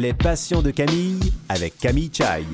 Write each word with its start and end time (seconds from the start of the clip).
Les 0.00 0.14
passions 0.14 0.62
de 0.62 0.70
Camille 0.70 1.20
avec 1.46 1.76
Camille 1.76 2.10
Chai. 2.10 2.46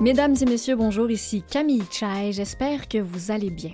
Mesdames 0.00 0.34
et 0.40 0.44
messieurs, 0.46 0.74
bonjour, 0.74 1.08
ici 1.12 1.44
Camille 1.48 1.84
Chai, 1.92 2.32
j'espère 2.32 2.88
que 2.88 2.98
vous 2.98 3.30
allez 3.30 3.50
bien. 3.50 3.70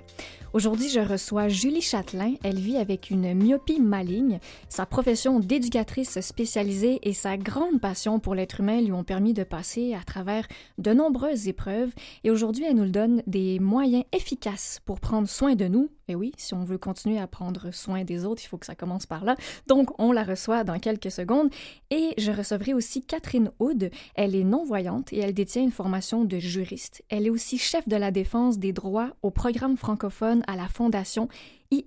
Aujourd'hui, 0.53 0.87
je 0.87 0.99
reçois 0.99 1.47
Julie 1.47 1.81
Châtelain. 1.81 2.35
Elle 2.43 2.59
vit 2.59 2.77
avec 2.77 3.09
une 3.09 3.33
myopie 3.33 3.79
maligne. 3.79 4.39
Sa 4.69 4.85
profession 4.85 5.39
d'éducatrice 5.39 6.21
spécialisée 6.21 6.99
et 7.01 7.13
sa 7.13 7.37
grande 7.37 7.81
passion 7.81 8.19
pour 8.19 8.35
l'être 8.35 8.59
humain 8.59 8.79
lui 8.79 8.91
ont 8.91 9.03
permis 9.03 9.33
de 9.33 9.43
passer 9.43 9.95
à 9.95 10.03
travers 10.03 10.47
de 10.77 10.93
nombreuses 10.93 11.47
épreuves. 11.47 11.91
Et 12.23 12.29
aujourd'hui, 12.29 12.65
elle 12.69 12.75
nous 12.75 12.87
donne 12.87 13.23
des 13.25 13.57
moyens 13.57 14.03
efficaces 14.11 14.79
pour 14.85 14.99
prendre 14.99 15.27
soin 15.27 15.55
de 15.55 15.65
nous. 15.65 15.89
Et 16.07 16.15
oui, 16.15 16.33
si 16.37 16.53
on 16.53 16.63
veut 16.63 16.77
continuer 16.77 17.19
à 17.19 17.27
prendre 17.27 17.71
soin 17.71 18.03
des 18.03 18.25
autres, 18.25 18.41
il 18.43 18.47
faut 18.47 18.57
que 18.57 18.65
ça 18.65 18.75
commence 18.75 19.05
par 19.05 19.23
là. 19.23 19.35
Donc, 19.67 19.89
on 19.99 20.11
la 20.11 20.23
reçoit 20.23 20.63
dans 20.63 20.79
quelques 20.79 21.11
secondes. 21.11 21.49
Et 21.91 22.13
je 22.17 22.31
recevrai 22.31 22.73
aussi 22.73 23.03
Catherine 23.03 23.51
Houd. 23.59 23.89
Elle 24.15 24.35
est 24.35 24.43
non-voyante 24.43 25.13
et 25.13 25.19
elle 25.19 25.33
détient 25.33 25.63
une 25.63 25.71
formation 25.71 26.25
de 26.25 26.39
juriste. 26.39 27.03
Elle 27.09 27.27
est 27.27 27.29
aussi 27.29 27.57
chef 27.57 27.87
de 27.87 27.95
la 27.95 28.11
défense 28.11 28.57
des 28.57 28.73
droits 28.73 29.15
au 29.21 29.31
programme 29.31 29.77
francophone 29.77 30.43
à 30.47 30.55
la 30.55 30.67
Fondation 30.67 31.29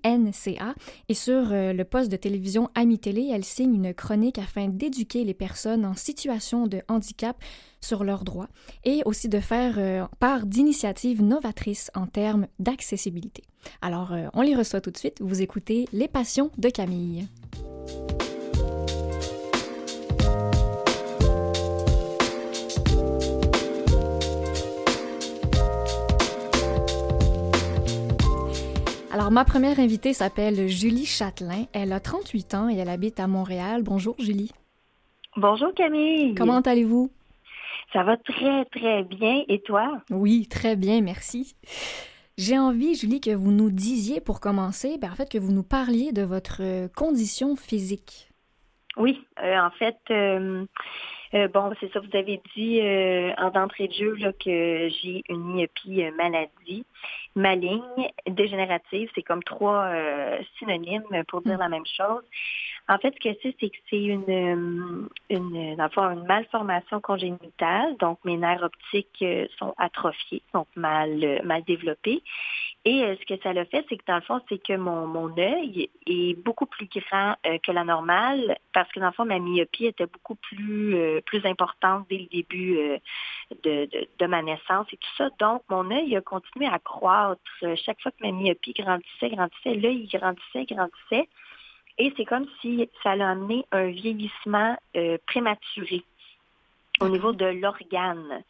INCA 0.04 0.74
et 1.08 1.14
sur 1.14 1.52
euh, 1.52 1.72
le 1.72 1.84
poste 1.84 2.10
de 2.10 2.16
télévision 2.16 2.70
Ami 2.74 2.98
Télé, 2.98 3.30
elle 3.32 3.44
signe 3.44 3.74
une 3.74 3.94
chronique 3.94 4.38
afin 4.38 4.68
d'éduquer 4.68 5.24
les 5.24 5.34
personnes 5.34 5.84
en 5.84 5.94
situation 5.94 6.66
de 6.66 6.82
handicap 6.88 7.36
sur 7.80 8.04
leurs 8.04 8.24
droits 8.24 8.48
et 8.84 9.02
aussi 9.04 9.28
de 9.28 9.40
faire 9.40 9.74
euh, 9.78 10.06
part 10.18 10.46
d'initiatives 10.46 11.22
novatrices 11.22 11.90
en 11.94 12.06
termes 12.06 12.46
d'accessibilité. 12.58 13.42
Alors, 13.82 14.12
euh, 14.12 14.26
on 14.34 14.42
les 14.42 14.54
reçoit 14.54 14.80
tout 14.80 14.90
de 14.90 14.98
suite. 14.98 15.18
Vous 15.20 15.42
écoutez 15.42 15.86
Les 15.92 16.08
Passions 16.08 16.50
de 16.58 16.68
Camille. 16.68 17.28
Alors, 29.16 29.30
ma 29.30 29.46
première 29.46 29.80
invitée 29.80 30.12
s'appelle 30.12 30.68
Julie 30.68 31.06
Châtelain. 31.06 31.64
Elle 31.72 31.94
a 31.94 32.00
38 32.00 32.52
ans 32.52 32.68
et 32.68 32.76
elle 32.76 32.90
habite 32.90 33.18
à 33.18 33.26
Montréal. 33.26 33.82
Bonjour, 33.82 34.14
Julie. 34.18 34.52
Bonjour, 35.38 35.72
Camille. 35.72 36.34
Comment 36.34 36.60
allez-vous? 36.60 37.10
Ça 37.94 38.02
va 38.02 38.18
très, 38.18 38.66
très 38.66 39.04
bien. 39.04 39.42
Et 39.48 39.62
toi? 39.62 40.02
Oui, 40.10 40.46
très 40.48 40.76
bien, 40.76 41.00
merci. 41.00 41.56
J'ai 42.36 42.58
envie, 42.58 42.94
Julie, 42.94 43.22
que 43.22 43.34
vous 43.34 43.52
nous 43.52 43.70
disiez 43.70 44.20
pour 44.20 44.38
commencer, 44.38 44.98
ben, 44.98 45.10
en 45.10 45.14
fait, 45.14 45.32
que 45.32 45.38
vous 45.38 45.50
nous 45.50 45.62
parliez 45.62 46.12
de 46.12 46.20
votre 46.20 46.60
condition 46.88 47.56
physique. 47.56 48.28
Oui, 48.98 49.24
euh, 49.42 49.58
en 49.58 49.70
fait, 49.70 49.96
euh, 50.10 50.66
euh, 51.34 51.48
bon, 51.48 51.72
c'est 51.80 51.92
ça, 51.92 52.00
vous 52.00 52.16
avez 52.16 52.40
dit 52.54 52.80
en 53.38 53.50
d'entrée 53.50 53.88
de 53.88 53.92
jeu 53.92 54.14
là, 54.16 54.32
que 54.32 54.88
j'ai 54.88 55.22
une 55.28 55.54
myopie 55.54 56.04
maladie 56.16 56.84
maligne, 57.34 58.10
dégénérative. 58.26 59.10
C'est 59.14 59.22
comme 59.22 59.42
trois 59.42 59.90
synonymes 60.58 61.24
pour 61.28 61.42
dire 61.42 61.56
mm. 61.56 61.60
la 61.60 61.68
même 61.68 61.86
chose. 61.86 62.22
En 62.88 62.98
fait, 62.98 63.14
ce 63.14 63.28
que 63.28 63.36
c'est, 63.42 63.56
c'est 63.58 63.70
que 63.70 63.76
c'est 63.90 64.04
une, 64.04 64.28
une, 64.28 65.08
une, 65.28 65.56
une 65.56 66.24
malformation 66.26 67.00
congénitale. 67.00 67.96
Donc, 67.98 68.18
mes 68.24 68.36
nerfs 68.36 68.62
optiques 68.62 69.24
sont 69.58 69.74
atrophiés, 69.76 70.42
donc 70.54 70.68
mal, 70.76 71.40
mal 71.44 71.64
développés. 71.64 72.22
Et 72.86 73.02
euh, 73.02 73.16
ce 73.18 73.26
que 73.26 73.42
ça 73.42 73.52
l'a 73.52 73.64
fait, 73.64 73.84
c'est 73.88 73.96
que 73.96 74.04
dans 74.06 74.14
le 74.14 74.20
fond, 74.20 74.40
c'est 74.48 74.62
que 74.62 74.76
mon, 74.76 75.08
mon 75.08 75.36
œil 75.36 75.90
est 76.06 76.38
beaucoup 76.44 76.66
plus 76.66 76.86
grand 76.86 77.34
euh, 77.44 77.58
que 77.58 77.72
la 77.72 77.82
normale 77.82 78.56
parce 78.72 78.90
que 78.92 79.00
dans 79.00 79.06
le 79.06 79.12
fond, 79.12 79.24
ma 79.24 79.40
myopie 79.40 79.86
était 79.86 80.06
beaucoup 80.06 80.36
plus, 80.36 80.94
euh, 80.94 81.20
plus 81.22 81.44
importante 81.46 82.06
dès 82.08 82.18
le 82.18 82.26
début 82.26 82.76
de, 83.64 83.86
de, 83.86 84.08
de, 84.16 84.26
ma 84.26 84.40
naissance 84.40 84.86
et 84.92 84.96
tout 84.98 85.16
ça. 85.18 85.30
Donc, 85.40 85.62
mon 85.68 85.90
œil 85.90 86.14
a 86.14 86.20
continué 86.20 86.66
à 86.66 86.78
croître. 86.78 87.40
Chaque 87.74 88.00
fois 88.00 88.12
que 88.12 88.24
ma 88.24 88.30
myopie 88.30 88.72
grandissait, 88.72 89.30
grandissait, 89.30 89.74
l'œil 89.74 90.06
grandissait, 90.06 90.64
grandissait. 90.66 91.28
Et 91.98 92.12
c'est 92.16 92.24
comme 92.24 92.46
si 92.60 92.88
ça 93.02 93.10
a 93.10 93.30
amené 93.30 93.64
un 93.72 93.88
vieillissement 93.88 94.76
prématuré 95.26 96.04
au 97.00 97.08
niveau 97.08 97.32
de 97.32 97.46
l'organe. 97.46 98.42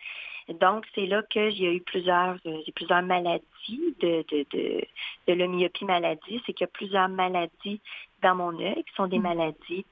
Donc, 0.48 0.86
c'est 0.94 1.06
là 1.06 1.22
que 1.22 1.50
j'ai 1.50 1.76
eu 1.76 1.80
plusieurs, 1.80 2.36
euh, 2.46 2.60
j'ai 2.64 2.72
plusieurs 2.72 3.02
maladies 3.02 3.94
de, 4.00 4.24
de, 4.30 4.46
de, 4.52 4.84
de 5.26 5.32
l'homyopie 5.32 5.84
maladie. 5.84 6.40
C'est 6.46 6.52
qu'il 6.52 6.64
y 6.64 6.64
a 6.64 6.72
plusieurs 6.72 7.08
maladies 7.08 7.80
dans 8.22 8.36
mon 8.36 8.58
œil 8.60 8.84
qui 8.84 8.94
sont 8.94 9.08
des 9.08 9.18
mm. 9.18 9.22
maladies 9.22 9.84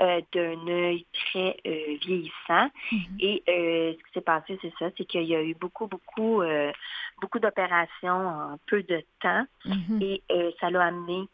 euh, 0.00 0.20
d'un 0.32 0.68
œil 0.68 1.04
très 1.12 1.56
euh, 1.66 1.96
vieillissant. 2.02 2.70
Mm-hmm. 2.92 3.20
Et 3.20 3.42
ce 3.46 4.04
qui 4.04 4.12
s'est 4.14 4.20
passé, 4.20 4.58
c'est 4.62 4.72
ça, 4.78 4.90
c'est 4.96 5.04
qu'il 5.04 5.24
y 5.24 5.34
a 5.34 5.42
eu 5.42 5.54
beaucoup, 5.54 5.88
beaucoup, 5.88 6.42
beaucoup 7.20 7.38
d'opérations 7.40 8.28
en 8.28 8.58
peu 8.66 8.84
de 8.84 9.02
temps. 9.20 9.44
Mm-hmm. 9.64 10.02
Et 10.02 10.54
ça 10.60 10.70
l'a 10.70 10.84
amené 10.84 11.26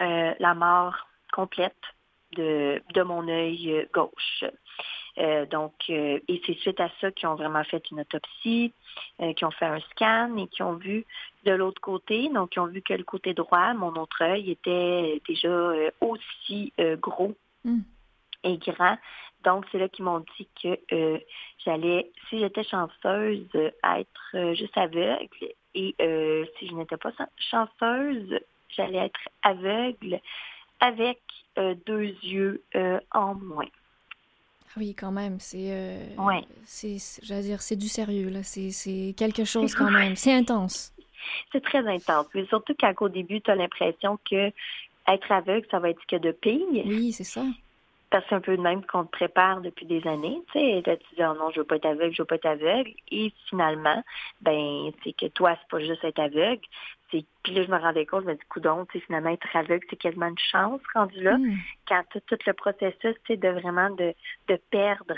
la 0.00 0.54
mort 0.54 1.08
complète 1.34 1.74
de, 2.36 2.80
de 2.94 3.02
mon 3.02 3.28
œil 3.28 3.88
gauche. 3.92 4.44
Euh, 5.18 5.46
donc, 5.46 5.74
euh, 5.90 6.18
et 6.26 6.42
c'est 6.44 6.58
suite 6.58 6.80
à 6.80 6.90
ça 7.00 7.12
qu'ils 7.12 7.28
ont 7.28 7.36
vraiment 7.36 7.62
fait 7.64 7.82
une 7.90 8.00
autopsie, 8.00 8.72
euh, 9.20 9.32
qui 9.34 9.44
ont 9.44 9.50
fait 9.52 9.66
un 9.66 9.80
scan 9.92 10.36
et 10.36 10.48
qui 10.48 10.62
ont 10.62 10.74
vu 10.74 11.04
de 11.44 11.52
l'autre 11.52 11.80
côté, 11.80 12.28
donc 12.30 12.56
ils 12.56 12.60
ont 12.60 12.66
vu 12.66 12.82
que 12.82 12.94
le 12.94 13.04
côté 13.04 13.32
droit, 13.32 13.74
mon 13.74 13.94
autre 13.94 14.22
œil, 14.22 14.50
était 14.50 15.20
déjà 15.28 15.72
aussi 16.00 16.72
gros 17.00 17.34
hmm. 17.64 17.80
et 18.42 18.56
grand. 18.58 18.98
Donc, 19.44 19.66
c'est 19.70 19.78
là 19.78 19.88
qu'ils 19.88 20.06
m'ont 20.06 20.24
dit 20.38 20.48
que 20.60 21.20
j'allais, 21.64 22.10
si 22.28 22.38
j'étais 22.38 22.64
chanceuse, 22.64 23.46
être 23.54 24.54
juste 24.54 24.76
aveugle. 24.76 25.28
Et 25.74 25.94
si 26.58 26.66
je 26.66 26.74
n'étais 26.74 26.96
pas 26.96 27.12
chanceuse, 27.50 28.40
j'allais 28.70 29.06
être 29.06 29.20
aveugle 29.42 30.18
avec 30.84 31.20
deux 31.86 32.14
yeux 32.22 32.62
en 33.12 33.34
moins. 33.34 33.68
Oui, 34.76 34.94
quand 34.94 35.12
même. 35.12 35.38
C'est. 35.38 35.70
Euh, 35.70 36.16
ouais. 36.18 36.44
C'est, 36.64 36.96
j'allais 37.22 37.42
dire, 37.42 37.62
c'est 37.62 37.76
du 37.76 37.88
sérieux, 37.88 38.28
là. 38.28 38.42
C'est, 38.42 38.70
c'est 38.70 39.14
quelque 39.16 39.44
chose 39.44 39.74
quand 39.74 39.90
même. 39.90 40.16
C'est 40.16 40.32
intense. 40.32 40.92
C'est 41.52 41.64
très 41.64 41.78
intense. 41.88 42.26
Mais 42.34 42.44
surtout 42.46 42.74
qu'au 42.96 43.08
début, 43.08 43.40
tu 43.40 43.50
as 43.50 43.54
l'impression 43.54 44.18
que 44.30 44.52
être 45.08 45.32
aveugle, 45.32 45.66
ça 45.70 45.78
va 45.78 45.88
être 45.88 46.04
que 46.06 46.16
de 46.16 46.32
pire. 46.32 46.60
Oui, 46.84 47.12
c'est 47.12 47.24
ça. 47.24 47.42
Parce 48.10 48.24
que 48.24 48.28
c'est 48.28 48.34
un 48.34 48.40
peu 48.42 48.56
de 48.58 48.60
même 48.60 48.84
qu'on 48.84 49.04
te 49.04 49.10
prépare 49.10 49.62
depuis 49.62 49.86
des 49.86 50.06
années. 50.06 50.38
Tu 50.52 50.58
sais, 50.58 50.82
tu 50.84 51.14
dis, 51.16 51.22
oh 51.22 51.32
non, 51.32 51.50
je 51.50 51.60
veux 51.60 51.64
pas 51.64 51.76
être 51.76 51.86
aveugle, 51.86 52.14
je 52.14 52.20
veux 52.20 52.26
pas 52.26 52.34
être 52.34 52.44
aveugle. 52.44 52.92
Et 53.10 53.32
finalement, 53.48 54.04
ben, 54.42 54.92
c'est 55.02 55.14
que 55.14 55.26
toi, 55.28 55.56
c'est 55.58 55.70
pas 55.70 55.82
juste 55.82 56.04
être 56.04 56.18
aveugle, 56.18 56.60
puis 57.42 57.54
là, 57.54 57.62
je 57.64 57.70
me 57.70 57.78
rendais 57.78 58.06
compte, 58.06 58.24
je 58.24 58.28
me 58.28 58.34
dis, 58.34 58.44
coudon, 58.48 58.86
tu 58.86 58.98
sais, 58.98 59.04
finalement, 59.06 59.30
être 59.30 59.54
aveugle, 59.54 59.86
c'est 59.90 59.96
quasiment 59.96 60.28
une 60.28 60.38
chance 60.38 60.80
rendu 60.94 61.22
là. 61.22 61.36
Hmm. 61.36 61.56
Quand 61.86 62.02
tout, 62.10 62.20
tout, 62.26 62.38
le 62.46 62.52
processus, 62.52 63.14
c'est 63.26 63.36
de 63.36 63.48
vraiment 63.48 63.90
de, 63.90 64.14
de 64.48 64.58
perdre 64.70 65.16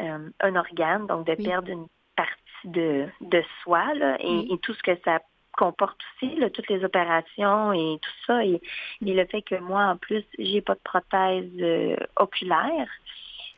euh, 0.00 0.28
un 0.40 0.56
organe, 0.56 1.06
donc 1.06 1.26
de 1.26 1.34
perdre 1.34 1.70
une 1.70 1.86
partie 2.16 2.32
de, 2.64 3.06
de 3.20 3.42
soi, 3.62 3.94
là, 3.94 4.16
et, 4.20 4.58
tout 4.62 4.74
ce 4.74 4.82
que 4.82 4.98
ça 5.04 5.20
comporte 5.52 5.98
aussi, 6.22 6.34
là, 6.36 6.50
toutes 6.50 6.68
les 6.68 6.84
opérations 6.84 7.72
et 7.72 7.98
tout 8.00 8.26
ça. 8.26 8.44
Et, 8.44 8.60
et 9.04 9.14
le 9.14 9.24
fait 9.26 9.42
que 9.42 9.54
moi, 9.56 9.84
en 9.84 9.96
plus, 9.96 10.24
j'ai 10.38 10.60
pas 10.60 10.74
de 10.74 10.80
prothèse 10.84 11.50
euh, 11.60 11.96
oculaire, 12.16 12.88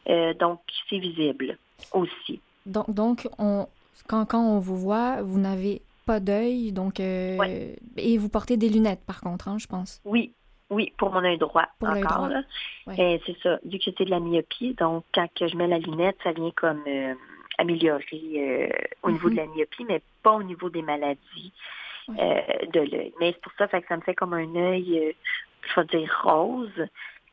euh, 0.08 0.34
donc 0.34 0.60
c'est 0.88 0.98
visible 0.98 1.58
aussi. 1.92 2.40
Donc, 2.66 2.90
donc 2.90 3.28
on, 3.38 3.66
quand, 4.06 4.26
quand 4.26 4.40
on 4.40 4.58
vous 4.58 4.76
voit, 4.76 5.22
vous 5.22 5.38
n'avez 5.38 5.82
pas 6.08 6.20
d'œil, 6.20 6.72
donc 6.72 7.00
euh, 7.00 7.36
et 7.98 8.16
vous 8.16 8.30
portez 8.30 8.56
des 8.56 8.70
lunettes 8.70 9.04
par 9.06 9.20
contre, 9.20 9.46
hein, 9.46 9.58
je 9.58 9.66
pense. 9.66 10.00
Oui, 10.06 10.32
oui, 10.70 10.90
pour 10.96 11.12
mon 11.12 11.22
œil 11.22 11.36
droit. 11.36 11.66
Pour 11.78 11.90
encore, 11.90 12.28
droit. 12.28 12.96
C'est 12.96 13.36
ça. 13.42 13.58
Vu 13.62 13.76
que 13.78 13.84
c'était 13.84 14.06
de 14.06 14.10
la 14.10 14.18
myopie, 14.18 14.72
donc 14.72 15.04
quand 15.14 15.28
je 15.38 15.54
mets 15.54 15.66
la 15.68 15.78
lunette, 15.78 16.16
ça 16.24 16.32
vient 16.32 16.50
comme 16.56 16.82
euh, 16.86 17.12
améliorer 17.58 18.22
euh, 18.36 18.68
au 19.02 19.10
niveau 19.10 19.28
de 19.28 19.36
la 19.36 19.44
mhm. 19.44 19.52
myopie, 19.54 19.84
mais 19.84 20.00
pas 20.22 20.32
au 20.32 20.42
niveau 20.42 20.70
des 20.70 20.80
maladies 20.80 21.52
de 22.08 22.80
l'œil. 22.80 23.12
Mais 23.20 23.32
c'est 23.32 23.42
pour 23.42 23.52
ça 23.58 23.68
que 23.68 23.86
ça 23.86 23.96
me 23.98 24.00
fait 24.00 24.14
comme 24.14 24.32
un 24.32 24.56
œil, 24.56 25.14
je 25.62 25.80
vais 25.80 25.86
dire 25.98 26.20
rose, 26.24 26.86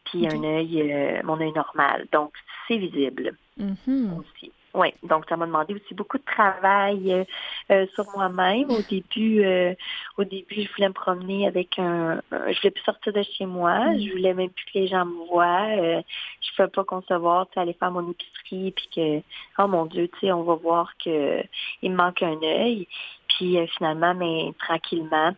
puis 0.04 0.28
un 0.28 0.44
œil, 0.44 1.22
mon 1.24 1.40
œil 1.40 1.54
normal. 1.54 2.08
Donc 2.12 2.34
c'est 2.68 2.78
visible 2.78 3.38
mhm. 3.58 4.18
aussi. 4.20 4.52
Oui, 4.76 4.90
donc 5.04 5.24
ça 5.30 5.38
m'a 5.38 5.46
demandé 5.46 5.74
aussi 5.74 5.94
beaucoup 5.94 6.18
de 6.18 6.24
travail 6.26 7.14
euh, 7.14 7.24
euh, 7.72 7.88
sur 7.96 8.06
moi-même. 8.14 8.70
Au 8.70 8.82
début, 8.82 9.42
euh, 9.46 9.74
au 10.18 10.26
début, 10.26 10.64
je 10.64 10.74
voulais 10.76 10.90
me 10.90 10.94
promener 10.94 11.48
avec 11.48 11.80
un, 11.80 12.22
je 12.32 12.60
voulais 12.60 12.72
plus 12.72 12.84
sortir 12.84 13.14
de 13.14 13.24
chez 13.24 13.46
moi. 13.46 13.80
Mm. 13.80 14.00
Je 14.00 14.12
voulais 14.12 14.34
même 14.34 14.50
plus 14.50 14.66
que 14.66 14.80
les 14.80 14.88
gens 14.88 15.06
me 15.06 15.28
voient. 15.28 15.76
je 15.78 15.98
ne 15.98 16.56
pouvais 16.58 16.68
pas 16.68 16.84
concevoir, 16.84 17.48
tu 17.50 17.60
aller 17.60 17.72
faire 17.74 17.92
mon 17.92 18.12
épicerie, 18.12 18.72
puis 18.72 18.90
que, 18.94 19.22
oh 19.64 19.68
mon 19.68 19.86
Dieu, 19.86 20.10
tu 20.10 20.28
sais, 20.28 20.32
on 20.34 20.44
va 20.44 20.56
voir 20.56 20.92
que 21.04 21.42
il 21.82 21.92
me 21.92 21.96
manque 21.96 22.22
un 22.22 22.38
œil. 22.44 22.86
puis 23.30 23.58
finalement, 23.78 24.14
mais 24.14 24.52
tranquillement, 24.60 25.34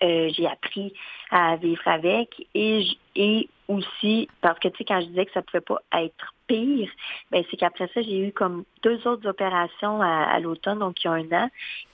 j'ai 0.00 0.46
appris 0.46 0.92
à 1.30 1.56
vivre 1.56 1.86
avec 1.86 2.46
et, 2.54 2.86
et 3.16 3.48
aussi, 3.68 4.28
parce 4.40 4.58
que 4.58 4.68
tu 4.68 4.78
sais, 4.78 4.84
quand 4.84 5.00
je 5.00 5.06
disais 5.06 5.26
que 5.26 5.32
ça 5.32 5.40
ne 5.40 5.44
pouvait 5.44 5.60
pas 5.60 5.80
être 5.92 6.34
pire, 6.46 6.90
ben, 7.30 7.44
c'est 7.50 7.56
qu'après 7.56 7.88
ça, 7.94 8.02
j'ai 8.02 8.28
eu 8.28 8.32
comme 8.32 8.64
deux 8.82 9.06
autres 9.06 9.28
opérations 9.28 10.02
à, 10.02 10.38
l'automne, 10.40 10.80
donc 10.80 11.02
il 11.02 11.06
y 11.06 11.08
a 11.08 11.12
un 11.12 11.32
an, 11.32 11.50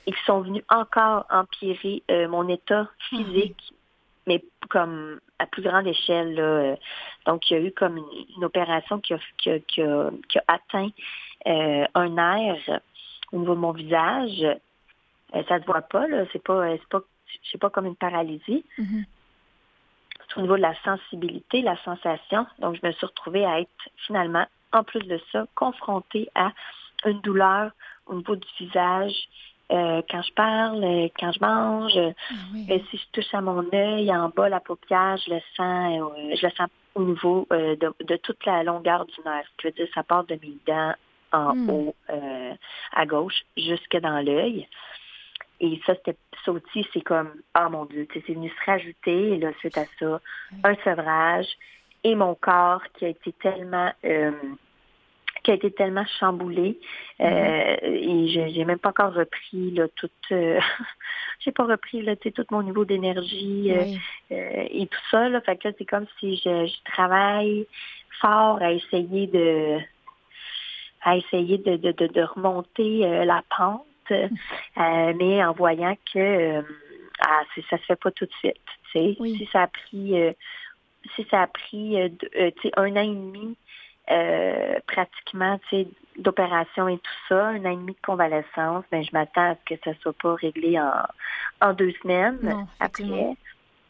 et 0.07 0.13
qui 0.13 0.25
sont 0.25 0.41
venues 0.41 0.65
encore 0.69 1.27
empirer 1.31 2.03
euh, 2.11 2.29
mon 2.29 2.49
état 2.49 2.89
ah 2.89 2.95
physique, 3.09 3.75
mais 4.27 4.43
comme 4.71 5.21
à 5.39 5.47
plus 5.47 5.63
grande 5.63 5.87
échelle. 5.87 6.79
Donc, 7.27 7.51
il 7.51 7.55
y 7.55 7.57
a 7.57 7.61
eu 7.61 7.73
comme 7.73 7.99
une, 8.37 8.45
opération 8.45 8.99
qui 9.01 9.15
a, 9.15 9.19
qui 9.37 9.83
a, 9.83 10.11
atteint 10.49 10.89
euh, 11.47 11.85
un 11.95 12.09
nerf 12.09 12.81
au 13.33 13.39
niveau 13.39 13.55
de 13.55 13.61
mon 13.61 13.73
visage. 13.73 14.47
Ça 15.33 15.39
euh, 15.39 15.43
ça 15.49 15.61
se 15.61 15.67
voit 15.67 15.83
pas, 15.83 16.07
là. 16.07 16.25
C'est 16.33 16.43
pas, 16.43 16.71
c'est 16.77 16.89
pas, 16.89 17.01
c'est 17.51 17.59
pas 17.59 17.71
comme 17.71 17.87
une 17.87 17.97
paralysie. 17.97 18.65
Mm-hmm 18.79 19.05
au 20.37 20.43
niveau 20.43 20.57
de 20.57 20.63
la 20.63 20.75
sensibilité, 20.83 21.63
la 21.63 21.77
sensation. 21.83 22.47
Donc, 22.59 22.77
je 22.81 22.87
me 22.87 22.93
suis 22.93 23.07
retrouvée 23.07 23.45
à 23.45 23.61
être 23.61 23.71
finalement, 24.07 24.47
en 24.73 24.85
plus 24.85 25.01
de 25.01 25.21
ça, 25.33 25.47
confrontée 25.55 26.29
à 26.35 26.53
une 27.05 27.21
douleur 27.21 27.71
au 28.07 28.15
niveau 28.15 28.37
du 28.37 28.47
visage. 28.59 29.15
Euh, 29.73 30.01
quand 30.09 30.23
je 30.23 30.33
parle, 30.33 30.85
euh, 30.85 31.09
quand 31.19 31.33
je 31.33 31.41
mange, 31.41 31.97
ah 31.97 32.33
euh, 32.71 32.79
si 32.91 32.99
je 32.99 33.05
touche 33.13 33.35
à 33.35 33.41
mon 33.41 33.67
œil, 33.73 34.15
en 34.15 34.29
bas, 34.29 34.49
la 34.49 34.61
paupière, 34.61 35.17
je 35.17 35.35
le 35.35 35.41
sens, 35.57 36.13
je 36.37 36.47
le 36.47 36.53
sens 36.53 36.69
au 36.95 37.03
niveau 37.03 37.47
de, 37.51 38.17
toute 38.17 38.45
la 38.47 38.63
longueur 38.63 39.07
du 39.07 39.15
nerf. 39.25 39.45
Ce 39.45 39.57
qui 39.57 39.67
veut 39.67 39.73
dire, 39.73 39.89
ça 39.93 40.03
part 40.03 40.25
de 40.25 40.35
mes 40.35 40.57
dents 40.67 40.95
en 41.33 41.55
hmm. 41.55 41.71
haut 41.71 41.97
à 42.93 43.07
gauche 43.07 43.43
jusque 43.57 43.97
dans 43.97 44.25
l'œil. 44.25 44.69
Et 45.61 45.81
ça, 45.87 45.95
c'était 45.95 46.19
ça 46.45 46.53
aussi, 46.53 46.87
c'est 46.93 47.01
comme, 47.01 47.31
oh 47.59 47.71
mon 47.71 47.87
Dieu, 47.87 48.07
c'est 48.13 48.27
venu 48.29 48.51
se 48.51 48.65
rajouter, 48.71 49.35
et 49.35 49.39
là, 49.39 49.53
suite 49.59 49.79
à 49.79 49.85
ça, 49.99 50.21
un 50.65 50.75
sevrage 50.85 51.49
et 52.07 52.15
mon 52.15 52.37
corps 52.37 52.83
qui 52.95 53.05
a 53.05 53.09
été 53.09 53.33
tellement 53.33 53.93
euh, 54.05 54.31
qui 55.43 55.51
a 55.51 55.55
été 55.55 55.73
tellement 55.73 56.05
chamboulé 56.21 56.79
euh, 57.21 57.25
mm-hmm. 57.25 58.47
et 58.47 58.53
j'ai 58.53 58.65
même 58.65 58.79
pas 58.79 58.91
encore 58.91 59.13
repris 59.13 59.73
là 59.73 59.87
tout 59.97 60.11
euh, 60.31 60.61
j'ai 61.41 61.51
pas 61.51 61.65
repris 61.65 62.03
là 62.03 62.15
tout 62.15 62.33
mon 62.51 62.63
niveau 62.63 62.85
d'énergie 62.85 63.73
et 64.31 64.87
tout 64.87 65.05
ça 65.11 65.29
là. 65.29 65.41
Fait 65.41 65.57
que 65.57 65.69
c'est 65.77 65.85
comme 65.85 66.07
si 66.21 66.37
je, 66.37 66.67
je, 66.67 66.93
travaille 66.93 67.67
fort 68.21 68.63
à 68.63 68.73
essayer 68.73 69.27
de 69.27 69.79
à 71.03 71.17
essayer 71.17 71.59
de, 71.59 71.77
de, 71.77 72.07
de 72.07 72.23
remonter 72.23 73.25
la 73.25 73.43
pente. 73.57 73.83
euh, 73.83 73.96
mais 74.77 75.45
en 75.45 75.53
voyant 75.53 75.97
que 76.13 76.19
euh, 76.19 76.63
ah, 77.21 77.43
ça 77.71 77.79
se 77.79 77.83
fait 77.85 77.97
pas 77.97 78.11
tout 78.11 78.27
de 78.27 78.33
suite. 78.33 78.57
Si 78.93 79.49
ça 79.53 79.63
a 79.63 79.67
pris 79.67 80.21
euh, 80.21 80.33
si 81.15 81.27
ça 81.31 81.43
a 81.43 81.47
pris 81.47 81.99
un 82.01 82.97
an 82.97 83.03
et 83.03 83.15
demi 83.15 83.57
pratiquement 84.87 85.61
d'opération 86.17 86.89
et 86.89 86.99
tout 86.99 87.13
ça, 87.29 87.49
un 87.49 87.65
an 87.65 87.71
et 87.71 87.77
demi 87.77 87.93
de 87.93 88.07
convalescence, 88.07 88.85
ben, 88.91 89.05
je 89.05 89.11
m'attends 89.13 89.53
à 89.53 89.55
ce 89.55 89.75
que 89.75 89.81
ça 89.85 89.95
soit 90.01 90.15
pas 90.15 90.35
réglé 90.35 90.81
en, 90.81 90.93
en 91.61 91.73
deux 91.75 91.93
semaines 92.03 92.67
après. 92.81 93.37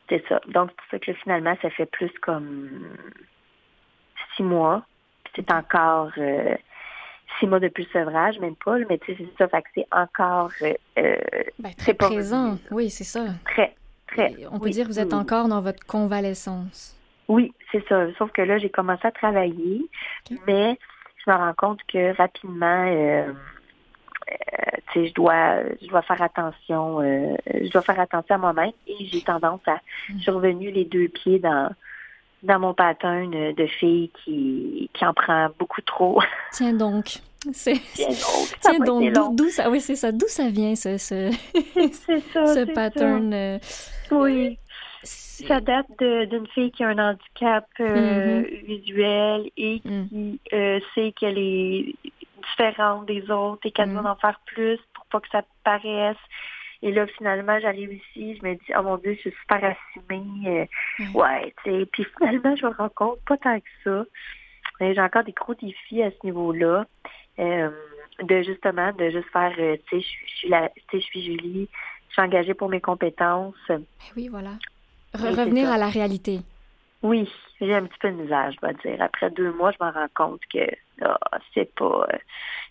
C'est 0.09 0.25
ça. 0.29 0.41
Donc, 0.49 0.71
c'est 0.71 0.77
pour 0.77 0.91
ça 0.91 0.99
que 0.99 1.13
finalement, 1.15 1.57
ça 1.63 1.71
fait 1.71 1.87
plus 1.87 2.13
comme 2.21 2.97
six 4.37 4.43
mois. 4.43 4.83
C'est 5.35 5.51
encore 5.51 6.11
six 7.39 7.47
mois 7.47 7.61
depuis 7.61 7.85
le 7.93 8.01
sevrage, 8.01 8.39
même 8.39 8.57
pas, 8.57 8.79
mais 8.89 8.99
tu 8.99 9.15
sais, 9.15 9.19
c'est 9.19 9.39
ça, 9.39 9.49
fait 9.49 9.63
que 9.63 9.69
c'est 9.75 9.87
encore... 9.93 10.51
Euh, 10.63 10.73
euh 10.99 11.17
ben, 11.59 11.73
très 11.75 11.95
présent, 11.95 12.59
oui, 12.71 12.91
c'est 12.91 13.05
ça. 13.05 13.27
Très, 13.45 13.75
très. 14.07 14.35
on 14.51 14.59
peut 14.59 14.71
dire 14.71 14.87
que 14.87 14.93
vous 14.93 15.01
êtes 15.01 15.15
encore 15.15 15.49
dans 15.49 15.61
votre 15.61 15.85
convalescence. 15.87 16.97
Oui, 17.29 17.53
c'est 17.73 17.87
ça. 17.89 18.07
Sauf 18.19 18.31
que 18.33 18.43
là, 18.43 18.59
j'ai 18.59 18.71
commencé 18.71 19.07
à 19.07 19.11
travailler, 19.11 19.85
mais 20.47 20.79
je 21.25 21.31
me 21.31 21.37
rends 21.37 21.55
compte 21.55 21.81
que 21.89 22.17
rapidement, 22.17 22.87
euh, 22.87 23.33
euh, 24.31 24.77
tu 24.93 25.01
sais, 25.01 25.07
je 25.09 25.15
dois, 25.15 25.63
je 25.83 25.89
dois 25.89 26.03
faire 26.03 26.23
attention, 26.23 27.03
je 27.03 27.71
dois 27.71 27.83
faire 27.83 27.99
attention 27.99 28.37
à 28.37 28.39
moi-même 28.39 28.73
et 28.87 29.07
j'ai 29.07 29.23
tendance 29.23 29.61
à, 29.67 29.81
mm. 30.09 30.21
je 30.21 30.31
les 30.71 30.85
deux 30.85 31.09
pieds 31.09 31.41
dans 31.41 31.71
dans 32.43 32.59
mon 32.59 32.75
pattern 32.75 33.31
de 33.31 33.67
fille 33.67 34.11
qui, 34.25 34.91
qui 34.93 35.05
en 35.05 35.15
prend 35.15 35.49
beaucoup 35.59 35.83
trop. 35.83 36.21
Tiens 36.53 36.73
donc. 36.73 37.21
C'est, 37.53 37.81
Tiens 38.61 38.79
donc, 38.85 39.37
d'où, 39.37 39.49
ça, 39.51 39.71
oui, 39.71 39.81
c'est 39.81 39.95
ça, 39.95 40.11
d'où 40.11 40.27
ça 40.27 40.49
vient 40.49 40.75
ce, 40.75 40.99
ce, 40.99 41.31
ça, 42.33 42.47
ce 42.47 42.73
pattern. 42.73 43.33
Euh, 43.33 43.59
oui. 44.11 44.59
Ça 45.03 45.61
date 45.61 45.87
d'une 45.99 46.47
fille 46.49 46.73
qui 46.73 46.83
a 46.83 46.89
un 46.89 47.11
handicap 47.11 47.67
euh, 47.79 48.43
mm-hmm. 48.43 48.65
visuel 48.65 49.51
et 49.57 49.81
mm. 49.85 50.07
qui 50.09 50.41
euh, 50.53 50.81
sait 50.95 51.13
qu'elle 51.13 51.39
est 51.39 51.95
différente 52.51 53.07
des 53.07 53.31
autres 53.31 53.61
et 53.65 53.71
qu'elle 53.71 53.91
mm. 53.91 54.01
doit 54.01 54.11
en 54.11 54.17
faire 54.17 54.41
plus 54.47 54.79
pour 54.95 55.05
pas 55.07 55.21
que 55.21 55.29
ça 55.31 55.43
paraisse. 55.63 56.17
Et 56.87 56.93
là, 56.93 57.05
finalement, 57.19 57.59
j'arrive 57.59 57.93
ici, 57.93 58.37
je 58.37 58.47
me 58.47 58.55
dis, 58.55 58.73
oh 58.79 58.83
mon 58.83 58.97
Dieu, 58.99 59.15
je 59.15 59.23
suis 59.23 59.35
super 59.41 59.57
assumée. 59.57 60.69
Euh, 61.01 61.05
ouais, 61.15 61.53
tu 61.65 61.71
sais. 61.71 61.87
Puis 61.87 62.07
finalement, 62.17 62.55
je 62.55 62.65
me 62.65 62.73
rends 62.73 62.89
compte, 62.91 63.19
pas 63.27 63.37
tant 63.39 63.59
que 63.59 63.67
ça. 63.83 64.05
J'ai 64.81 65.01
encore 65.01 65.25
des 65.25 65.33
gros 65.33 65.55
défis 65.55 66.05
à 66.05 66.13
ce 66.13 66.25
niveau-là. 66.25 66.87
Euh, 67.41 67.71
de 68.23 68.43
justement, 68.43 68.93
de 68.93 69.11
juste 69.11 69.29
faire, 69.33 69.53
euh, 69.59 69.77
tu 69.89 70.01
sais, 70.01 70.07
je 70.29 70.33
suis 70.37 70.49
la, 70.49 70.69
tu 70.69 70.83
sais, 70.93 71.01
je 71.01 71.07
suis 71.07 71.25
Julie, 71.25 71.69
je 72.09 72.13
suis 72.13 72.23
engagée 72.23 72.55
pour 72.55 72.69
mes 72.69 72.81
compétences. 72.81 73.55
Ben 73.69 73.83
oui, 74.17 74.29
voilà. 74.29 74.53
revenir 75.13 75.69
à 75.69 75.79
la 75.79 75.89
réalité. 75.89 76.39
Oui, 77.03 77.31
j'ai 77.61 77.75
un 77.75 77.85
petit 77.85 77.99
peu 78.01 78.11
de 78.11 78.17
misère, 78.17 78.51
je 78.53 78.57
dois 78.59 78.73
dire. 78.73 79.01
Après 79.01 79.31
deux 79.31 79.53
mois, 79.53 79.71
je 79.71 79.85
me 79.85 79.91
rends 79.91 80.09
compte 80.15 80.41
que 80.53 80.67
oh, 81.03 81.37
c'est 81.55 81.73
pas. 81.75 82.07
Euh, 82.11 82.19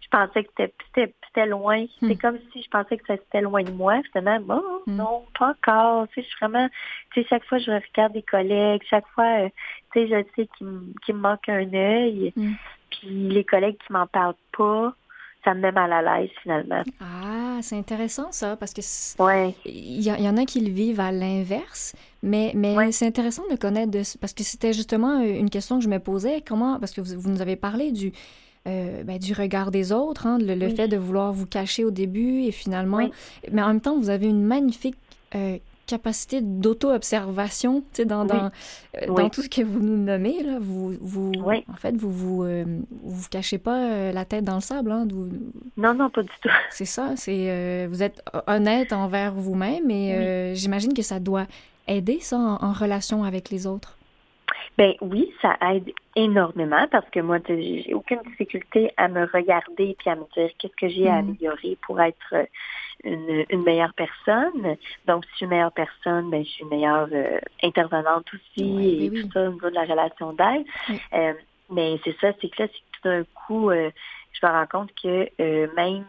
je 0.01 0.07
pensais 0.10 0.44
que 0.44 0.51
c'était 0.95 1.45
loin. 1.45 1.86
C'est 2.00 2.16
hmm. 2.16 2.18
comme 2.18 2.39
si 2.51 2.63
je 2.63 2.69
pensais 2.69 2.98
que 2.98 3.06
ça 3.06 3.16
c'était 3.18 3.42
loin 3.42 3.63
de 3.63 3.72
moi. 3.72 4.01
Finalement, 4.12 4.39
bon, 4.42 4.63
hmm. 4.88 4.95
non, 4.95 5.25
pas 5.38 5.51
encore. 5.51 6.07
Tu 6.10 6.16
sais, 6.16 6.22
je 6.24 6.27
suis 6.27 6.38
vraiment. 6.42 6.68
Tu 7.13 7.22
sais, 7.22 7.27
chaque 7.30 7.45
fois, 7.45 7.60
je 7.60 7.72
regarde 7.72 8.13
des 8.13 8.24
collègues. 8.24 8.81
Chaque 8.89 9.07
fois, 9.10 9.45
euh, 9.45 9.50
tu 9.94 10.01
sais, 10.01 10.07
je 10.07 10.42
sais 10.42 10.50
qu'il 10.57 11.16
me 11.16 11.19
manque 11.19 11.48
un 11.48 11.72
œil. 11.74 12.33
Hmm. 12.36 12.54
Puis 12.89 13.10
les 13.10 13.44
collègues 13.44 13.77
qui 13.86 13.94
m'en 13.94 14.07
parlent 14.07 14.36
pas, 14.57 14.94
ça 15.46 15.54
me 15.54 15.62
met 15.62 15.72
mal 15.72 15.94
à 15.94 16.02
l'aise 16.02 16.30
finalement. 16.42 16.84
Ah, 17.00 17.60
c'est 17.62 17.78
intéressant 17.78 18.32
ça, 18.32 18.58
parce 18.58 18.74
que 18.74 18.82
ouais. 19.24 19.56
il 19.66 20.02
y, 20.02 20.10
y, 20.10 20.30
en 20.30 20.38
a 20.38 20.46
qui 20.46 20.60
le 20.60 20.72
vivent 20.72 21.00
à 21.00 21.12
l'inverse, 21.12 21.96
mais, 22.22 22.52
mais 22.56 22.92
c'est 22.92 23.08
intéressant 23.08 23.44
de 23.50 23.56
connaître, 23.56 23.92
de, 23.92 24.02
parce 24.20 24.34
que 24.34 24.44
c'était 24.44 24.74
justement 24.74 25.22
une 25.22 25.50
question 25.50 25.78
que 25.78 25.84
je 25.84 25.90
me 25.90 26.00
posais, 26.00 26.44
comment, 26.46 26.80
parce 26.80 26.92
que 26.92 27.02
vous, 27.02 27.20
vous 27.20 27.30
nous 27.30 27.42
avez 27.42 27.56
parlé 27.56 27.92
du, 27.92 28.12
euh, 28.68 29.04
ben, 29.04 29.20
du 29.20 29.34
regard 29.34 29.70
des 29.70 29.92
autres, 29.92 30.25
hein, 30.25 30.40
le, 30.42 30.70
fait 30.70 30.88
de 30.88 30.98
vouloir 30.98 31.32
vous 31.32 31.46
cacher 31.46 31.86
au 31.86 31.92
début 31.92 32.42
et 32.42 32.52
finalement, 32.52 33.08
mais 33.52 33.62
en 33.62 33.68
même 33.68 33.82
temps, 33.82 33.98
vous 33.98 34.10
avez 34.10 34.28
une 34.28 34.44
magnifique 34.44 34.98
euh, 35.36 35.58
capacité 35.86 36.42
d'auto-observation, 36.42 37.82
tu 37.82 37.88
sais, 37.94 38.06
dans, 38.06 38.25
dans, 38.25 38.51
euh, 39.01 39.06
dans, 39.08 39.30
tout 39.30 39.42
ce 39.42 39.50
que 39.50 39.62
vous 39.62 39.80
nous 39.80 39.98
nommez, 39.98 40.44
là, 40.44 40.58
vous, 40.60 40.94
vous 41.00 41.32
en 41.68 41.75
fait, 41.75 41.96
vous 41.96 42.12
vous, 42.12 42.44
euh, 42.44 42.65
vous, 43.04 43.27
cachez 43.30 43.58
pas 43.58 43.77
euh, 43.77 44.12
la 44.12 44.25
tête 44.25 44.44
dans 44.44 44.56
le 44.56 44.62
sable, 44.62 44.92
hein, 44.92 45.08
Non, 45.77 45.94
non, 45.94 46.10
pas 46.10 46.24
du 46.24 46.30
tout. 46.42 46.50
C'est 46.70 46.86
ça, 46.86 47.15
c'est, 47.15 47.88
vous 47.88 48.04
êtes 48.04 48.24
honnête 48.48 48.94
envers 48.94 49.34
vous-même 49.34 49.89
et 49.89 50.54
j'imagine 50.56 50.94
que 50.94 51.04
ça 51.04 51.20
doit 51.20 51.46
aider, 51.88 52.20
ça, 52.20 52.38
en, 52.38 52.74
relation 52.74 53.24
avec 53.24 53.50
les 53.50 53.68
autres. 53.68 53.98
Ben 54.77 54.94
oui, 55.00 55.32
ça 55.42 55.56
aide 55.72 55.89
énormément 56.18 56.86
parce 56.92 57.10
que 57.10 57.22
moi, 57.22 57.38
j'ai 57.48 57.94
aucune 57.94 58.20
difficulté 58.27 58.92
à 58.98 59.08
me 59.08 59.25
regarder 59.32 59.96
puis 59.98 60.10
à 60.10 60.15
me 60.15 60.25
dire 60.36 60.50
qu'est-ce 60.60 60.75
que 60.75 60.89
j'ai 60.89 61.08
à 61.08 61.22
mm. 61.22 61.30
améliorer 61.30 61.77
pour 61.86 62.01
être 62.01 62.36
une, 63.04 63.64
meilleure 63.64 63.94
personne. 63.94 64.78
Donc, 65.08 65.25
si 65.25 65.32
je 65.32 65.36
suis 65.36 65.46
une 65.46 65.50
meilleure 65.50 65.72
personne, 65.72 66.30
ben, 66.30 66.44
je 66.44 66.50
suis 66.50 66.64
une 66.64 66.70
meilleure 66.70 67.08
euh, 67.12 67.40
intervenante 67.64 68.25
aussi 68.34 69.06
et 69.06 69.10
tout 69.10 69.32
ça 69.32 69.44
au 69.44 69.54
niveau 69.54 69.70
de 69.70 69.75
la 69.75 69.84
relation 69.84 70.34
d'aide. 70.34 70.66
Euh, 71.14 71.34
mais 71.70 72.00
c'est 72.04 72.16
ça, 72.20 72.32
c'est 72.42 72.50
que 72.50 72.64
là, 72.64 72.70
c'est 72.72 73.00
tout 73.00 73.10
d'un 73.10 73.24
coup, 73.48 73.70
euh, 73.70 73.90
je 74.34 74.46
me 74.46 74.52
rends 74.52 74.68
compte 74.68 74.92
que 75.02 75.75
même, 75.75 76.06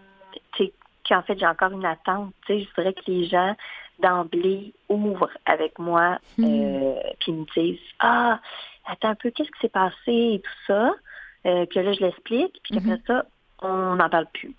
qu'en 1.09 1.23
fait, 1.23 1.39
j'ai 1.39 1.47
encore 1.47 1.73
une 1.73 1.85
attente. 1.85 2.33
Tu 2.47 2.55
sais, 2.55 2.61
je 2.63 2.69
voudrais 2.77 2.93
que 2.93 3.11
les 3.11 3.27
gens 3.27 3.55
d'emblée 4.01 4.75
ouvrent 4.89 5.31
avec 5.47 5.79
moi 5.79 6.19
hmm. 6.37 6.95
puis 7.21 7.33
me 7.33 7.45
disent 7.57 7.79
Ah, 8.01 8.41
attends 8.87 9.11
un 9.11 9.15
peu, 9.15 9.31
qu'est-ce 9.31 9.51
qui 9.51 9.61
s'est 9.61 9.69
passé 9.69 9.95
et 10.07 10.43
tout 10.43 10.67
ça. 10.67 10.93
que 11.45 11.81
là, 11.81 11.93
je 11.93 12.01
l'explique, 12.01 12.61
puis 12.65 12.77
après 12.77 12.97
mm-hmm. 12.97 13.07
ça, 13.07 13.25
on 13.63 13.95
n'en 13.95 14.09
parle 14.11 14.27
plus 14.33 14.55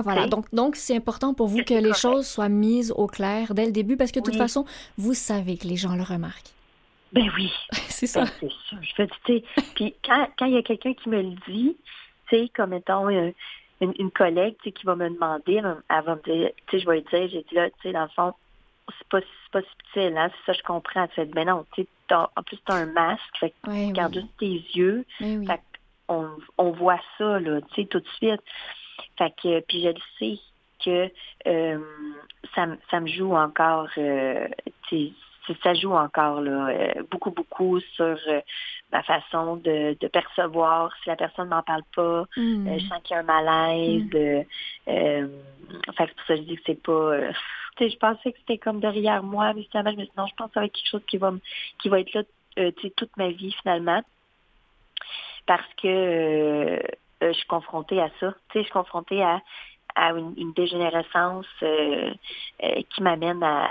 voilà. 0.00 0.26
Donc, 0.26 0.46
donc 0.54 0.76
c'est 0.76 0.96
important 0.96 1.34
pour 1.34 1.48
vous 1.48 1.62
que 1.64 1.74
les 1.74 1.92
choses 1.92 2.26
soient 2.26 2.48
mises 2.48 2.92
au 2.96 3.06
clair 3.06 3.54
dès 3.54 3.66
le 3.66 3.72
début 3.72 3.96
parce 3.96 4.12
que 4.12 4.20
de 4.20 4.24
toute 4.24 4.36
façon, 4.36 4.64
vous 4.96 5.14
savez 5.14 5.58
que 5.58 5.66
les 5.66 5.76
gens 5.76 5.94
le 5.94 6.02
remarquent. 6.02 6.52
Ben 7.12 7.30
oui. 7.36 7.52
c'est 7.72 8.06
ça. 8.06 8.24
Ben, 8.24 8.30
c'est 8.40 8.50
sûr. 8.68 8.78
Je 8.80 8.94
fais, 8.94 9.44
puis 9.74 9.94
quand 10.04 10.46
il 10.46 10.54
y 10.54 10.56
a 10.56 10.62
quelqu'un 10.62 10.94
qui 10.94 11.08
me 11.08 11.20
le 11.20 11.34
dit, 11.46 11.76
tu 12.28 12.36
sais, 12.36 12.50
comme 12.54 12.72
étant, 12.72 13.08
euh, 13.10 13.30
une, 13.80 14.10
collègue 14.10 14.56
qui 14.62 14.72
va 14.84 14.96
me 14.96 15.10
demander, 15.10 15.56
elle 15.56 16.04
va 16.04 16.16
me 16.16 16.22
dire, 16.22 16.50
tu 16.68 16.78
sais, 16.78 16.82
je 16.82 16.88
vais 16.88 16.96
lui 16.96 17.02
dire, 17.02 17.28
j'ai 17.28 17.44
dit 17.48 17.54
là, 17.54 17.68
tu 17.68 17.76
sais, 17.82 17.92
dans 17.92 18.02
le 18.02 18.08
fond, 18.08 18.32
c'est 18.98 19.08
pas, 19.08 19.20
pas 19.52 19.60
subtil, 19.60 20.16
hein, 20.16 20.30
c'est 20.30 20.52
ça, 20.52 20.58
je 20.58 20.62
comprends. 20.62 21.06
Tu 21.08 21.20
mais 21.34 21.44
non, 21.44 21.66
tu 21.74 21.82
sais, 21.82 21.88
en 22.14 22.42
plus, 22.42 22.56
tu 22.56 22.72
as 22.72 22.76
un 22.76 22.86
masque, 22.86 23.22
fait 23.38 23.50
que 23.50 23.70
tu 23.70 23.86
regardes 23.88 24.14
juste 24.14 24.36
tes 24.38 24.64
yeux. 24.74 25.04
Fait 25.18 25.60
on, 26.08 26.28
on 26.58 26.70
voit 26.72 27.00
ça, 27.18 27.40
là, 27.40 27.60
tu 27.60 27.82
sais, 27.82 27.88
tout 27.88 28.00
de 28.00 28.08
suite. 28.16 28.42
Fait 29.18 29.32
que, 29.42 29.60
puis 29.60 29.82
je 29.82 29.88
le 29.88 30.00
sais 30.18 30.40
que 30.84 31.10
euh, 31.46 31.78
ça, 32.54 32.66
ça 32.90 33.00
me 33.00 33.06
joue 33.06 33.34
encore, 33.34 33.88
euh, 33.98 34.48
ça 35.62 35.74
joue 35.74 35.92
encore 35.92 36.40
là, 36.40 36.68
euh, 36.68 37.02
beaucoup, 37.10 37.30
beaucoup 37.30 37.80
sur 37.80 38.18
ma 38.92 39.02
façon 39.02 39.56
de, 39.56 39.96
de, 40.00 40.08
percevoir. 40.08 40.92
Si 41.02 41.08
la 41.08 41.16
personne 41.16 41.48
m'en 41.48 41.62
parle 41.62 41.82
pas, 41.94 42.24
mm. 42.36 42.78
je 42.78 42.86
sens 42.86 43.00
qu'il 43.02 43.14
y 43.14 43.18
a 43.18 43.20
un 43.20 43.22
malaise. 43.22 44.46
Mm. 44.86 45.30
fait 45.96 46.06
que 46.06 46.14
pour 46.14 46.26
ça 46.26 46.36
je 46.36 46.42
dis 46.42 46.56
que 46.56 46.62
c'est 46.66 46.82
pas. 46.82 47.30
je 47.80 47.96
pensais 47.96 48.32
que 48.32 48.38
c'était 48.38 48.58
comme 48.58 48.80
derrière 48.80 49.22
moi, 49.22 49.52
mais 49.54 49.64
finalement, 49.70 49.92
je 49.92 49.96
me 49.96 50.02
suis 50.02 50.10
dit 50.10 50.18
non, 50.18 50.26
je 50.26 50.34
pense 50.34 50.48
que 50.48 50.54
ça 50.54 50.60
va 50.60 50.66
être 50.66 50.72
quelque 50.72 50.90
chose 50.90 51.04
qui 51.06 51.16
va 51.18 51.32
qui 51.80 51.88
va 51.88 52.00
être 52.00 52.12
là 52.14 52.22
toute 52.96 53.16
ma 53.16 53.28
vie 53.28 53.52
finalement. 53.62 54.02
Parce 55.44 55.74
que 55.82 56.80
je 57.28 57.32
suis 57.32 57.46
confrontée 57.46 58.00
à 58.00 58.08
ça. 58.20 58.34
Tu 58.50 58.52
sais, 58.52 58.58
je 58.58 58.62
suis 58.62 58.72
confrontée 58.72 59.22
à 59.22 59.40
à 59.94 60.10
une, 60.12 60.52
dégénérescence 60.54 61.46
euh, 61.62 62.12
euh, 62.62 62.82
qui 62.90 63.02
m'amène 63.02 63.42
à, 63.42 63.68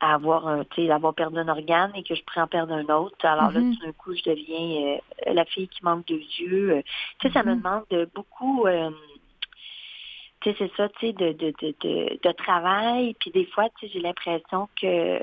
avoir 0.00 0.46
un, 0.46 0.64
avoir 0.90 1.14
perdu 1.14 1.38
un 1.38 1.48
organe 1.48 1.92
et 1.94 2.02
que 2.02 2.14
je 2.14 2.22
en 2.36 2.46
perdre 2.46 2.74
un 2.74 2.86
autre. 2.94 3.16
Alors 3.24 3.50
là, 3.50 3.60
mm-hmm. 3.60 3.78
tout 3.78 3.86
d'un 3.86 3.92
coup, 3.92 4.14
je 4.14 4.22
deviens 4.22 4.98
euh, 5.26 5.32
la 5.32 5.44
fille 5.46 5.68
qui 5.68 5.82
manque 5.82 6.06
de 6.06 6.16
yeux. 6.16 6.82
Tu 7.20 7.28
sais, 7.28 7.32
ça 7.32 7.42
me 7.42 7.54
mm-hmm. 7.54 7.58
demande 7.62 8.10
beaucoup 8.14 8.66
tu 10.40 10.50
sais, 10.50 10.56
c'est 10.58 10.76
ça, 10.76 10.90
tu 10.90 11.06
sais, 11.06 11.12
de, 11.14 11.32
de, 11.32 11.54
de, 11.58 12.18
de, 12.22 12.32
travail. 12.32 13.14
Puis 13.18 13.30
des 13.30 13.46
fois, 13.46 13.70
tu 13.78 13.86
sais, 13.86 13.92
j'ai 13.94 14.00
l'impression 14.00 14.68
que 14.78 15.18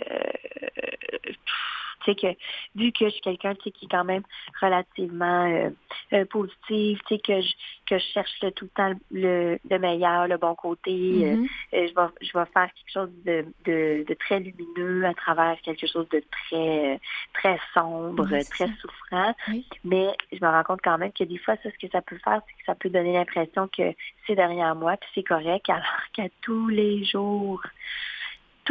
tu 2.04 2.12
sais 2.12 2.16
que 2.16 2.28
vu 2.76 2.92
que 2.92 3.06
je 3.06 3.12
suis 3.12 3.22
quelqu'un 3.22 3.56
qui 3.56 3.70
est 3.70 3.88
quand 3.90 4.04
même 4.04 4.24
relativement 4.62 5.46
euh, 5.46 5.70
euh, 6.14 6.26
positif, 6.26 7.00
tu 7.08 7.16
sais 7.16 7.22
que 7.22 7.42
je 7.42 7.54
que 7.88 7.98
je 7.98 8.06
cherche 8.14 8.40
tout 8.56 8.66
le 8.66 8.70
temps 8.70 8.94
le, 9.12 9.60
meilleur, 9.78 10.28
le 10.28 10.38
bon 10.38 10.56
côté, 10.56 10.92
euh, 10.92 11.36
mm-hmm. 11.36 11.48
je 11.74 11.94
vais 11.94 12.08
je 12.22 12.38
vais 12.38 12.46
faire 12.54 12.70
quelque 12.74 12.92
chose 12.94 13.10
de, 13.26 13.46
de, 13.66 14.14
très 14.14 14.40
lumineux 14.40 15.06
à 15.06 15.14
travers 15.14 15.60
quelque 15.62 15.88
chose 15.88 16.08
de 16.10 16.24
très 16.32 17.00
très 17.34 17.60
sombre, 17.74 18.28
très 18.50 18.70
souffrant. 18.80 19.36
Mais 19.84 20.08
je 20.32 20.38
me 20.42 20.50
rends 20.50 20.64
compte 20.64 20.82
quand 20.84 20.98
même 20.98 21.12
que 21.12 21.24
des 21.24 21.38
fois, 21.38 21.56
ça, 21.64 21.70
ce 21.70 21.86
que 21.86 21.92
ça 21.92 22.02
peut 22.02 22.18
faire, 22.24 22.42
c'est 22.48 22.54
que 22.54 22.66
ça 22.66 22.76
peut 22.76 22.90
donner 22.90 23.14
l'impression 23.14 23.68
que 23.68 23.94
c'est 24.26 24.36
derrière 24.36 24.76
moi, 24.76 24.96
puis 24.98 25.10
c'est 25.16 25.24
correct, 25.24 25.70
alors 25.70 26.04
qu'à 26.14 26.28
tous 26.42 26.68
les 26.70 27.04
jours, 27.04 27.62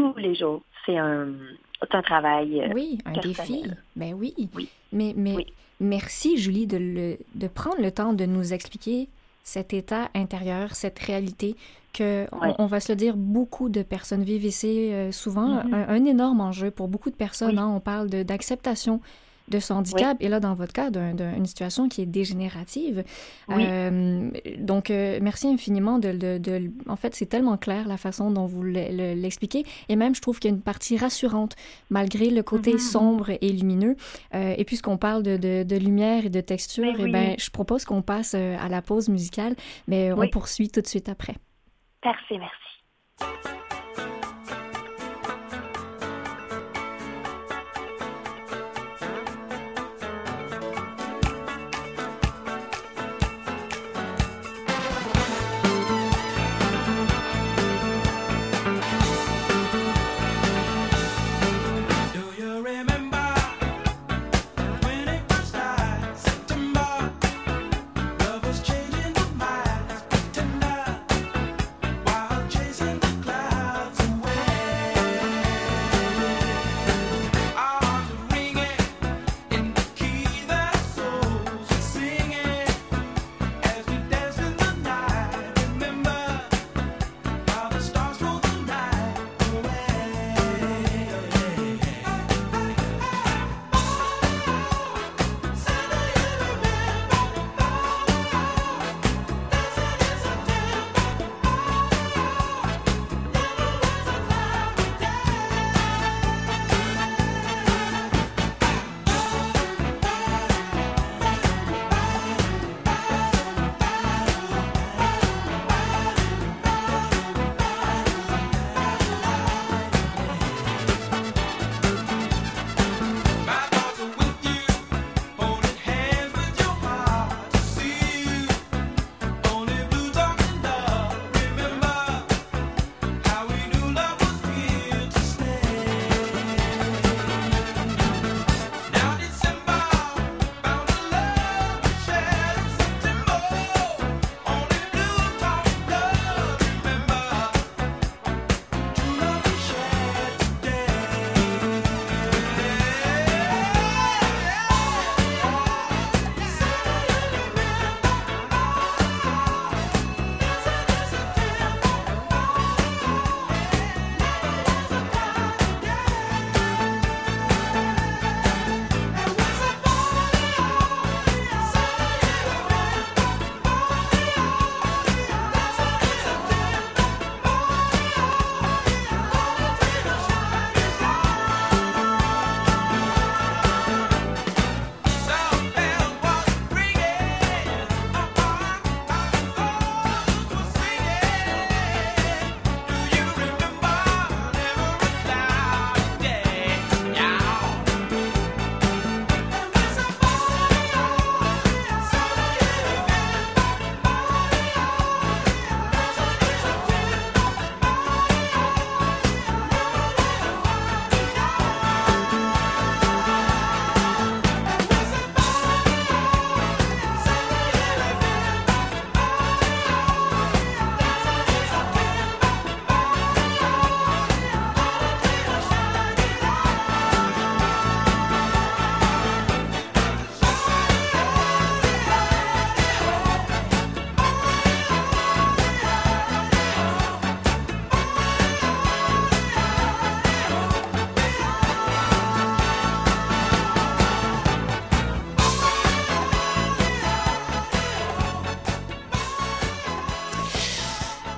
tous 0.00 0.18
les 0.18 0.34
jours, 0.34 0.62
c'est 0.86 0.96
un 0.96 1.28
c'est 1.80 1.94
un 1.94 2.02
travail. 2.02 2.60
Euh, 2.60 2.72
oui, 2.74 2.98
un 3.04 3.12
défi. 3.12 3.64
Ben 3.96 4.14
oui. 4.14 4.34
oui. 4.54 4.68
Mais, 4.92 5.14
mais 5.16 5.46
merci, 5.80 6.36
Julie, 6.36 6.66
de, 6.66 6.76
le, 6.76 7.16
de 7.34 7.48
prendre 7.48 7.80
le 7.80 7.90
temps 7.90 8.12
de 8.12 8.26
nous 8.26 8.52
expliquer 8.52 9.08
cet 9.42 9.72
état 9.72 10.10
intérieur, 10.14 10.74
cette 10.74 10.98
réalité 10.98 11.56
que, 11.92 12.26
on, 12.58 12.66
va 12.66 12.78
se 12.78 12.92
le 12.92 12.96
dire, 12.96 13.16
beaucoup 13.16 13.68
de 13.68 13.82
personnes 13.82 14.22
vivent 14.22 14.44
ici, 14.44 14.92
euh, 14.92 15.10
souvent 15.10 15.62
mm-hmm. 15.62 15.88
un, 15.88 16.04
énorme 16.04 16.40
enjeu 16.40 16.70
pour 16.70 16.88
beaucoup 16.88 17.10
de 17.10 17.16
personnes. 17.16 17.58
Hein, 17.58 17.72
on 17.74 17.80
parle 17.80 18.08
d'acceptation 18.10 19.00
de 19.50 19.58
son 19.58 19.74
handicap, 19.74 20.16
et 20.20 20.28
là, 20.28 20.40
dans 20.40 20.54
votre 20.54 20.72
cas, 20.72 20.90
d'une 20.90 21.46
situation 21.46 21.88
qui 21.88 22.02
est 22.02 22.06
dégénérative. 22.06 23.04
Euh, 23.50 24.30
donc, 24.58 24.90
euh, 24.90 25.18
merci 25.20 25.48
infiniment 25.48 25.98
de, 25.98 26.38
de, 26.38 26.70
En 26.88 26.96
fait, 26.96 27.14
c'est 27.14 27.26
tellement 27.26 27.56
clair 27.56 27.88
la 27.88 27.96
façon 27.96 28.30
dont 28.30 28.46
vous 28.46 28.62
l'expliquez, 28.62 29.64
et 29.88 29.96
même, 29.96 30.14
je 30.14 30.20
trouve 30.20 30.38
qu'il 30.38 30.50
y 30.50 30.54
a 30.54 30.56
une 30.56 30.62
partie 30.62 30.96
rassurante, 30.96 31.56
malgré 31.90 32.30
le 32.30 32.42
côté 32.42 32.74
mm-hmm. 32.74 32.78
sombre 32.78 33.30
et 33.30 33.52
lumineux. 33.52 33.96
Euh, 34.34 34.54
et 34.56 34.64
puisqu'on 34.64 34.96
parle 34.96 35.22
de, 35.22 35.76
lumière 35.76 36.26
et 36.26 36.30
de 36.30 36.40
texture, 36.40 36.84
et 36.84 37.04
eh 37.06 37.10
ben, 37.10 37.34
je 37.38 37.50
propose 37.50 37.84
qu'on 37.84 38.02
passe 38.02 38.34
à 38.34 38.68
la 38.68 38.82
pause 38.82 39.08
musicale, 39.08 39.54
mais 39.88 40.12
on 40.12 40.28
poursuit 40.28 40.68
tout 40.68 40.80
de 40.80 40.86
suite 40.86 41.08
après. 41.08 41.34
Parfait, 42.02 42.38
merci. 42.38 43.59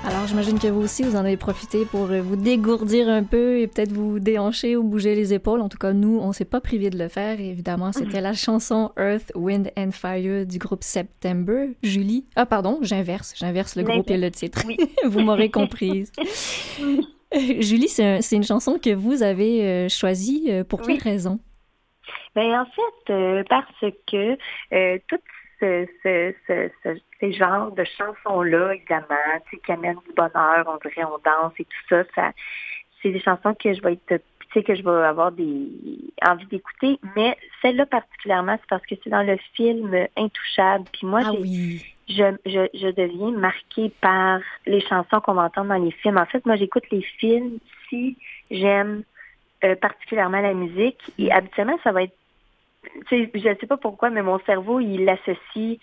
Alors, 0.04 0.26
j'imagine 0.26 0.58
que 0.58 0.66
vous 0.66 0.82
aussi, 0.82 1.04
vous 1.04 1.14
en 1.14 1.20
avez 1.24 1.36
profité 1.36 1.84
pour 1.84 2.10
euh, 2.10 2.20
vous 2.20 2.34
dégourdir 2.34 3.08
un 3.08 3.22
peu 3.22 3.60
et 3.60 3.68
peut-être 3.68 3.92
vous 3.92 4.18
déhancher 4.18 4.74
ou 4.76 4.82
bouger 4.82 5.14
les 5.14 5.32
épaules. 5.32 5.60
En 5.60 5.68
tout 5.68 5.78
cas, 5.78 5.92
nous, 5.92 6.18
on 6.20 6.32
s'est 6.32 6.44
pas 6.44 6.60
privé 6.60 6.90
de 6.90 6.98
le 6.98 7.06
faire. 7.08 7.40
évidemment, 7.40 7.92
c'était 7.92 8.20
la 8.20 8.32
chanson 8.32 8.90
Earth, 8.98 9.30
Wind 9.36 9.70
and 9.76 9.92
Fire 9.92 10.44
du 10.44 10.58
groupe 10.58 10.82
September. 10.82 11.68
Julie. 11.84 12.24
Ah, 12.34 12.46
pardon, 12.46 12.80
j'inverse. 12.82 13.34
J'inverse 13.36 13.76
le 13.76 13.84
groupe 13.84 14.10
et 14.10 14.16
le 14.16 14.30
titre. 14.32 14.64
Oui. 14.66 14.76
vous 15.04 15.20
m'aurez 15.20 15.50
comprise. 15.50 16.10
Julie, 17.32 17.88
c'est 17.88 18.20
une 18.32 18.44
chanson 18.44 18.78
que 18.82 18.92
vous 18.92 19.22
avez 19.22 19.62
euh, 19.62 19.88
choisie. 19.88 20.48
Euh, 20.50 20.64
pour 20.64 20.82
quelle 20.82 20.98
raison? 20.98 21.38
Ben, 22.34 22.60
en 22.60 22.64
fait, 22.64 23.44
parce 23.48 23.94
que 24.10 24.36
toutes 25.08 25.20
ce, 25.62 25.86
ce, 26.02 26.70
ce, 26.82 26.98
ces 27.22 27.32
genres 27.32 27.70
de 27.70 27.84
chansons-là, 27.84 28.74
évidemment, 28.74 29.06
qui 29.50 29.72
amènent 29.72 30.00
du 30.06 30.14
bonheur, 30.14 30.64
on 30.66 30.76
dirait, 30.76 31.04
on 31.04 31.18
danse 31.24 31.52
et 31.58 31.64
tout 31.64 31.88
ça, 31.88 32.02
ça 32.14 32.32
c'est 33.00 33.10
des 33.10 33.20
chansons 33.20 33.54
que 33.54 33.72
je 33.72 33.82
vais 33.82 33.94
être 33.94 34.22
que 34.60 34.74
je 34.74 34.82
vais 34.82 35.06
avoir 35.06 35.32
des 35.32 35.66
envie 36.26 36.46
d'écouter, 36.46 36.98
mais 37.16 37.36
celle-là 37.62 37.86
particulièrement, 37.86 38.58
c'est 38.60 38.68
parce 38.68 38.84
que 38.84 38.94
c'est 39.02 39.08
dans 39.08 39.22
le 39.22 39.38
film 39.54 40.06
Intouchable. 40.16 40.84
Puis 40.92 41.06
moi, 41.06 41.20
ah 41.24 41.32
je, 42.08 42.36
je, 42.44 42.68
je 42.74 42.88
deviens 42.88 43.30
marquée 43.30 43.90
par 44.02 44.40
les 44.66 44.82
chansons 44.82 45.20
qu'on 45.20 45.34
va 45.34 45.44
entendre 45.44 45.68
dans 45.68 45.82
les 45.82 45.90
films. 45.90 46.18
En 46.18 46.26
fait, 46.26 46.44
moi, 46.44 46.56
j'écoute 46.56 46.84
les 46.90 47.00
films 47.00 47.58
si 47.88 48.18
j'aime 48.50 49.04
euh, 49.64 49.74
particulièrement 49.76 50.40
la 50.40 50.52
musique. 50.52 51.00
Et 51.18 51.32
habituellement, 51.32 51.78
ça 51.82 51.92
va 51.92 52.02
être 52.02 52.16
je 53.10 53.48
ne 53.48 53.54
sais 53.54 53.66
pas 53.66 53.76
pourquoi, 53.76 54.10
mais 54.10 54.22
mon 54.22 54.40
cerveau, 54.40 54.80
il 54.80 55.04
l'associe 55.04 55.78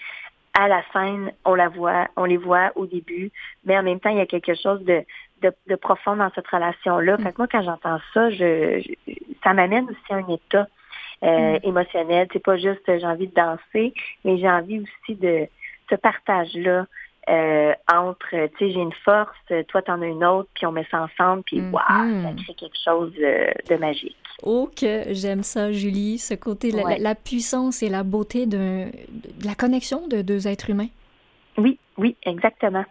à 0.59 0.67
la 0.67 0.83
scène, 0.91 1.31
on 1.45 1.55
la 1.55 1.69
voit, 1.69 2.09
on 2.17 2.25
les 2.25 2.37
voit 2.37 2.71
au 2.75 2.85
début, 2.85 3.31
mais 3.63 3.77
en 3.77 3.83
même 3.83 3.99
temps, 3.99 4.09
il 4.09 4.17
y 4.17 4.21
a 4.21 4.25
quelque 4.25 4.55
chose 4.55 4.83
de, 4.83 5.05
de, 5.41 5.75
profond 5.75 6.17
dans 6.17 6.29
cette 6.35 6.47
relation-là. 6.47 7.17
Mm. 7.17 7.23
Fait 7.23 7.31
que 7.31 7.37
moi, 7.37 7.47
quand 7.49 7.63
j'entends 7.63 7.99
ça, 8.13 8.29
je, 8.29 8.83
ça 9.41 9.53
m'amène 9.53 9.85
aussi 9.85 10.13
à 10.13 10.15
un 10.15 10.27
état 10.27 10.67
euh, 11.23 11.53
mm. 11.53 11.59
émotionnel. 11.63 12.27
C'est 12.33 12.43
pas 12.43 12.57
juste 12.57 12.81
j'ai 12.85 13.05
envie 13.05 13.27
de 13.27 13.33
danser, 13.33 13.93
mais 14.25 14.37
j'ai 14.37 14.49
envie 14.49 14.81
aussi 14.81 15.15
de 15.15 15.47
ce 15.89 15.95
partage-là 15.95 16.85
euh, 17.29 17.73
entre, 17.91 18.29
tu 18.31 18.57
sais, 18.57 18.71
j'ai 18.71 18.79
une 18.79 18.93
force, 19.05 19.37
toi 19.67 19.81
t'en 19.81 20.01
as 20.01 20.07
une 20.07 20.23
autre, 20.25 20.49
puis 20.55 20.65
on 20.65 20.71
met 20.71 20.85
ça 20.89 21.03
ensemble, 21.03 21.43
puis 21.43 21.61
waouh, 21.61 21.81
mm-hmm. 21.87 22.23
ça 22.23 22.43
crée 22.43 22.53
quelque 22.55 22.77
chose 22.83 23.13
de 23.13 23.75
magique. 23.75 24.15
Oh, 24.43 24.69
que 24.73 25.13
j'aime 25.13 25.43
ça, 25.43 25.71
Julie, 25.71 26.17
ce 26.17 26.33
côté, 26.33 26.71
la, 26.71 27.15
puissance 27.15 27.83
et 27.83 27.89
la 27.89 28.03
beauté 28.03 28.45
de, 28.45 28.85
la 29.43 29.55
connexion 29.55 30.07
de 30.07 30.21
deux 30.21 30.47
êtres 30.47 30.69
humains. 30.69 30.87
Oui, 31.57 31.77
oui, 31.97 32.15
exactement. 32.23 32.85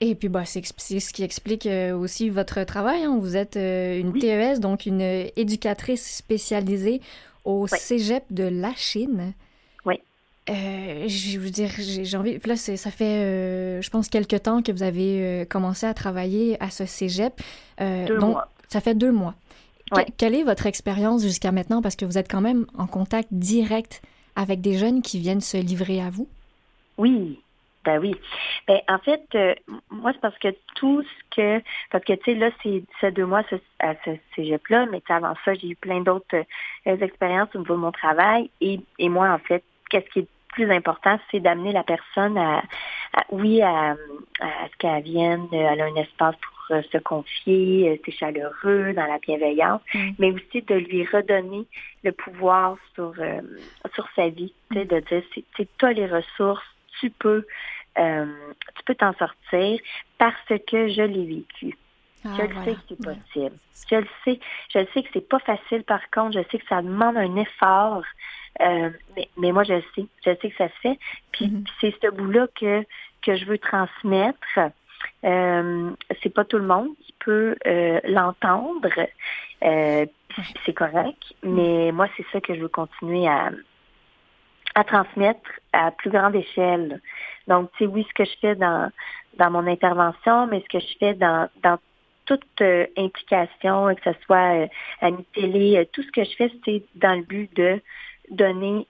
Et 0.00 0.14
puis, 0.14 0.28
bah, 0.28 0.44
c'est 0.46 0.64
ce 0.64 1.12
qui 1.12 1.22
explique 1.22 1.66
euh, 1.66 1.94
aussi 1.96 2.30
votre 2.30 2.64
travail. 2.64 3.04
Hein. 3.04 3.18
Vous 3.20 3.36
êtes 3.36 3.56
euh, 3.56 4.00
une 4.00 4.18
TES, 4.18 4.58
donc 4.58 4.86
une 4.86 5.02
éducatrice 5.36 6.16
spécialisée 6.16 7.00
au 7.44 7.66
cégep 7.66 8.24
de 8.30 8.44
la 8.44 8.72
Chine. 8.74 9.34
Euh, 10.48 11.08
je 11.08 11.38
veux 11.38 11.50
dire, 11.50 11.70
j'ai 11.78 12.16
envie. 12.16 12.38
Là, 12.44 12.56
ça 12.56 12.90
fait, 12.90 13.80
je 13.82 13.90
pense, 13.90 14.08
quelques 14.08 14.42
temps 14.42 14.62
que 14.62 14.72
vous 14.72 14.82
avez 14.82 15.46
commencé 15.50 15.86
à 15.86 15.94
travailler 15.94 16.56
à 16.62 16.70
ce 16.70 16.86
cégep. 16.86 17.34
deux 17.78 18.18
donc, 18.18 18.32
mois. 18.32 18.48
Ça 18.68 18.80
fait 18.80 18.94
deux 18.94 19.12
mois. 19.12 19.34
Quelle 20.16 20.34
est 20.34 20.42
votre 20.42 20.66
expérience 20.66 21.22
jusqu'à 21.22 21.52
maintenant? 21.52 21.82
Parce 21.82 21.96
que 21.96 22.04
vous 22.04 22.18
êtes 22.18 22.30
quand 22.30 22.40
même 22.40 22.66
en 22.76 22.86
contact 22.86 23.28
direct 23.32 24.02
avec 24.34 24.60
des 24.60 24.78
jeunes 24.78 25.02
qui 25.02 25.18
viennent 25.18 25.40
se 25.40 25.56
livrer 25.56 26.00
à 26.00 26.10
vous. 26.10 26.28
Oui, 26.98 27.40
ben 27.84 27.98
oui. 28.00 28.14
Ben, 28.66 28.80
en 28.88 28.98
fait, 28.98 29.24
euh, 29.34 29.54
moi, 29.90 30.12
c'est 30.12 30.20
parce 30.20 30.38
que 30.38 30.48
tout 30.74 31.02
ce 31.02 31.36
que. 31.36 31.62
Parce 31.90 32.04
que, 32.04 32.14
tu 32.14 32.32
sais, 32.32 32.34
là, 32.34 32.50
c'est 32.62 33.12
deux 33.12 33.26
mois 33.26 33.42
à 33.78 33.94
ce 34.04 34.10
cégep-là, 34.34 34.86
mais 34.90 35.02
avant 35.08 35.34
ça, 35.44 35.54
j'ai 35.54 35.68
eu 35.68 35.76
plein 35.76 36.00
d'autres 36.00 36.44
euh, 36.86 36.96
expériences 37.00 37.48
au 37.54 37.58
niveau 37.58 37.74
de 37.74 37.80
mon 37.80 37.92
travail. 37.92 38.50
Et, 38.60 38.80
et 38.98 39.08
moi, 39.08 39.30
en 39.30 39.38
fait, 39.38 39.62
qu'est-ce 39.88 40.10
qui 40.10 40.18
est 40.20 40.28
plus 40.48 40.70
important, 40.70 41.18
c'est 41.30 41.40
d'amener 41.40 41.72
la 41.72 41.82
personne 41.82 42.38
à, 42.38 42.62
oui, 43.30 43.62
à, 43.62 43.96
ce 44.40 44.76
qu'elle 44.78 45.02
vienne, 45.02 45.46
elle 45.52 45.80
a 45.80 45.84
un 45.84 45.96
espace 45.96 46.34
pour 46.36 46.76
euh, 46.76 46.82
se 46.92 46.98
confier, 46.98 47.90
euh, 47.90 47.96
c'est 48.04 48.12
chaleureux, 48.12 48.92
dans 48.92 49.06
la 49.06 49.18
bienveillance, 49.18 49.80
mm. 49.94 50.10
mais 50.18 50.32
aussi 50.32 50.62
de 50.62 50.74
lui 50.74 51.04
redonner 51.06 51.64
le 52.02 52.12
pouvoir 52.12 52.76
sur, 52.94 53.12
euh, 53.18 53.40
sur 53.94 54.08
sa 54.16 54.28
vie, 54.28 54.52
mm. 54.70 54.84
de 54.84 55.00
dire, 55.00 55.22
c'est 55.56 55.76
toi 55.78 55.92
les 55.92 56.06
ressources, 56.06 56.64
tu 57.00 57.10
peux 57.10 57.46
tu 57.96 58.82
peux 58.84 58.94
t'en 58.94 59.14
sortir 59.14 59.80
parce 60.18 60.52
que 60.70 60.88
je 60.88 61.00
l'ai 61.00 61.24
vécu. 61.24 61.74
Ah, 62.26 62.34
je 62.36 62.42
le 62.42 62.64
sais 62.64 62.74
que 62.74 62.80
c'est 62.88 63.04
possible. 63.04 63.56
Je 63.90 63.96
le 63.96 64.06
sais. 64.24 64.40
Je 64.72 64.78
le 64.78 64.86
sais 64.92 65.02
que 65.02 65.08
c'est 65.12 65.28
pas 65.28 65.38
facile 65.40 65.84
par 65.84 66.10
contre. 66.10 66.32
Je 66.32 66.42
sais 66.50 66.58
que 66.58 66.66
ça 66.68 66.82
demande 66.82 67.16
un 67.16 67.36
effort. 67.36 68.02
Euh, 68.60 68.90
mais, 69.14 69.28
mais, 69.36 69.52
moi, 69.52 69.64
je 69.64 69.74
le 69.74 69.84
sais. 69.94 70.06
Je 70.24 70.30
sais 70.40 70.50
que 70.50 70.56
ça 70.56 70.68
se 70.68 70.80
fait. 70.80 70.98
Puis, 71.32 71.46
mm-hmm. 71.46 71.66
c'est 71.80 71.94
ce 72.02 72.10
bout-là 72.10 72.46
que, 72.58 72.84
que 73.22 73.36
je 73.36 73.44
veux 73.44 73.58
transmettre. 73.58 74.58
Euh, 75.24 75.90
c'est 76.22 76.32
pas 76.32 76.44
tout 76.44 76.58
le 76.58 76.66
monde 76.66 76.88
qui 77.04 77.14
peut 77.24 77.56
euh, 77.66 78.00
l'entendre. 78.04 78.88
Euh, 79.62 80.06
c'est 80.64 80.74
correct. 80.74 81.22
Mais 81.42 81.92
moi, 81.92 82.08
c'est 82.16 82.26
ça 82.32 82.40
que 82.40 82.54
je 82.54 82.60
veux 82.60 82.68
continuer 82.68 83.26
à, 83.26 83.50
à 84.74 84.84
transmettre 84.84 85.50
à 85.72 85.90
plus 85.90 86.10
grande 86.10 86.34
échelle. 86.34 87.00
Donc, 87.48 87.70
tu 87.72 87.84
sais, 87.84 87.86
oui, 87.86 88.06
ce 88.08 88.14
que 88.14 88.24
je 88.24 88.36
fais 88.40 88.54
dans, 88.54 88.90
dans 89.38 89.50
mon 89.50 89.66
intervention, 89.66 90.46
mais 90.46 90.60
ce 90.62 90.78
que 90.78 90.84
je 90.84 90.98
fais 90.98 91.14
dans, 91.14 91.48
dans 91.62 91.78
toute 92.26 92.42
euh, 92.60 92.86
implication, 92.96 93.94
que 93.94 94.12
ce 94.12 94.18
soit 94.24 94.64
euh, 94.64 94.66
à 95.00 95.10
mi 95.10 95.24
télé, 95.34 95.78
euh, 95.78 95.84
tout 95.90 96.02
ce 96.02 96.10
que 96.10 96.24
je 96.24 96.36
fais, 96.36 96.52
c'est 96.64 96.82
dans 96.96 97.14
le 97.14 97.22
but 97.22 97.54
de 97.56 97.80
donner, 98.30 98.84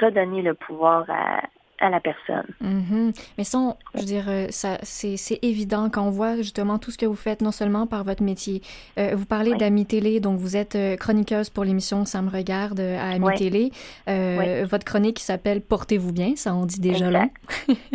redonner 0.00 0.40
le 0.40 0.54
pouvoir 0.54 1.04
à, 1.10 1.42
à 1.80 1.90
la 1.90 2.00
personne. 2.00 2.46
Mm-hmm. 2.64 3.32
Mais 3.36 3.44
ça, 3.44 3.76
je 3.94 4.00
veux 4.00 4.06
dire, 4.06 4.24
ça, 4.48 4.78
c'est, 4.82 5.18
évident 5.42 5.90
quand 5.90 6.06
on 6.06 6.10
voit 6.10 6.36
justement 6.36 6.78
tout 6.78 6.90
ce 6.90 6.96
que 6.96 7.04
vous 7.04 7.14
faites, 7.14 7.42
non 7.42 7.52
seulement 7.52 7.86
par 7.86 8.04
votre 8.04 8.22
métier. 8.22 8.62
vous 8.96 9.26
parlez 9.26 9.54
d'Ami 9.54 9.84
Télé, 9.84 10.18
donc 10.20 10.38
vous 10.38 10.56
êtes 10.56 10.78
chroniqueuse 10.98 11.50
pour 11.50 11.64
l'émission 11.64 12.06
Ça 12.06 12.22
me 12.22 12.30
regarde 12.30 12.80
à 12.80 13.10
Ami 13.10 13.34
Télé. 13.36 13.70
Votre 14.06 14.86
chronique 14.86 15.18
s'appelle 15.18 15.60
Portez-vous 15.60 16.12
bien, 16.12 16.36
ça 16.36 16.54
on 16.54 16.64
dit 16.64 16.80
déjà 16.80 17.10
là. 17.10 17.26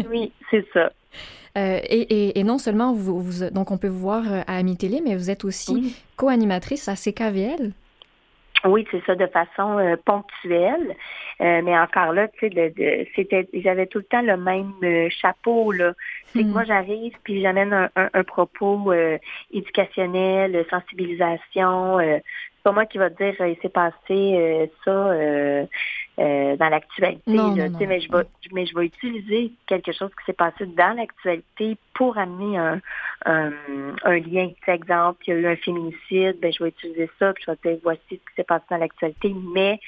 oui, 0.07 0.31
c'est 0.51 0.65
ça. 0.71 0.91
Euh, 1.57 1.79
et, 1.89 2.43
non 2.43 2.57
seulement 2.57 2.93
vous, 2.93 3.49
donc 3.51 3.71
on 3.71 3.77
peut 3.77 3.87
vous 3.87 3.99
voir 3.99 4.23
euh, 4.31 4.41
à 4.45 4.57
Ami 4.57 4.75
Télé, 4.75 5.01
mais 5.03 5.15
vous 5.15 5.29
êtes 5.29 5.45
aussi 5.45 5.95
co-animatrice 6.17 6.89
à 6.89 6.95
CKVL. 6.95 7.71
Oui, 8.65 8.85
c'est 8.91 9.03
ça, 9.05 9.15
de 9.15 9.27
façon 9.27 9.77
euh, 9.77 9.95
ponctuelle. 10.03 10.95
mais 11.39 11.77
encore 11.77 12.13
là, 12.13 12.27
tu 12.27 12.49
sais, 12.49 13.07
c'était, 13.15 13.47
j'avais 13.53 13.85
tout 13.85 13.99
le 13.99 14.03
temps 14.05 14.21
le 14.21 14.37
même 14.37 14.73
chapeau 15.09 15.71
là. 15.71 15.93
C'est 16.27 16.41
que 16.41 16.47
hmm. 16.47 16.51
moi 16.51 16.63
j'arrive 16.65 17.13
puis 17.23 17.41
j'amène 17.41 17.89
un, 17.95 18.23
propos 18.23 18.91
éducationnel, 19.53 20.65
sensibilisation. 20.69 21.99
c'est 21.99 22.63
pas 22.63 22.71
moi 22.71 22.85
qui 22.85 22.97
va 22.97 23.09
te 23.09 23.23
dire 23.23 23.35
il 23.45 23.57
s'est 23.61 23.69
passé 23.69 24.69
ça 24.83 25.13
euh, 26.19 26.55
dans 26.55 26.69
l'actualité. 26.69 27.21
Mais 27.27 27.99
je 27.99 28.11
vais 28.11 28.23
mais 28.53 28.65
je 28.65 28.75
vais 28.75 28.85
utiliser 28.85 29.51
quelque 29.67 29.91
chose 29.91 30.09
qui 30.17 30.25
s'est 30.25 30.33
passé 30.33 30.65
dans 30.65 30.95
l'actualité 30.95 31.77
pour 31.93 32.17
amener 32.17 32.57
un, 32.57 32.81
un, 33.25 33.51
un 34.03 34.19
lien. 34.19 34.49
Par 34.65 34.75
exemple, 34.75 35.23
il 35.27 35.33
y 35.33 35.37
a 35.37 35.39
eu 35.39 35.47
un 35.47 35.55
féminicide, 35.57 36.39
ben 36.39 36.53
je 36.53 36.63
vais 36.63 36.69
utiliser 36.69 37.09
ça, 37.19 37.33
puis 37.33 37.43
je 37.45 37.51
vais 37.51 37.57
dire 37.63 37.79
voici 37.83 38.01
ce 38.09 38.15
qui 38.15 38.35
s'est 38.35 38.43
passé 38.43 38.65
dans 38.69 38.77
l'actualité, 38.77 39.35
mais 39.53 39.79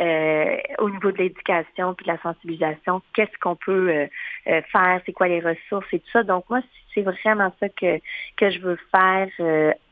euh, 0.00 0.56
au 0.78 0.88
niveau 0.88 1.10
de 1.12 1.18
l'éducation 1.18 1.94
puis 1.94 2.06
de 2.06 2.12
la 2.12 2.18
sensibilisation, 2.22 3.02
qu'est-ce 3.12 3.38
qu'on 3.40 3.56
peut 3.56 3.90
euh, 3.90 4.62
faire, 4.72 5.00
c'est 5.04 5.12
quoi 5.12 5.28
les 5.28 5.40
ressources 5.40 5.86
et 5.92 5.98
tout 5.98 6.10
ça? 6.12 6.22
Donc 6.22 6.44
moi, 6.48 6.60
c'est 6.94 7.02
vraiment 7.02 7.52
ça 7.58 7.68
que 7.68 7.98
que 8.36 8.50
je 8.50 8.58
veux 8.60 8.78
faire 8.90 9.28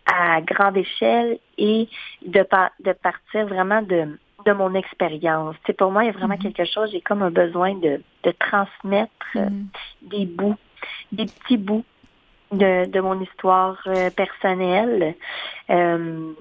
à 0.07 0.41
grande 0.41 0.77
échelle 0.77 1.39
et 1.59 1.89
de, 2.25 2.45
de 2.81 2.93
partir 2.93 3.47
vraiment 3.47 3.83
de 3.83 4.19
de 4.45 4.53
mon 4.53 4.75
expérience. 4.75 5.57
C'est 5.67 5.77
pour 5.77 5.91
moi, 5.91 6.05
il 6.05 6.07
y 6.07 6.11
a 6.11 6.13
vraiment 6.13 6.37
mhm. 6.37 6.53
quelque 6.53 6.65
chose, 6.65 6.91
j'ai 6.91 7.01
comme 7.01 7.23
un 7.23 7.31
besoin 7.31 7.75
de, 7.75 8.03
de 8.25 8.31
transmettre 8.33 9.37
euh, 9.37 9.51
mhm. 9.51 9.69
des 10.03 10.27
bouts, 10.27 10.59
des 11.13 11.27
petits 11.27 11.57
bouts 11.57 11.85
de, 12.53 12.87
de 12.87 13.01
mon 13.01 13.21
histoire 13.21 13.81
euh, 13.87 14.11
personnelle. 14.11 15.15
Euh, 15.71 16.33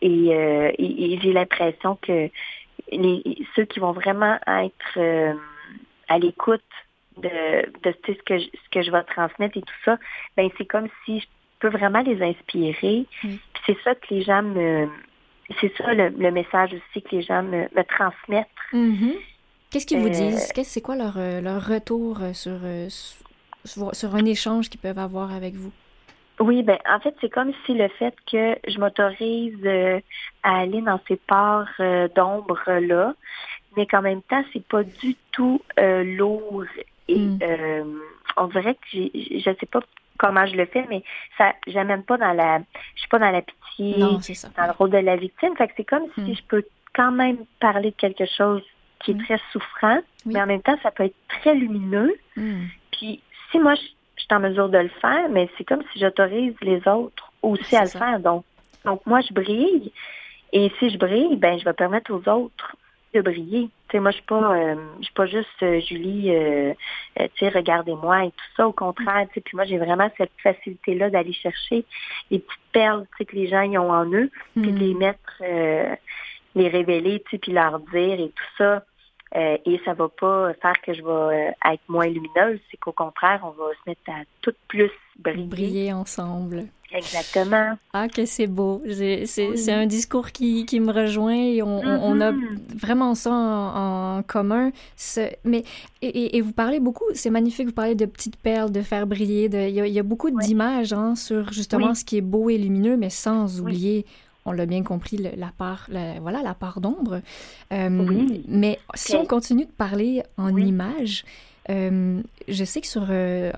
et, 0.00 0.28
et, 0.78 1.18
j'ai 1.20 1.32
l'impression 1.32 1.98
que 2.00 2.30
les, 2.92 3.46
ceux 3.56 3.64
qui 3.64 3.80
vont 3.80 3.90
vraiment 3.90 4.38
être 4.46 5.36
à 6.08 6.18
l'écoute 6.20 6.62
de, 7.16 7.66
de 7.82 7.94
ce, 8.06 8.12
que 8.22 8.38
je, 8.38 8.44
ce 8.44 8.68
que 8.70 8.82
je 8.82 8.92
vais 8.92 9.02
transmettre 9.02 9.56
et 9.56 9.62
tout 9.62 9.74
ça, 9.84 9.98
ben 10.36 10.48
c'est 10.56 10.66
comme 10.66 10.86
si 11.04 11.18
je 11.18 11.26
peux 11.58 11.68
vraiment 11.68 12.02
les 12.02 12.22
inspirer. 12.22 13.06
C'est 13.66 13.76
ça 13.82 13.96
que 13.96 14.14
les 14.14 14.22
gens 14.22 14.42
me 14.42 14.88
c'est 15.60 15.74
ça 15.76 15.94
le, 15.94 16.30
message 16.30 16.74
aussi 16.74 17.02
que 17.02 17.16
les 17.16 17.22
gens 17.22 17.42
me, 17.42 17.66
transmettent. 17.84 18.48
Mm-hmm. 18.72 19.14
Qu'est-ce 19.70 19.86
qu'ils 19.86 19.98
vous 19.98 20.06
euh, 20.06 20.10
disent? 20.10 20.52
C'est 20.62 20.80
quoi 20.80 20.96
leur, 20.96 21.14
euh, 21.16 21.40
leur 21.40 21.66
retour 21.66 22.18
euh, 22.22 22.32
sur, 22.32 22.58
sur, 23.92 24.14
un 24.14 24.24
échange 24.24 24.70
qu'ils 24.70 24.80
peuvent 24.80 24.98
avoir 24.98 25.32
avec 25.32 25.54
vous? 25.54 25.72
Oui, 26.40 26.62
ben 26.62 26.78
en 26.88 27.00
fait, 27.00 27.14
c'est 27.20 27.30
comme 27.30 27.52
si 27.66 27.74
le 27.74 27.88
fait 27.88 28.14
que 28.30 28.56
je 28.68 28.78
m'autorise 28.78 29.58
euh, 29.64 30.00
à 30.44 30.60
aller 30.60 30.80
dans 30.80 31.00
ces 31.08 31.16
parts 31.16 31.68
euh, 31.80 32.06
d'ombre-là, 32.14 33.14
mais 33.76 33.86
qu'en 33.86 34.02
même 34.02 34.22
temps, 34.22 34.44
c'est 34.52 34.64
pas 34.66 34.84
du 34.84 35.16
tout 35.32 35.60
euh, 35.78 36.04
lourd. 36.04 36.64
Et 37.08 37.16
Mm. 37.16 38.00
on 38.36 38.46
dirait 38.48 38.74
que 38.74 38.80
j'ai- 38.92 39.40
je 39.40 39.50
sais 39.58 39.66
pas 39.66 39.80
comment 40.18 40.44
je 40.46 40.56
le 40.56 40.66
fais, 40.66 40.84
mais 40.88 41.02
ça 41.38 41.54
j'amène 41.66 42.02
pas 42.02 42.16
dans 42.18 42.32
la 42.32 42.58
je 42.94 43.00
suis 43.00 43.08
pas 43.08 43.18
dans 43.18 43.30
la 43.30 43.42
pitié, 43.42 43.96
Non, 43.98 44.20
c'est 44.20 44.34
ça. 44.34 44.48
dans 44.56 44.66
le 44.66 44.72
rôle 44.72 44.90
de 44.90 44.98
la 44.98 45.16
victime. 45.16 45.56
Fait 45.56 45.68
que 45.68 45.74
c'est 45.76 45.84
comme 45.84 46.04
Mm. 46.16 46.24
si 46.26 46.34
je 46.34 46.42
peux 46.44 46.64
quand 46.94 47.12
même 47.12 47.38
parler 47.60 47.90
de 47.92 47.96
quelque 47.96 48.26
chose 48.26 48.62
qui 49.00 49.12
est 49.12 49.14
Mm. 49.14 49.24
très 49.24 49.40
souffrant, 49.52 49.98
Oui. 50.26 50.34
mais 50.34 50.42
en 50.42 50.46
même 50.46 50.62
temps, 50.62 50.76
ça 50.82 50.90
peut 50.90 51.04
être 51.04 51.16
très 51.28 51.54
lumineux. 51.54 52.14
Mm. 52.36 52.64
Puis 52.92 53.22
si 53.50 53.58
moi, 53.60 53.74
je, 53.76 53.82
je 54.16 54.22
suis 54.24 54.34
en 54.34 54.40
mesure 54.40 54.68
de 54.68 54.78
le 54.78 54.88
faire, 55.00 55.28
mais 55.30 55.48
c'est 55.56 55.64
comme 55.64 55.82
si 55.92 56.00
j'autorise 56.00 56.54
les 56.62 56.86
autres 56.88 57.32
aussi 57.42 57.76
à 57.76 57.82
le 57.84 57.88
faire. 57.90 58.18
Donc, 58.20 58.44
donc 58.84 59.06
moi, 59.06 59.20
je 59.20 59.32
brille. 59.32 59.92
Et 60.52 60.72
si 60.78 60.90
je 60.90 60.98
brille, 60.98 61.36
ben 61.36 61.58
je 61.58 61.64
vais 61.64 61.72
permettre 61.74 62.10
aux 62.12 62.28
autres 62.28 62.74
de 63.14 63.20
briller. 63.20 63.68
Tu 63.88 63.96
sais, 63.96 64.00
moi, 64.00 64.10
je 64.10 64.16
suis 64.16 64.26
pas, 64.26 64.54
euh, 64.54 64.76
je 64.98 65.04
suis 65.04 65.14
pas 65.14 65.26
juste 65.26 65.62
euh, 65.62 65.80
Julie, 65.80 66.30
euh, 66.30 66.74
euh, 67.20 67.28
tu 67.34 67.38
sais, 67.38 67.48
regardez-moi 67.48 68.24
et 68.26 68.30
tout 68.30 68.44
ça. 68.56 68.68
Au 68.68 68.72
contraire, 68.72 69.26
tu 69.28 69.34
sais, 69.34 69.40
puis 69.40 69.56
moi, 69.56 69.64
j'ai 69.64 69.78
vraiment 69.78 70.10
cette 70.18 70.32
facilité-là 70.42 71.10
d'aller 71.10 71.32
chercher 71.32 71.84
les 72.30 72.38
petites 72.38 72.60
perles, 72.72 73.06
tu 73.12 73.18
sais, 73.18 73.24
que 73.24 73.34
les 73.36 73.48
gens 73.48 73.62
y 73.62 73.78
ont 73.78 73.90
en 73.90 74.04
eux, 74.12 74.30
puis 74.54 74.72
de 74.72 74.76
Mm. 74.76 74.78
les 74.78 74.94
mettre, 74.94 75.42
euh, 75.42 75.94
les 76.54 76.68
révéler, 76.68 77.20
tu 77.24 77.30
sais, 77.30 77.38
puis 77.38 77.52
leur 77.52 77.78
dire 77.80 78.20
et 78.20 78.28
tout 78.28 78.44
ça. 78.58 78.84
Euh, 79.36 79.58
et 79.66 79.78
ça 79.84 79.92
va 79.92 80.08
pas 80.08 80.54
faire 80.54 80.80
que 80.80 80.94
je 80.94 81.02
vais 81.02 81.54
être 81.70 81.82
moins 81.88 82.06
lumineuse, 82.06 82.60
c'est 82.70 82.78
qu'au 82.78 82.92
contraire, 82.92 83.40
on 83.42 83.50
va 83.50 83.70
se 83.72 83.90
mettre 83.90 84.00
à 84.08 84.22
tout 84.40 84.54
plus 84.68 84.90
briller. 85.18 85.44
Briller 85.46 85.92
ensemble. 85.92 86.64
Exactement. 86.90 87.76
Ah, 87.92 88.08
que 88.08 88.24
c'est 88.24 88.46
beau. 88.46 88.82
C'est 88.88 89.26
c'est- 89.26 89.48
Oui. 89.50 89.58
c'est 89.58 89.72
un 89.72 89.86
discours 89.86 90.32
qui, 90.32 90.64
qui 90.64 90.80
me 90.80 90.90
rejoint 90.92 91.34
et 91.34 91.62
on, 91.62 91.78
on- 91.80 92.00
on 92.16 92.20
a 92.20 92.32
Mhm. 92.32 92.58
vraiment 92.76 93.14
ça 93.14 93.30
en, 93.32 94.18
en 94.18 94.22
commun. 94.22 94.70
Ce- 94.96 95.30
mais, 95.44 95.64
et, 96.00 96.40
vous 96.40 96.52
parlez 96.52 96.80
beaucoup, 96.80 97.04
c'est 97.14 97.30
magnifique, 97.30 97.66
vous 97.66 97.72
parlez 97.74 97.94
de 97.94 98.06
petites 98.06 98.36
perles, 98.36 98.72
de 98.72 98.80
faire 98.82 99.06
briller. 99.06 99.48
de- 99.48 99.68
Il 99.68 99.74
y, 99.74 99.80
a- 99.80 99.86
il 99.86 99.92
y 99.92 99.98
a 99.98 100.02
beaucoup 100.02 100.30
d'images 100.30 100.92
hein, 100.94 101.14
sur 101.14 101.52
justement 101.52 101.88
Oui. 101.90 101.96
ce 101.96 102.04
qui 102.04 102.16
est 102.16 102.22
beau 102.22 102.48
et 102.48 102.56
lumineux, 102.58 102.96
mais 102.96 103.10
sans 103.10 103.60
oublier, 103.60 104.06
on 104.46 104.52
l'a 104.52 104.64
bien 104.64 104.82
compris, 104.82 105.18
le- 105.18 105.36
la 105.36 105.52
part, 105.56 105.84
la- 105.90 106.18
voilà, 106.20 106.42
la 106.42 106.54
part 106.54 106.80
d'ombre. 106.80 107.20
Euh, 107.72 107.88
Oui. 108.08 108.44
Mais 108.48 108.78
si 108.94 109.14
on 109.14 109.26
continue 109.26 109.66
de 109.66 109.70
parler 109.70 110.22
en 110.38 110.52
Oui. 110.52 110.68
images, 110.68 111.24
euh, 111.70 112.20
je 112.48 112.64
sais 112.64 112.80
que 112.80 112.86
sur 112.86 113.06
euh, 113.10 113.52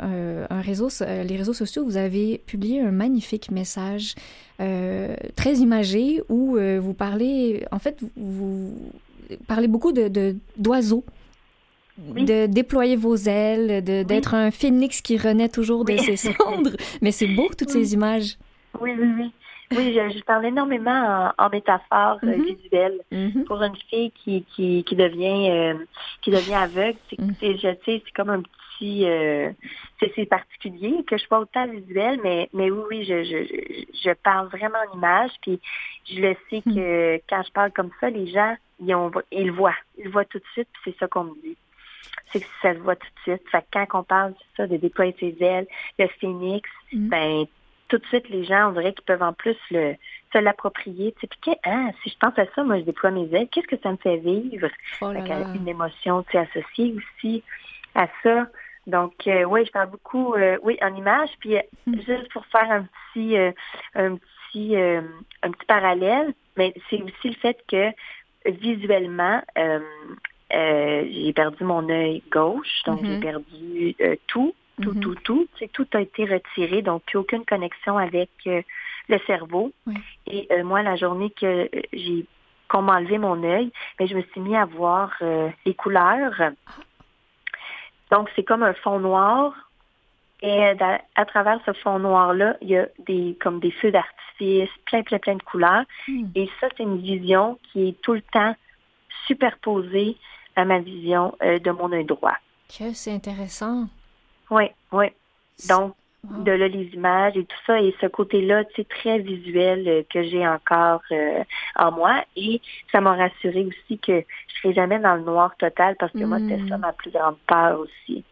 un, 0.50 0.60
réseau, 0.60 0.88
euh, 1.02 1.22
les 1.22 1.36
réseaux 1.36 1.52
sociaux, 1.52 1.84
vous 1.84 1.96
avez 1.96 2.38
publié 2.46 2.80
un 2.80 2.90
magnifique 2.90 3.50
message 3.50 4.14
euh, 4.60 5.14
très 5.36 5.54
imagé 5.54 6.20
où 6.28 6.58
vous 6.80 6.94
parlez, 6.94 7.64
en 7.70 7.78
fait, 7.78 7.98
vous, 8.16 8.74
parlez 9.46 9.68
beaucoup 9.68 9.92
de 9.92 10.36
d'oiseaux. 10.56 11.04
Oui. 12.14 12.24
De 12.24 12.46
déployer 12.46 12.96
vos 12.96 13.14
ailes, 13.16 13.84
d'être 13.84 14.32
un 14.32 14.50
phénix 14.50 15.02
qui 15.02 15.18
renaît 15.18 15.50
toujours 15.50 15.84
de 15.84 15.92
Oui. 15.92 15.98
ses 15.98 16.16
cendres. 16.16 16.74
Mais 17.02 17.12
c'est 17.12 17.26
beau, 17.26 17.48
toutes 17.58 17.68
ces 17.68 17.92
images. 17.92 18.38
Oui, 18.80 18.92
oui, 18.98 19.06
oui. 19.18 19.30
Oui, 19.72 19.94
je, 19.94 20.18
je 20.18 20.24
parle 20.24 20.46
énormément 20.46 21.32
en, 21.38 21.44
en 21.46 21.48
métaphore 21.48 22.18
euh, 22.24 22.36
Mhm. 22.36 22.44
visuelle. 22.56 23.00
Mhm. 23.12 23.44
Pour 23.44 23.62
une 23.62 23.76
fille 23.88 24.10
qui, 24.10 24.44
qui, 24.54 24.82
qui 24.84 24.96
devient 24.96 25.48
euh, 25.50 25.74
qui 26.22 26.30
devient 26.30 26.54
aveugle, 26.54 26.98
c'est 27.08 27.20
Mm. 27.20 27.34
c'est- 27.38 27.56
je 27.56 27.68
sais, 27.84 28.02
c'est 28.04 28.12
comme 28.14 28.30
un 28.30 28.42
petit 28.42 29.04
euh, 29.06 29.50
c'est 30.00 30.12
c'est 30.16 30.26
particulier 30.26 31.04
que 31.06 31.16
je 31.16 31.24
sois 31.24 31.38
autant 31.40 31.66
visuel, 31.68 32.18
mais 32.24 32.48
mais 32.52 32.68
oui, 32.70 32.82
oui, 32.90 33.04
je, 33.04 33.22
je, 33.22 33.84
je- 34.02 34.14
parle 34.14 34.48
vraiment 34.48 34.78
en 34.90 34.96
image, 34.96 35.30
puis 35.42 35.60
je 36.10 36.20
le 36.20 36.34
sais 36.48 36.62
que 36.62 37.20
quand 37.28 37.42
je 37.46 37.52
parle 37.52 37.70
comme 37.72 37.90
ça, 38.00 38.10
les 38.10 38.26
gens 38.26 38.56
ils 38.80 38.92
ont 38.94 39.10
ils 39.30 39.46
le 39.46 39.52
voient. 39.52 39.76
Ils 39.98 40.04
le 40.06 40.10
voient 40.10 40.24
tout 40.24 40.38
de 40.38 40.44
suite, 40.52 40.68
puis 40.72 40.92
c'est 40.92 40.98
ça 40.98 41.06
qu'on 41.06 41.24
me 41.24 41.34
dit. 41.44 41.56
C'est 42.32 42.40
que 42.40 42.46
ça 42.62 42.74
se 42.74 42.78
voit 42.80 42.96
tout 42.96 43.06
de 43.06 43.22
suite. 43.34 43.48
Fait 43.50 43.60
que 43.62 43.66
quand 43.72 44.00
on 44.00 44.02
parle 44.02 44.32
de 44.32 44.36
ça, 44.56 44.66
de 44.66 44.76
déployer 44.78 45.14
ses 45.20 45.36
ailes, 45.40 45.66
le 45.98 46.08
phénix, 46.20 46.68
Mm. 46.92 47.08
ben 47.08 47.46
tout 47.90 47.98
de 47.98 48.06
suite, 48.06 48.28
les 48.30 48.44
gens, 48.44 48.68
on 48.70 48.72
dirait 48.72 48.94
qu'ils 48.94 49.04
peuvent 49.04 49.22
en 49.22 49.32
plus 49.32 49.56
le, 49.70 49.94
se 50.32 50.38
l'approprier. 50.38 51.12
Tu 51.12 51.20
sais, 51.22 51.26
puis 51.26 51.52
ah, 51.64 51.88
si 52.02 52.10
je 52.10 52.16
pense 52.18 52.38
à 52.38 52.46
ça, 52.54 52.64
moi, 52.64 52.78
je 52.78 52.84
déploie 52.84 53.10
mes 53.10 53.28
ailes, 53.34 53.48
qu'est-ce 53.50 53.66
que 53.66 53.76
ça 53.82 53.90
me 53.90 53.96
fait 53.96 54.16
vivre? 54.18 54.68
Oh 55.02 55.12
là 55.12 55.20
là. 55.26 55.44
une 55.54 55.68
émotion 55.68 56.22
tu 56.22 56.32
sais, 56.32 56.38
associée 56.38 56.94
aussi 56.96 57.42
à 57.94 58.06
ça. 58.22 58.46
Donc, 58.86 59.12
euh, 59.26 59.44
oui, 59.44 59.64
je 59.66 59.70
parle 59.72 59.90
beaucoup, 59.90 60.34
euh, 60.34 60.56
oui, 60.62 60.78
en 60.80 60.94
image. 60.94 61.30
Puis, 61.40 61.56
euh, 61.56 61.62
Mm. 61.86 61.96
juste 62.00 62.32
pour 62.32 62.46
faire 62.46 62.70
un 62.70 62.86
petit, 63.12 63.36
euh, 63.36 63.52
un 63.94 64.16
petit, 64.16 64.76
un 64.76 65.50
petit 65.50 65.66
parallèle, 65.66 66.32
mais 66.56 66.72
c'est 66.88 67.02
aussi 67.02 67.28
le 67.28 67.34
fait 67.34 67.58
que 67.68 67.90
visuellement, 68.50 69.42
j'ai 70.50 71.32
perdu 71.32 71.64
mon 71.64 71.88
œil 71.88 72.22
gauche, 72.30 72.82
donc 72.86 73.04
j'ai 73.04 73.14
Mhm. 73.14 73.20
perdu 73.20 73.96
euh, 74.00 74.16
tout, 74.80 74.94
tout, 74.94 74.94
Mhm. 74.94 75.00
tout, 75.00 75.14
tout. 75.24 75.48
Sais, 75.58 75.68
tout 75.68 75.86
a 75.94 76.00
été 76.00 76.24
retiré, 76.24 76.82
donc 76.82 77.02
plus 77.04 77.18
aucune 77.18 77.44
connexion 77.44 77.98
avec 77.98 78.30
euh, 78.46 78.62
le 79.08 79.18
cerveau. 79.26 79.72
Oui. 79.86 79.94
Et 80.26 80.46
euh, 80.50 80.64
moi, 80.64 80.82
la 80.82 80.96
journée 80.96 81.30
que 81.30 81.46
euh, 81.46 81.82
j'ai 81.92 82.26
qu'on 82.68 82.82
m'a 82.82 82.98
enlevé 82.98 83.18
mon 83.18 83.42
œil, 83.42 83.72
mais 83.98 84.06
je 84.06 84.14
me 84.14 84.22
suis 84.22 84.40
mis 84.40 84.54
à 84.56 84.64
voir 84.64 85.10
les 85.66 85.74
couleurs. 85.74 86.40
Donc, 88.12 88.30
c'est 88.36 88.44
comme 88.44 88.62
un 88.62 88.74
fond 88.74 89.00
noir. 89.00 89.52
Et 90.40 90.62
à 91.16 91.24
travers 91.26 91.58
ce 91.66 91.72
fond 91.72 91.98
noir-là, 91.98 92.56
il 92.62 92.68
y 92.68 92.78
a 92.78 92.86
des 93.06 93.36
comme 93.42 93.58
des 93.58 93.72
feux 93.72 93.90
d'artifice, 93.90 94.70
plein, 94.86 95.02
plein, 95.02 95.18
plein 95.18 95.34
de 95.34 95.42
couleurs. 95.42 95.82
Mm. 96.06 96.26
Et 96.36 96.48
ça, 96.60 96.68
c'est 96.76 96.84
une 96.84 96.98
vision 96.98 97.58
qui 97.72 97.88
est 97.88 98.00
tout 98.02 98.14
le 98.14 98.22
temps 98.22 98.54
superposée 99.26 100.16
à 100.54 100.64
ma 100.64 100.78
vision 100.78 101.34
de 101.42 101.70
mon 101.72 101.90
œil 101.90 102.04
droit. 102.04 102.36
Que 102.68 102.92
c'est 102.92 103.12
intéressant. 103.12 103.88
Oui, 104.50 104.64
oui. 104.92 105.06
Donc, 105.68 105.94
Wow. 106.22 106.44
de 106.44 106.52
là, 106.52 106.68
les 106.68 106.84
images 106.92 107.34
et 107.38 107.46
tout 107.46 107.56
ça, 107.66 107.80
et 107.80 107.94
ce 107.98 108.06
côté-là, 108.06 108.64
tu 108.66 108.74
sais, 108.76 108.84
très 108.84 109.18
visuel 109.20 109.88
euh, 109.88 110.02
que 110.12 110.22
j'ai 110.22 110.46
encore 110.46 111.00
euh, 111.12 111.42
en 111.76 111.92
moi. 111.92 112.22
Et 112.36 112.60
ça 112.92 113.00
m'a 113.00 113.14
rassuré 113.14 113.64
aussi 113.64 113.98
que 113.98 114.20
je 114.20 114.60
serai 114.60 114.74
jamais 114.74 114.98
dans 114.98 115.14
le 115.14 115.22
noir 115.22 115.56
total 115.56 115.96
parce 115.98 116.12
que 116.12 116.24
moi, 116.24 116.38
Mm. 116.38 116.48
c'était 116.50 116.68
ça 116.68 116.76
ma 116.76 116.92
plus 116.92 117.10
grande 117.10 117.38
peur 117.46 117.80
aussi. 117.80 118.22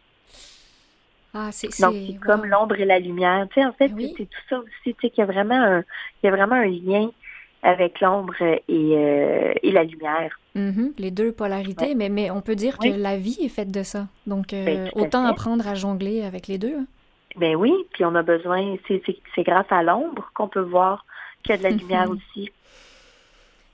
Ah, 1.33 1.49
c'est 1.51 1.67
Donc, 1.81 1.93
c'est- 1.95 2.07
c'est 2.13 2.19
comme 2.19 2.45
l'ombre 2.45 2.79
et 2.79 2.85
la 2.85 2.99
lumière. 2.99 3.47
Tu 3.49 3.55
sais, 3.61 3.65
en 3.65 3.73
fait, 3.73 3.91
Oui. 3.95 4.13
c'est 4.17 4.25
tout 4.29 4.41
ça 4.49 4.59
aussi, 4.59 4.93
tu 4.93 4.95
sais, 5.01 5.09
qu'il 5.09 5.19
y 5.19 5.21
a 5.23 5.25
vraiment 5.31 5.55
un, 5.61 5.79
il 5.79 6.25
y 6.25 6.27
a 6.27 6.31
vraiment 6.31 6.55
un 6.55 6.65
lien 6.67 7.09
avec 7.63 7.99
l'ombre 8.01 8.41
et, 8.41 8.59
euh, 8.69 9.53
et 9.63 9.71
la 9.71 9.83
lumière. 9.83 10.39
Mhm, 10.55 10.93
les 10.97 11.11
deux 11.11 11.31
polarités, 11.31 11.87
Ouais. 11.89 11.95
mais, 11.95 12.09
mais 12.09 12.31
on 12.31 12.41
peut 12.41 12.55
dire 12.55 12.77
Oui. 12.81 12.91
que 12.91 12.97
la 12.97 13.17
vie 13.17 13.37
est 13.43 13.49
faite 13.49 13.71
de 13.71 13.83
ça. 13.83 14.07
Donc, 14.27 14.53
euh, 14.53 14.65
Ben, 14.65 14.87
à 14.95 14.97
autant 14.99 15.25
apprendre 15.25 15.67
à 15.67 15.75
jongler 15.75 16.23
avec 16.23 16.47
les 16.47 16.57
deux. 16.57 16.75
hein. 16.79 16.85
Ben 17.37 17.55
oui, 17.55 17.71
puis 17.93 18.03
on 18.05 18.15
a 18.15 18.23
besoin, 18.23 18.75
c'est 18.87 19.43
grâce 19.43 19.67
à 19.69 19.83
l'ombre 19.83 20.31
qu'on 20.33 20.47
peut 20.47 20.59
voir 20.61 21.05
qu'il 21.43 21.51
y 21.51 21.53
a 21.53 21.57
de 21.57 21.63
la 21.63 21.69
lumière 21.83 22.09
aussi. 22.09 22.51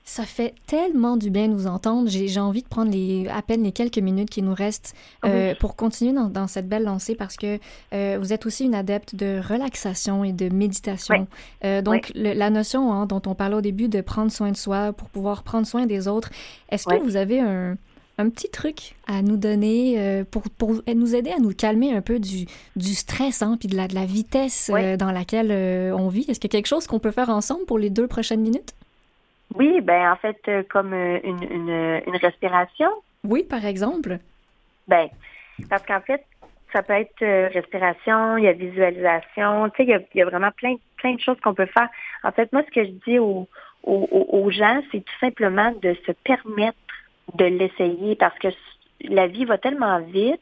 Ça 0.08 0.22
fait 0.22 0.54
tellement 0.68 1.16
du 1.16 1.30
bien 1.30 1.48
de 1.48 1.54
vous 1.54 1.66
entendre. 1.66 2.08
J'ai 2.08 2.28
j'ai 2.28 2.38
envie 2.38 2.62
de 2.62 2.68
prendre 2.68 2.92
les, 2.92 3.26
à 3.28 3.42
peine 3.42 3.64
les 3.64 3.72
quelques 3.72 3.98
minutes 3.98 4.30
qui 4.30 4.40
nous 4.40 4.54
restent 4.54 4.94
euh, 5.24 5.50
Oui. 5.50 5.56
pour 5.58 5.74
continuer 5.74 6.12
dans, 6.12 6.28
dans 6.28 6.46
cette 6.46 6.68
belle 6.68 6.84
lancée 6.84 7.16
parce 7.16 7.36
que 7.36 7.58
euh, 7.92 8.16
vous 8.20 8.32
êtes 8.32 8.46
aussi 8.46 8.64
une 8.66 8.76
adepte 8.76 9.16
de 9.16 9.40
relaxation 9.46 10.22
et 10.22 10.32
de 10.32 10.48
méditation. 10.48 11.26
Euh, 11.64 11.82
donc, 11.82 12.12
le- 12.14 12.34
la 12.34 12.50
notion 12.50 12.92
hein, 12.92 13.06
dont 13.06 13.20
on 13.26 13.34
parlait 13.34 13.56
au 13.56 13.60
début 13.60 13.88
de 13.88 14.00
prendre 14.00 14.30
soin 14.30 14.52
de 14.52 14.56
soi 14.56 14.92
pour 14.92 15.08
pouvoir 15.08 15.42
prendre 15.42 15.66
soin 15.66 15.86
des 15.86 16.06
autres, 16.06 16.30
est-ce 16.68 16.86
que 16.86 17.02
vous 17.02 17.16
avez 17.16 17.40
un, 17.40 17.76
un 18.18 18.28
petit 18.30 18.48
truc 18.48 18.94
à 19.08 19.22
nous 19.22 19.36
donner 19.36 19.96
euh, 19.98 20.22
pour, 20.30 20.42
pour 20.56 20.82
nous 20.94 21.14
aider 21.16 21.32
à 21.32 21.40
nous 21.40 21.52
calmer 21.52 21.92
un 21.92 22.00
peu 22.00 22.20
du, 22.20 22.46
du 22.76 22.94
stress 22.94 23.42
hein, 23.42 23.56
puis 23.58 23.68
de 23.68 23.74
la, 23.76 23.88
de 23.88 23.94
la 23.96 24.06
vitesse 24.06 24.70
euh, 24.72 24.96
dans 24.96 25.10
laquelle 25.10 25.48
euh, 25.50 25.90
on 25.98 26.06
vit? 26.08 26.26
Est-ce 26.28 26.38
qu'il 26.38 26.48
y 26.48 26.54
a 26.54 26.56
quelque 26.58 26.68
chose 26.68 26.86
qu'on 26.86 27.00
peut 27.00 27.10
faire 27.10 27.28
ensemble 27.28 27.64
pour 27.66 27.78
les 27.80 27.90
deux 27.90 28.06
prochaines 28.06 28.40
minutes? 28.40 28.72
Oui, 29.56 29.80
ben 29.80 30.12
en 30.12 30.16
fait, 30.16 30.38
euh, 30.48 30.62
comme 30.68 30.92
euh, 30.92 31.18
une, 31.24 31.42
une, 31.42 32.02
une 32.06 32.16
respiration, 32.16 32.90
Oui, 33.24 33.42
par 33.44 33.64
exemple. 33.64 34.18
ben 34.88 35.08
parce 35.70 35.84
qu'en 35.86 36.00
fait, 36.00 36.24
ça 36.72 36.82
peut 36.82 36.92
être 36.92 37.22
euh, 37.22 37.48
respiration, 37.54 38.36
il 38.36 38.44
y 38.44 38.48
a 38.48 38.52
visualisation, 38.52 39.68
tu 39.70 39.76
sais, 39.78 39.82
il 39.84 39.88
y 39.88 39.94
a, 39.94 40.00
il 40.14 40.18
y 40.18 40.22
a 40.22 40.26
vraiment 40.26 40.50
plein, 40.50 40.76
plein 40.98 41.14
de 41.14 41.20
choses 41.20 41.40
qu'on 41.40 41.54
peut 41.54 41.66
faire. 41.66 41.88
En 42.22 42.32
fait, 42.32 42.52
moi, 42.52 42.62
ce 42.66 42.70
que 42.74 42.84
je 42.84 42.90
dis 43.06 43.18
aux, 43.18 43.48
aux- 43.82 44.26
aux 44.30 44.50
gens, 44.50 44.82
c'est 44.92 45.00
tout 45.04 45.18
simplement 45.20 45.72
de 45.82 45.96
se 46.06 46.12
permettre 46.12 46.76
de 47.34 47.44
l'essayer 47.46 48.14
parce 48.16 48.38
que 48.38 48.48
la 49.02 49.26
vie 49.26 49.44
va 49.44 49.58
tellement 49.58 50.00
vite 50.00 50.40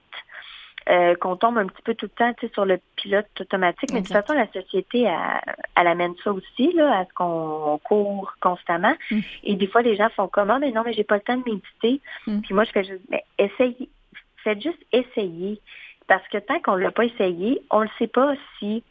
euh, 0.88 1.14
qu'on 1.16 1.36
tombe 1.36 1.56
un 1.56 1.66
petit 1.66 1.82
peu 1.82 1.94
tout 1.94 2.06
le 2.06 2.10
temps 2.10 2.32
tu 2.34 2.46
sais, 2.46 2.52
sur 2.52 2.64
le 2.64 2.78
pilote 2.96 3.26
automatique. 3.40 3.90
Mais 3.92 4.00
de 4.00 4.06
toute 4.06 4.12
façon, 4.12 4.34
la 4.34 4.46
société, 4.52 5.02
elle, 5.02 5.54
elle 5.76 5.86
amène 5.86 6.14
ça 6.22 6.32
aussi, 6.32 6.72
là, 6.74 6.98
à 6.98 7.04
ce 7.06 7.12
qu'on 7.14 7.80
court 7.84 8.34
constamment. 8.40 8.94
Mm. 9.10 9.20
Et 9.44 9.54
des 9.56 9.66
fois, 9.66 9.82
les 9.82 9.96
gens 9.96 10.08
font 10.10 10.28
comme, 10.28 10.50
Ah, 10.50 10.58
mais 10.58 10.72
non, 10.72 10.82
mais 10.84 10.92
j'ai 10.92 11.04
pas 11.04 11.16
le 11.16 11.22
temps 11.22 11.36
de 11.36 11.44
méditer. 11.44 12.02
Mm. 12.26 12.40
Puis 12.40 12.54
moi, 12.54 12.64
je 12.64 12.70
fais 12.72 12.84
juste, 12.84 13.04
mais 13.08 13.24
essayez. 13.38 13.88
Faites 14.42 14.62
juste 14.62 14.84
essayer. 14.92 15.58
Parce 16.06 16.26
que 16.28 16.36
tant 16.38 16.60
qu'on 16.60 16.76
l'a 16.76 16.90
pas 16.90 17.06
essayé, 17.06 17.62
on 17.70 17.82
ne 17.82 17.88
sait 17.98 18.08
pas 18.08 18.34
si 18.58 18.82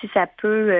si 0.00 0.08
ça 0.14 0.28
peut 0.40 0.72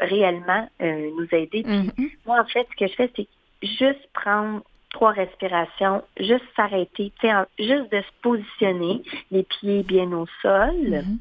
réellement 0.00 0.68
nous 0.80 1.26
aider. 1.32 1.62
Mm-hmm. 1.62 2.10
Moi, 2.26 2.38
en 2.38 2.44
fait, 2.44 2.66
ce 2.70 2.76
que 2.76 2.90
je 2.90 2.94
fais, 2.94 3.10
c'est 3.16 3.26
juste 3.62 4.06
prendre 4.12 4.62
trois 4.90 5.12
respirations, 5.12 6.02
juste 6.18 6.44
s'arrêter, 6.56 7.12
juste 7.58 7.92
de 7.92 8.00
se 8.00 8.12
positionner, 8.22 9.02
les 9.30 9.44
pieds 9.44 9.82
bien 9.82 10.10
au 10.12 10.26
sol. 10.42 10.74
Mm-hmm. 10.74 11.18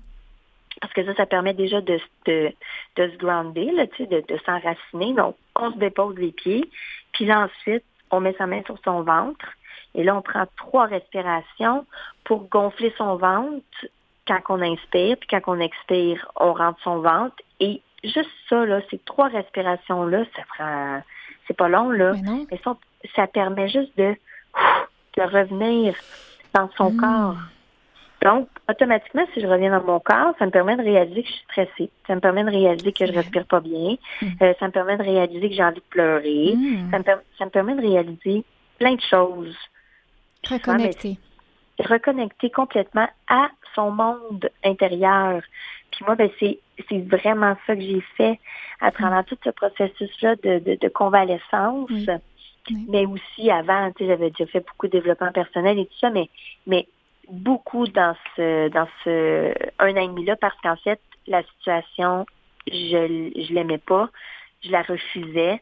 Parce 0.82 0.94
que 0.94 1.06
ça, 1.06 1.14
ça 1.16 1.26
permet 1.26 1.54
déjà 1.54 1.82
de, 1.82 2.00
de, 2.26 2.54
de 2.96 3.10
se 3.10 3.18
grounder, 3.18 3.72
là, 3.72 3.86
de, 3.86 4.26
de 4.28 4.40
s'enraciner. 4.46 5.14
Donc, 5.14 5.36
on 5.56 5.72
se 5.72 5.78
dépose 5.78 6.18
les 6.18 6.32
pieds. 6.32 6.70
Puis 7.12 7.26
là, 7.26 7.42
ensuite, 7.42 7.84
on 8.12 8.22
met 8.22 8.34
sa 8.38 8.48
main 8.48 8.62
sur 8.66 8.78
son 8.86 9.02
ventre. 9.04 9.46
Et 9.94 10.04
là, 10.04 10.16
on 10.16 10.22
prend 10.22 10.46
trois 10.56 10.86
respirations 10.86 11.86
pour 12.24 12.48
gonfler 12.48 12.94
son 12.98 13.18
ventre 13.18 13.88
quand 14.26 14.40
on 14.50 14.62
inspire. 14.62 15.18
Puis 15.18 15.28
quand 15.30 15.42
on 15.48 15.60
expire, 15.60 16.32
on 16.36 16.54
rentre 16.54 16.80
son 16.82 17.00
ventre. 17.00 17.36
Et 17.60 17.82
juste 18.04 18.32
ça, 18.48 18.66
là, 18.66 18.82
ces 18.90 19.00
trois 19.00 19.28
respirations-là, 19.28 20.24
ça 20.36 20.44
prend... 20.56 21.02
C'est 21.50 21.58
pas 21.58 21.68
long, 21.68 21.90
là. 21.90 22.14
Mais, 22.50 22.60
ça, 22.64 22.78
ça, 23.16 23.26
permet 23.26 23.68
juste 23.68 23.92
de, 23.98 24.16
de 25.18 25.22
revenir 25.24 25.96
dans 26.54 26.70
son 26.78 26.92
hmm. 26.92 26.98
corps. 26.98 27.38
Donc, 28.22 28.50
automatiquement, 28.70 29.26
si 29.34 29.42
je 29.42 29.48
reviens 29.48 29.72
dans 29.72 29.84
mon 29.84 30.00
corps, 30.00 30.36
ça 30.38 30.46
me 30.46 30.52
permet 30.52 30.78
de 30.78 30.84
réaliser 30.84 31.24
que 31.24 31.28
je 31.28 31.34
suis 31.34 31.46
stressée. 31.46 31.90
Ça 32.06 32.14
me 32.14 32.20
permet 32.20 32.44
de 32.44 32.52
réaliser 32.52 32.92
que 32.92 33.06
je 33.06 33.12
respire 33.12 33.46
pas 33.46 33.62
bien. 33.62 33.96
Hmm. 34.22 34.28
Euh, 34.44 34.54
ça 34.60 34.68
me 34.68 34.72
permet 34.72 34.98
de 34.98 35.04
réaliser 35.04 35.50
que 35.50 35.56
j'ai 35.56 35.64
envie 35.64 35.80
de 35.80 35.90
pleurer. 35.90 36.54
Ça, 36.92 37.00
me 37.00 37.04
ça, 37.04 37.46
me 37.46 37.50
permet 37.50 37.76
de 37.76 37.82
réaliser 37.82 38.44
plein 38.78 38.94
de 38.94 39.02
choses. 39.02 39.58
Reconnecter. 40.48 41.18
Reconnecter 41.84 42.50
complètement 42.50 43.08
à 43.28 43.50
son 43.76 43.92
monde 43.92 44.50
intérieur. 44.64 45.42
Puis 45.92 46.06
moi, 46.06 46.16
ben, 46.16 46.30
c'est, 46.40 46.60
c'est 46.90 47.00
vraiment 47.00 47.56
ça 47.66 47.76
que 47.76 47.82
j'ai 47.82 48.02
fait 48.18 48.40
à 48.82 48.92
travers 48.92 49.26
tout 49.26 49.38
ce 49.44 49.50
processus-là 49.50 50.36
de, 50.38 50.60
de, 50.60 50.78
de 50.80 50.88
convalescence. 50.90 51.90
Mais 52.88 53.06
aussi 53.06 53.50
avant, 53.50 53.92
tu 53.92 54.04
sais, 54.04 54.10
j'avais 54.10 54.30
déjà 54.30 54.46
fait 54.46 54.60
beaucoup 54.60 54.88
de 54.88 54.92
développement 54.92 55.32
personnel 55.32 55.80
et 55.80 55.86
tout 55.86 55.98
ça, 56.00 56.12
mais, 56.12 56.30
mais 56.68 56.88
beaucoup 57.30 57.88
dans 57.88 58.16
ce 58.36 58.70
dans 58.70 58.88
ce 59.04 59.54
un 59.80 59.92
an 59.94 60.02
et 60.02 60.08
demi 60.08 60.26
là 60.26 60.36
parce 60.36 60.60
qu'en 60.62 60.76
fait 60.78 61.00
la 61.28 61.44
situation 61.44 62.26
je 62.68 63.32
je 63.36 63.54
l'aimais 63.54 63.78
pas. 63.78 64.10
Je 64.62 64.72
la 64.72 64.82
refusais. 64.82 65.62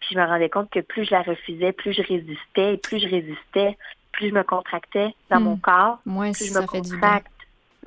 Puis 0.00 0.10
je 0.12 0.18
me 0.18 0.24
rendais 0.24 0.48
compte 0.48 0.70
que 0.70 0.80
plus 0.80 1.04
je 1.04 1.10
la 1.10 1.22
refusais 1.22 1.72
plus 1.72 1.92
je 1.92 2.02
résistais 2.02 2.74
et 2.74 2.76
plus 2.76 3.00
je 3.00 3.08
résistais 3.08 3.76
plus 4.18 4.30
je 4.30 4.34
me 4.34 4.42
contractais 4.42 5.14
dans 5.30 5.40
mon 5.40 5.54
hmm. 5.54 5.60
corps 5.60 5.98
moins 6.04 6.32
plus 6.32 6.52
je 6.52 6.58
me 6.58 6.66
contracte 6.66 7.30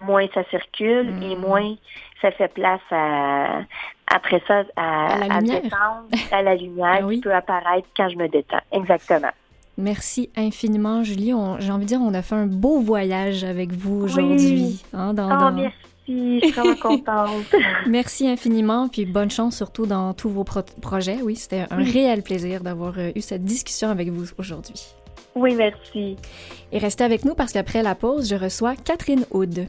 moins 0.02 0.26
ça 0.34 0.44
circule 0.50 1.10
et 1.22 1.36
hmm. 1.36 1.42
moins 1.42 1.76
ça 2.22 2.32
fait 2.32 2.48
place 2.48 2.82
à 2.90 3.60
après 4.08 4.42
ça 4.48 4.64
à, 4.78 5.18
la 5.20 5.40
lumière, 5.40 5.62
à 6.32 6.42
la 6.42 6.56
lumière 6.56 7.08
qui 7.10 7.20
peut 7.20 7.34
apparaître 7.34 7.88
quand 7.98 8.10
je 8.10 8.16
me 8.16 8.28
détends 8.28 8.62
exactement 8.72 9.32
Merci 9.78 10.30
infiniment, 10.36 11.02
Julie. 11.02 11.32
J'ai 11.60 11.72
envie 11.72 11.86
de 11.86 11.88
dire, 11.88 12.02
on 12.02 12.14
a 12.14 12.22
fait 12.22 12.36
un 12.36 12.46
beau 12.46 12.82
voyage 12.82 13.46
avec 13.46 13.72
vous 13.72 14.04
aujourd'hui. 14.04 14.54
Oui. 14.54 14.84
Hein, 14.94 15.16
oh, 15.18 15.50
merci. 15.56 15.74
Je 16.08 16.40
suis 16.42 16.52
vraiment 16.52 16.76
contente. 16.82 17.56
merci 17.88 18.28
infiniment, 18.28 18.90
puis 18.90 19.06
bonne 19.06 19.32
chance 19.32 19.56
surtout 19.56 19.86
dans 19.86 20.14
tous 20.14 20.30
vos 20.30 20.44
projets. 20.44 21.20
Oui, 21.24 21.36
c'était 21.36 21.66
un 21.72 21.78
réel 21.78 22.22
plaisir 22.22 22.62
d'avoir 22.62 23.00
euh, 23.00 23.12
eu 23.16 23.22
cette 23.22 23.46
discussion 23.46 23.90
avec 23.90 24.10
vous 24.10 24.26
aujourd'hui. 24.38 24.94
Oui, 25.36 25.56
merci. 25.56 26.18
Et 26.72 26.78
restez 26.78 27.04
avec 27.04 27.26
nous 27.26 27.36
parce 27.36 27.54
qu'après 27.54 27.84
la 27.84 27.96
pause, 27.96 28.30
je 28.30 28.36
reçois 28.36 28.76
Catherine 28.76 29.26
Houd. 29.32 29.68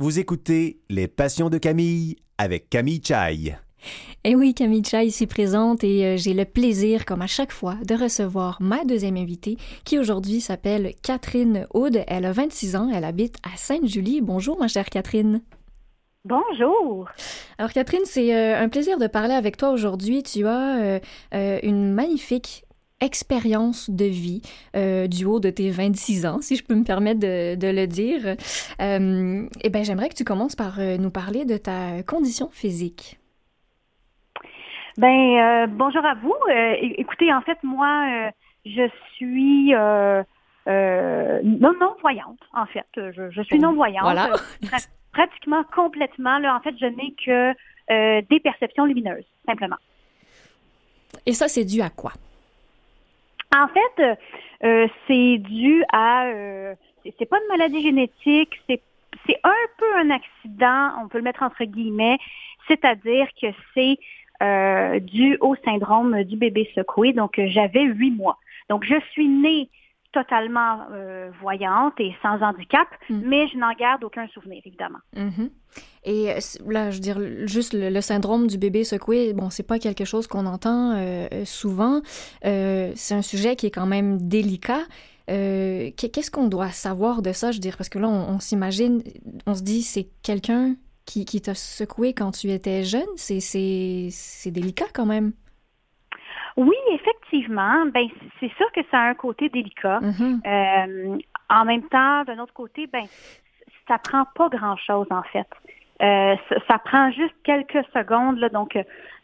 Vous 0.00 0.18
écoutez 0.18 0.80
Les 0.88 1.06
Passions 1.06 1.50
de 1.50 1.58
Camille 1.58 2.16
avec 2.38 2.68
Camille 2.70 3.02
Chai. 3.04 3.54
Eh 4.24 4.34
oui, 4.34 4.54
Camille 4.54 4.84
Chai 4.84 5.06
ici 5.06 5.26
présente 5.26 5.82
et 5.82 6.04
euh, 6.04 6.16
j'ai 6.16 6.34
le 6.34 6.44
plaisir, 6.44 7.04
comme 7.04 7.22
à 7.22 7.26
chaque 7.26 7.52
fois, 7.52 7.76
de 7.86 7.94
recevoir 7.94 8.58
ma 8.60 8.84
deuxième 8.84 9.16
invitée 9.16 9.56
qui 9.84 9.98
aujourd'hui 9.98 10.40
s'appelle 10.40 10.92
Catherine 11.02 11.66
Aude. 11.70 12.04
Elle 12.06 12.26
a 12.26 12.32
26 12.32 12.76
ans, 12.76 12.90
elle 12.94 13.04
habite 13.04 13.36
à 13.42 13.56
Sainte-Julie. 13.56 14.20
Bonjour, 14.20 14.58
ma 14.58 14.68
chère 14.68 14.90
Catherine. 14.90 15.40
Bonjour. 16.26 17.08
Alors 17.56 17.72
Catherine, 17.72 18.04
c'est 18.04 18.34
euh, 18.34 18.60
un 18.60 18.68
plaisir 18.68 18.98
de 18.98 19.06
parler 19.06 19.32
avec 19.32 19.56
toi 19.56 19.70
aujourd'hui. 19.70 20.22
Tu 20.22 20.46
as 20.46 21.00
euh, 21.34 21.58
une 21.62 21.94
magnifique 21.94 22.64
expérience 23.00 23.88
de 23.88 24.04
vie 24.04 24.42
euh, 24.76 25.06
du 25.06 25.24
haut 25.24 25.40
de 25.40 25.48
tes 25.48 25.70
26 25.70 26.26
ans, 26.26 26.40
si 26.42 26.56
je 26.56 26.64
peux 26.64 26.74
me 26.74 26.84
permettre 26.84 27.20
de, 27.20 27.70
le 27.70 27.86
dire. 27.86 28.36
Euh, 28.82 29.46
eh 29.62 29.68
bien, 29.70 29.82
j'aimerais 29.82 30.10
que 30.10 30.14
tu 30.14 30.24
commences 30.24 30.56
par 30.56 30.78
nous 30.78 31.10
parler 31.10 31.46
de 31.46 31.56
ta 31.56 32.02
condition 32.02 32.50
physique. 32.52 33.19
Ben, 34.96 35.66
bonjour 35.68 36.04
à 36.04 36.14
vous. 36.14 36.34
écoutez, 36.80 37.32
en 37.32 37.40
fait, 37.42 37.58
moi, 37.62 38.30
je 38.64 38.88
suis 39.14 39.72
non, 39.72 41.72
non 41.80 41.96
voyante, 42.00 42.40
en 42.52 42.66
fait. 42.66 42.86
Je, 42.96 43.42
suis 43.42 43.58
non 43.58 43.72
voyante. 43.72 44.02
Voilà. 44.02 44.30
pratiquement 45.12 45.64
complètement. 45.74 46.38
Là, 46.38 46.56
en 46.56 46.60
fait, 46.60 46.74
je 46.78 46.86
n'ai 46.86 47.14
que 47.24 48.20
des 48.28 48.40
perceptions 48.40 48.84
lumineuses, 48.84 49.24
simplement. 49.46 49.76
Et 51.26 51.32
ça, 51.32 51.48
c'est 51.48 51.64
dû 51.64 51.80
à 51.80 51.90
quoi? 51.90 52.12
En 53.54 53.66
fait, 53.68 54.18
euh, 54.64 54.86
c'est 55.06 55.38
dû 55.38 55.84
à, 55.92 56.26
euh, 56.26 56.74
c'est 57.18 57.26
pas 57.26 57.38
une 57.38 57.48
maladie 57.48 57.82
génétique, 57.82 58.60
c'est 58.68 58.82
c'est 59.26 59.38
un 59.42 59.52
peu 59.76 59.96
un 59.96 60.10
accident, 60.10 60.92
on 61.02 61.08
peut 61.08 61.18
le 61.18 61.24
mettre 61.24 61.42
entre 61.42 61.64
guillemets, 61.64 62.16
c'est-à-dire 62.68 63.26
que 63.40 63.48
c'est 63.74 63.98
euh, 64.42 64.98
dû 65.00 65.36
au 65.40 65.54
syndrome 65.64 66.24
du 66.24 66.36
bébé 66.36 66.70
secoué. 66.74 67.12
Donc, 67.12 67.40
j'avais 67.48 67.84
huit 67.84 68.10
mois. 68.10 68.38
Donc, 68.68 68.84
je 68.84 68.98
suis 69.12 69.28
née 69.28 69.68
totalement 70.12 70.86
euh, 70.92 71.30
voyante 71.40 71.94
et 71.98 72.14
sans 72.22 72.42
handicap, 72.42 72.88
mm. 73.08 73.20
mais 73.24 73.46
je 73.48 73.56
n'en 73.58 73.72
garde 73.74 74.02
aucun 74.02 74.26
souvenir, 74.28 74.60
évidemment. 74.64 74.98
Mm-hmm. 75.16 75.50
Et 76.04 76.30
euh, 76.30 76.38
là, 76.66 76.90
je 76.90 76.96
veux 76.96 77.00
dire, 77.00 77.46
juste 77.46 77.74
le, 77.74 78.00
syndrome 78.00 78.46
du 78.46 78.58
bébé 78.58 78.84
secoué, 78.84 79.32
bon, 79.32 79.50
c'est 79.50 79.66
pas 79.66 79.78
quelque 79.78 80.04
chose 80.04 80.26
qu'on 80.26 80.46
entend 80.46 80.94
euh, 80.96 81.44
souvent. 81.44 82.00
c'est 82.42 83.14
un 83.14 83.22
sujet 83.22 83.56
qui 83.56 83.66
est 83.66 83.70
quand 83.70 83.86
même 83.86 84.18
délicat. 84.28 84.80
Qu'est-ce 85.28 86.30
qu'on 86.30 86.48
doit 86.48 86.70
savoir 86.70 87.22
de 87.22 87.32
ça, 87.32 87.52
je 87.52 87.58
veux 87.58 87.60
dire, 87.60 87.76
parce 87.76 87.88
que 87.88 88.00
là, 88.00 88.08
on, 88.08 88.40
s'imagine, 88.40 89.02
on 89.46 89.54
se 89.54 89.62
dit, 89.62 89.82
c'est 89.82 90.08
quelqu'un 90.24 90.74
qui, 91.10 91.24
qui 91.24 91.40
t'a 91.40 91.54
secoué 91.54 92.14
quand 92.14 92.30
tu 92.30 92.50
étais 92.50 92.84
jeune? 92.84 93.08
C'est 93.16 94.50
délicat 94.50 94.86
quand 94.94 95.06
même. 95.06 95.32
Oui, 96.56 96.76
effectivement. 96.92 97.86
Ben, 97.86 98.06
c'est 98.38 98.52
sûr 98.56 98.70
que 98.72 98.80
ça 98.90 98.98
a 98.98 99.08
un 99.10 99.14
côté 99.14 99.48
délicat. 99.48 100.00
Mm-hmm. 100.00 100.46
Euh, 100.46 101.18
en 101.48 101.64
même 101.64 101.88
temps, 101.88 102.24
d'un 102.24 102.38
autre 102.38 102.52
côté, 102.52 102.86
ben, 102.86 103.04
ça 103.88 103.98
prend 103.98 104.24
pas 104.36 104.48
grand-chose 104.48 105.06
en 105.10 105.22
fait. 105.24 105.48
Euh, 106.02 106.36
ça, 106.66 106.78
prend 106.78 107.10
juste 107.10 107.34
quelques 107.44 107.84
secondes, 107.92 108.38
là, 108.38 108.48
donc 108.48 108.74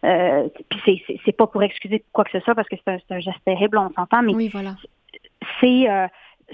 euh, 0.05 0.49
puis 0.69 1.03
c'est 1.25 1.33
pas 1.33 1.47
pour 1.47 1.63
excuser 1.63 2.05
quoi 2.13 2.25
que 2.25 2.33
ce 2.33 2.41
soit 2.41 2.55
parce 2.55 2.69
que 2.69 2.77
c'est 2.85 3.11
un, 3.11 3.19
geste 3.19 3.43
terrible, 3.47 3.79
on 3.79 3.91
s'entend, 3.95 4.23
mais 4.23 4.35
oui, 4.35 4.49
voilà. 4.49 4.75
c'est 5.59 5.89
euh, 5.89 6.07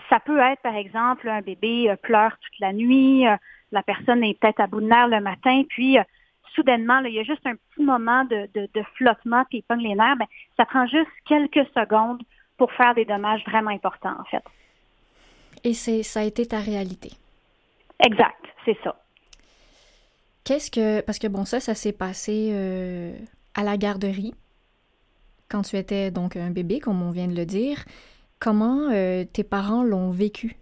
ça 0.09 0.21
peut 0.21 0.39
être 0.39 0.63
par 0.63 0.77
exemple 0.77 1.29
un 1.29 1.41
bébé 1.41 1.93
pleure 2.03 2.37
toute 2.41 2.61
la 2.61 2.73
nuit, 2.73 3.25
la 3.73 3.83
personne 3.83 4.23
est 4.23 4.39
peut-être 4.39 4.61
à 4.61 4.67
bout 4.67 4.81
de 4.81 4.87
nerfs 4.87 5.09
le 5.09 5.21
matin, 5.21 5.63
puis 5.69 5.99
soudainement, 6.55 7.01
il 7.01 7.15
y 7.15 7.19
a 7.19 7.25
juste 7.25 7.45
un 7.47 7.55
petit 7.55 7.83
moment 7.83 8.25
de, 8.25 8.49
flottement 8.97 9.45
qui 9.51 9.63
pogne 9.63 9.83
les 9.83 9.95
nerfs, 9.95 10.17
ben, 10.19 10.27
ça 10.57 10.65
prend 10.65 10.87
juste 10.87 11.11
quelques 11.27 11.67
secondes 11.75 12.23
pour 12.57 12.71
faire 12.73 12.95
des 12.95 13.05
dommages 13.05 13.43
vraiment 13.47 13.71
importants, 13.71 14.15
en 14.21 14.25
fait. 14.25 14.45
Et 15.65 15.75
c'est 15.75 16.03
ça 16.03 16.21
a 16.21 16.25
été 16.25 16.47
ta 16.47 16.59
réalité. 16.59 17.13
Exact, 18.05 18.45
c'est 18.65 18.77
ça. 18.83 18.97
Qu'est-ce 20.45 20.71
que 20.71 21.01
parce 21.03 21.19
que 21.19 21.29
bon 21.29 21.45
ça 21.45 21.61
ça 21.61 21.75
s'est 21.75 21.93
passé 21.93 22.51
euh, 22.53 23.17
à 23.55 23.63
la 23.63 23.77
garderie 23.77 24.35
quand 25.49 25.63
tu 25.63 25.77
étais 25.77 26.11
donc 26.11 26.35
un 26.35 26.51
bébé 26.51 26.81
comme 26.81 27.01
on 27.01 27.11
vient 27.11 27.29
de 27.29 27.37
le 27.37 27.47
dire. 27.47 27.85
Comment 28.41 28.91
euh, 28.91 29.25
tes 29.25 29.45
parents 29.45 29.85
l'ont 29.85 30.11
vécu? 30.11 30.57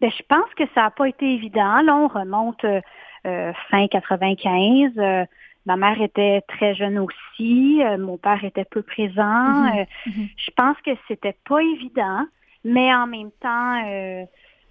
Ben, 0.00 0.10
je 0.10 0.22
pense 0.28 0.52
que 0.56 0.64
ça 0.74 0.82
n'a 0.82 0.90
pas 0.90 1.08
été 1.08 1.26
évident. 1.26 1.80
Là, 1.82 1.96
on 1.96 2.08
remonte 2.08 2.64
euh, 2.64 2.80
euh, 3.26 3.52
fin 3.70 3.88
95. 3.88 4.92
Euh, 4.96 5.24
ma 5.66 5.76
mère 5.76 6.00
était 6.00 6.40
très 6.42 6.74
jeune 6.74 6.98
aussi. 6.98 7.82
Euh, 7.82 7.98
mon 7.98 8.16
père 8.16 8.42
était 8.44 8.64
peu 8.64 8.82
présent. 8.82 9.64
Mhm. 9.64 9.86
Mhm. 10.06 10.28
Je 10.36 10.50
pense 10.56 10.76
que 10.84 10.90
c'était 11.08 11.36
pas 11.48 11.62
évident, 11.62 12.26
mais 12.64 12.94
en 12.94 13.06
même 13.06 13.30
temps, 13.40 13.82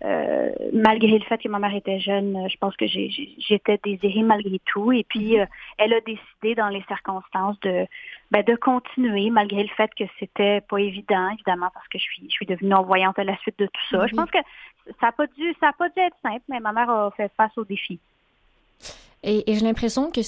euh, 0.06 0.52
malgré 0.74 1.18
le 1.18 1.26
fait 1.26 1.40
que 1.40 1.50
ma 1.50 1.60
mère 1.60 1.76
était 1.76 2.00
jeune, 2.00 2.48
je 2.50 2.58
pense 2.58 2.76
que 2.78 2.86
j'étais 2.88 3.80
désirée 3.84 4.24
malgré 4.24 4.60
tout. 4.66 4.92
Et 4.92 5.04
puis, 5.04 5.36
mm-hmm. 5.36 5.48
elle 5.80 5.94
a 5.94 6.02
décidé 6.02 6.56
dans 6.56 6.70
les 6.70 6.84
circonstances 6.88 7.60
de, 7.62 7.86
ben, 8.32 8.44
de 8.44 8.56
continuer 8.56 9.30
malgré 9.32 9.64
le 9.64 9.70
fait 9.70 9.90
que 9.98 10.04
c'était 10.20 10.62
pas 10.62 10.78
évident, 10.78 11.30
évidemment, 11.32 11.70
parce 11.74 11.88
que 11.88 11.98
je 11.98 12.04
suis, 12.04 12.24
je 12.24 12.34
suis 12.34 12.46
devenue 12.46 12.70
non-voyante 12.70 13.18
à 13.18 13.24
la 13.24 13.36
suite 13.38 13.58
de 13.58 13.66
tout 13.66 13.82
ça. 13.90 14.06
Je 14.08 14.16
pense 14.16 14.30
que 14.30 14.38
ça 15.00 15.08
n'a 15.08 15.12
pas 15.12 15.28
dû, 15.28 15.56
ça 15.60 15.70
a 15.70 15.74
pas 15.74 15.90
dû 15.90 16.00
être 16.00 16.18
simple, 16.22 16.44
mais 16.48 16.60
ma 16.60 16.72
mère 16.72 16.90
a 16.90 17.12
fait 17.12 17.32
face 17.36 17.58
au 17.58 17.64
défi. 17.64 18.00
Et, 19.24 19.44
j'ai 19.48 19.62
l'impression 19.62 20.10
que, 20.12 20.22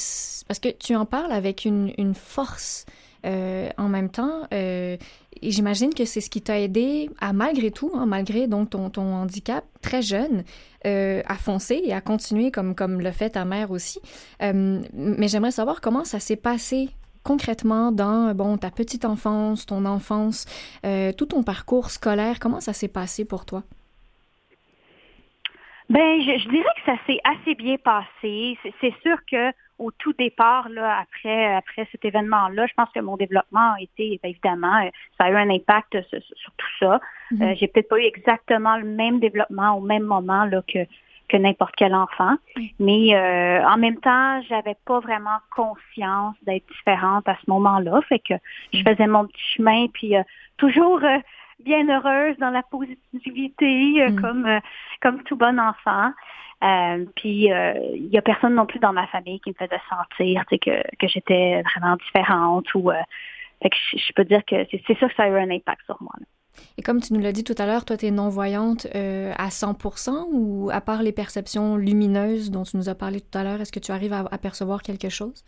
parce 0.48 0.60
que 0.60 0.70
tu 0.70 0.96
en 0.96 1.06
parles 1.06 1.32
avec 1.32 1.66
une, 1.66 2.14
force 2.16 2.86
euh, 3.26 3.70
en 3.78 3.88
même 3.88 4.10
temps, 4.10 4.48
euh, 4.54 4.98
j'imagine 5.42 5.94
que 5.94 6.06
c'est 6.06 6.22
ce 6.22 6.30
qui 6.30 6.42
t'a 6.42 6.60
aidé 6.60 7.10
à, 7.20 7.34
malgré 7.34 7.72
tout, 7.72 7.92
hein, 7.94 8.06
malgré 8.06 8.48
donc 8.48 8.72
ton, 8.72 8.90
ton, 8.90 9.14
handicap, 9.14 9.64
très 9.82 10.02
jeune, 10.02 10.44
euh, 10.88 11.22
à 11.28 11.36
foncer 11.36 11.82
et 11.84 11.94
à 11.94 12.02
continuer 12.02 12.52
comme, 12.52 12.76
comme 12.76 13.02
le 13.02 13.12
fait 13.12 13.32
ta 13.32 13.46
mère 13.46 13.72
aussi. 13.72 14.00
mais 14.42 15.28
j'aimerais 15.28 15.52
savoir 15.52 15.82
comment 15.82 16.04
ça 16.04 16.20
s'est 16.20 16.36
passé 16.36 16.90
concrètement 17.24 17.92
dans 17.92 18.34
bon 18.34 18.58
ta 18.58 18.72
petite 18.72 19.06
enfance, 19.06 19.66
ton 19.66 19.86
enfance, 19.86 20.46
tout 21.18 21.26
ton 21.26 21.44
parcours 21.44 21.92
scolaire, 21.92 22.40
comment 22.40 22.62
ça 22.62 22.74
s'est 22.74 22.88
passé 22.88 23.24
pour 23.24 23.46
toi? 23.46 23.64
Ben, 25.90 26.22
je, 26.22 26.48
dirais 26.50 26.70
que 26.76 26.92
ça 26.92 26.98
s'est 27.08 27.20
assez 27.24 27.56
bien 27.56 27.78
passé. 27.78 28.58
C'est 28.80 28.94
sûr 29.02 29.18
que 29.30 29.52
au 29.80 29.92
tout 29.92 30.14
départ, 30.14 30.70
là, 30.70 31.00
après, 31.00 31.56
après 31.56 31.88
cet 31.92 32.04
événement-là, 32.04 32.68
je 32.68 32.74
pense 32.76 32.90
que 32.94 33.00
mon 33.00 33.16
développement 33.16 33.74
a 33.74 33.82
été, 33.82 34.20
ben, 34.22 34.30
évidemment, 34.30 34.84
euh, 34.84 34.90
ça 35.18 35.26
a 35.26 35.32
eu 35.32 35.36
un 35.36 35.50
impact 35.50 36.02
sur, 36.10 36.20
tout 36.58 36.68
ça. 36.80 37.00
Mm-hmm. 37.32 37.44
Euh, 37.44 37.56
j'ai 37.58 37.68
peut-être 37.68 37.90
pas 37.90 37.98
eu 37.98 38.04
exactement 38.04 38.78
le 38.78 38.86
même 38.86 39.20
développement 39.20 39.78
au 39.78 39.82
même 39.82 40.04
moment 40.04 40.46
là, 40.46 40.62
que, 40.68 40.80
que 41.30 41.38
n'importe 41.38 41.76
quel 41.78 41.96
enfant. 41.96 42.36
Mais 42.80 43.16
euh, 43.16 43.66
en 43.66 43.78
même 43.78 43.98
temps, 44.02 44.42
j'avais 44.50 44.76
pas 44.86 45.00
vraiment 45.00 45.38
conscience 45.56 46.36
d'être 46.44 46.68
différente 46.68 47.28
à 47.28 47.38
ce 47.44 47.50
moment-là. 47.50 48.02
Fait 48.10 48.20
que 48.20 48.34
je 48.74 48.82
mm. 48.82 48.84
faisais 48.84 49.08
mon 49.08 49.26
petit 49.26 49.56
chemin, 49.56 49.88
puis 49.88 50.14
toujours 50.58 51.00
bien 51.64 51.88
heureuse 51.88 52.38
dans 52.38 52.50
la 52.50 52.64
positivité, 52.64 54.04
euh, 54.04 54.10
mm. 54.10 54.22
comme, 54.22 54.46
euh, 54.46 54.60
comme 55.02 55.24
tout 55.24 55.36
bon 55.36 55.60
enfant. 55.60 56.12
Euh, 56.62 57.06
puis 57.16 57.46
il 57.46 58.10
y 58.12 58.18
a 58.18 58.22
personne 58.22 58.56
non 58.56 58.66
plus 58.66 58.80
dans 58.80 58.92
ma 58.92 59.08
famille 59.08 59.40
qui 59.40 59.52
me 59.52 59.56
faisait 59.56 59.82
sentir 59.90 60.46
que, 60.46 60.58
que 60.98 61.08
j'étais 61.08 61.62
vraiment 61.62 61.96
différente 61.96 62.74
ou 62.76 62.92
fait 63.62 63.70
que 63.70 63.76
je, 63.94 64.14
peux 64.14 64.26
dire 64.26 64.44
que 64.46 64.56
c'est 64.70 65.00
ça 65.00 65.08
que 65.08 65.16
ça 65.16 65.24
a 65.24 65.30
eu 65.30 65.38
un 65.38 65.50
impact 65.50 65.86
sur 65.86 65.96
moi. 66.02 66.12
Et 66.78 66.82
comme 66.82 67.00
tu 67.00 67.14
nous 67.14 67.22
l'as 67.22 67.32
dit 67.32 67.46
tout 67.46 67.56
à 67.58 67.66
l'heure, 67.66 67.86
toi, 67.86 67.96
tu 67.96 68.08
es 68.08 68.12
non-voyante 68.12 68.88
à 68.88 69.48
100% 69.48 70.28
ou 70.34 70.70
à 70.70 70.82
part 70.82 71.02
les 71.02 71.14
perceptions 71.14 71.78
lumineuses 71.78 72.52
dont 72.52 72.64
tu 72.64 72.76
nous 72.76 72.90
as 72.90 72.96
parlé 72.96 73.22
tout 73.22 73.38
à 73.38 73.44
l'heure, 73.46 73.62
est-ce 73.62 73.72
que 73.72 73.80
tu 73.80 73.94
arrives 73.94 74.12
à 74.12 74.26
apercevoir 74.30 74.82
quelque 74.82 75.08
chose? 75.08 75.46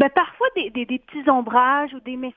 Ben, 0.00 0.08
parfois 0.08 0.46
des, 0.56 0.70
des, 0.70 0.86
petits 0.86 1.28
ombrages 1.28 1.92
ou 1.92 2.00
des 2.00 2.16
mais 2.16 2.32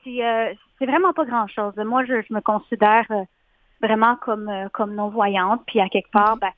c'est 0.84 0.88
euh, 0.88 0.90
vraiment 0.90 1.12
pas 1.12 1.24
grand 1.24 1.46
chose. 1.48 1.74
Moi, 1.76 2.04
je, 2.04 2.14
me 2.30 2.40
considère 2.40 3.06
euh, 3.10 3.24
vraiment 3.82 4.16
comme 4.16 4.48
euh, 4.48 4.68
comme 4.72 4.94
non 4.94 5.08
voyante. 5.08 5.62
Puis 5.66 5.80
à 5.80 5.88
quelque 5.88 6.10
part, 6.10 6.36
ben, 6.36 6.50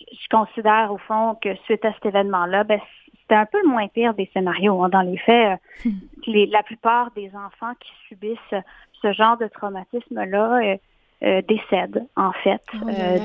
je 0.00 0.28
considère 0.30 0.92
au 0.92 0.98
fond 0.98 1.36
que 1.40 1.54
suite 1.64 1.84
à 1.84 1.92
cet 1.94 2.06
événement-là, 2.06 2.64
ben, 2.64 2.80
c'était 3.20 3.34
un 3.34 3.46
peu 3.46 3.60
le 3.62 3.68
moins 3.68 3.88
pire 3.88 4.14
des 4.14 4.30
scénarios. 4.32 4.82
Hein. 4.82 4.88
Dans 4.88 5.02
les 5.02 5.18
faits, 5.18 5.60
les, 6.26 6.46
la 6.46 6.62
plupart 6.62 7.10
des 7.12 7.30
enfants 7.34 7.72
qui 7.80 7.90
subissent 8.08 8.62
ce 9.02 9.12
genre 9.12 9.36
de 9.36 9.46
traumatisme-là 9.46 10.76
décèdent 11.20 12.06
en 12.14 12.32
fait 12.32 12.62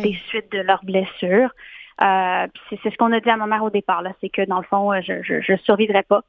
des 0.02 0.18
suites 0.28 0.52
de 0.52 0.60
leurs 0.60 0.84
blessures. 0.84 1.52
c'est 2.00 2.90
ce 2.90 2.98
qu'on 2.98 3.12
a 3.12 3.20
dit 3.20 3.30
à 3.30 3.38
ma 3.38 3.48
mère 3.48 3.64
au 3.64 3.70
départ, 3.70 4.02
là, 4.02 4.12
c'est 4.22 4.30
que 4.30 4.44
dans 4.46 4.58
le 4.58 4.64
fond, 4.64 4.92
je, 5.02 5.22
je 5.24 5.56
survivrai 5.58 6.04
pas 6.04 6.24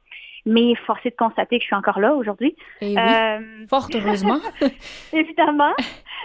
mais 0.45 0.75
forcé 0.75 1.09
de 1.09 1.15
constater 1.15 1.57
que 1.57 1.63
je 1.63 1.67
suis 1.67 1.75
encore 1.75 1.99
là 1.99 2.13
aujourd'hui. 2.15 2.55
Eh 2.81 2.97
euh, 2.97 3.65
fort 3.67 3.87
heureusement. 3.93 4.39
évidemment. 5.13 5.73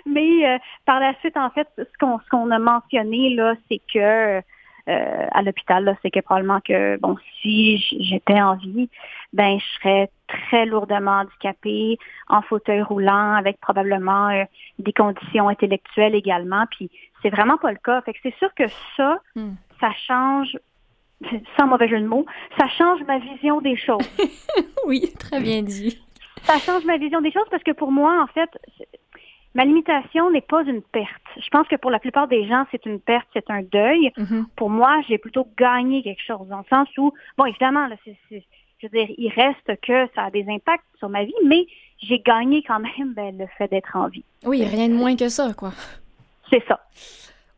Mais 0.07 0.46
euh, 0.46 0.59
par 0.85 1.00
la 1.00 1.14
suite, 1.20 1.37
en 1.37 1.50
fait, 1.50 1.68
ce 1.76 2.28
qu'on 2.31 2.50
a 2.50 2.59
mentionné 2.59 3.35
là, 3.35 3.54
c'est 3.68 3.81
que 3.92 4.40
euh, 4.88 5.26
à 5.33 5.42
l'hôpital, 5.42 5.96
c'est 6.02 6.11
que 6.11 6.20
probablement 6.20 6.61
que 6.61 6.96
bon, 6.98 7.16
si 7.40 7.76
j'étais 8.00 8.40
en 8.40 8.54
vie, 8.54 8.88
ben 9.33 9.59
je 9.59 9.78
serais 9.78 10.11
très 10.26 10.64
lourdement 10.64 11.20
handicapée, 11.20 11.98
en 12.28 12.42
fauteuil 12.42 12.83
roulant, 12.83 13.35
avec 13.35 13.61
probablement 13.61 14.31
des 14.78 14.92
conditions 14.92 15.48
intellectuelles 15.48 16.14
également. 16.14 16.64
Puis 16.70 16.90
c'est 17.22 17.31
vraiment 17.31 17.59
pas 17.59 17.70
le 17.70 17.78
cas. 17.78 18.00
Fait 18.02 18.14
que 18.14 18.18
c'est 18.22 18.35
sûr 18.37 18.48
que 18.54 18.64
ça, 18.96 19.18
hmm. 19.37 19.52
ça 19.78 19.90
change 20.07 20.57
sans 21.59 21.66
mauvais 21.66 21.88
jeu 21.88 22.00
de 22.00 22.07
mots, 22.07 22.26
ça 22.59 22.66
change 22.68 23.02
ma 23.04 23.18
vision 23.18 23.61
des 23.61 23.76
choses. 23.76 24.09
oui, 24.87 25.12
très 25.18 25.40
bien 25.40 25.62
dit. 25.62 25.98
Ça 26.42 26.59
change 26.59 26.85
ma 26.85 26.96
vision 26.96 27.20
des 27.20 27.33
choses 27.33 27.46
parce 27.50 27.62
que 27.62 27.72
pour 27.72 27.90
moi, 27.90 28.22
en 28.22 28.26
fait, 28.28 28.50
ma 29.54 29.64
limitation 29.64 30.31
n'est 30.31 30.40
pas 30.40 30.62
une 30.62 30.83
perte. 30.83 31.22
Je 31.37 31.48
pense 31.50 31.66
que 31.68 31.76
pour 31.76 31.90
la 31.90 31.98
plupart 31.98 32.28
des 32.28 32.46
gens, 32.46 32.64
c'est 32.70 32.87
une 32.87 33.00
perte, 33.00 33.26
c'est 33.33 33.50
un 33.50 33.62
deuil. 33.62 34.12
Mm-hmm. 34.16 34.44
Pour 34.57 34.70
moi, 34.70 35.00
j'ai 35.09 35.18
plutôt 35.18 35.48
gagné 35.59 36.02
quelque 36.02 36.22
chose, 36.22 36.46
dans 36.48 36.59
le 36.59 36.64
sens 36.70 36.88
où, 36.96 37.12
bon, 37.37 37.44
évidemment, 37.46 37.87
là, 37.88 37.96
je 38.81 38.87
veux 38.87 38.88
dire, 38.88 39.09
il 39.18 39.31
reste 39.31 39.81
que 39.81 40.09
ça 40.14 40.24
a 40.24 40.31
des 40.31 40.46
impacts 40.48 40.85
sur 40.98 41.09
ma 41.09 41.24
vie, 41.24 41.35
mais 41.44 41.66
j'ai 42.00 42.20
gagné 42.20 42.62
quand 42.62 42.78
même 42.78 43.12
ben, 43.14 43.37
le 43.37 43.46
fait 43.59 43.68
d'être 43.68 43.96
en 43.96 44.09
vie. 44.09 44.24
Oui, 44.44 44.64
rien 44.64 44.88
de 44.88 44.94
moins 44.94 45.16
que 45.16 45.28
ça, 45.28 45.52
quoi. 45.54 45.72
C'est 46.50 46.64
ça. 46.66 46.81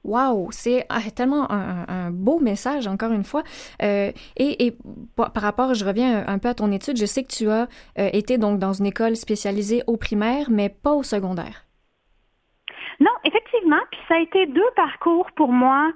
Wow, 0.02 0.50
c'est 0.50 0.86
ah, 0.88 1.00
tellement 1.14 1.50
un, 1.50 2.10
beau 2.10 2.40
message, 2.40 2.86
encore 2.86 3.12
une 3.12 3.24
fois. 3.24 3.42
Euh, 3.82 4.12
et, 4.36 4.72
par 5.16 5.42
rapport, 5.42 5.74
je 5.74 5.84
reviens 5.84 6.24
un, 6.26 6.38
peu 6.38 6.48
à 6.48 6.54
ton 6.54 6.72
étude, 6.72 6.96
je 6.96 7.04
sais 7.04 7.22
que 7.22 7.28
tu 7.28 7.50
as 7.50 7.68
euh, 7.98 8.08
été 8.12 8.38
donc 8.38 8.58
dans 8.58 8.72
une 8.72 8.86
école 8.86 9.14
spécialisée 9.14 9.82
au 9.86 9.98
primaire, 9.98 10.46
mais 10.50 10.70
pas 10.70 10.92
au 10.92 11.02
secondaire. 11.02 11.66
Non, 12.98 13.10
effectivement, 13.24 13.80
puis 13.90 14.00
ça 14.08 14.14
a 14.14 14.20
été 14.20 14.46
deux 14.46 14.70
parcours 14.74 15.30
pour 15.32 15.52
moi 15.52 15.92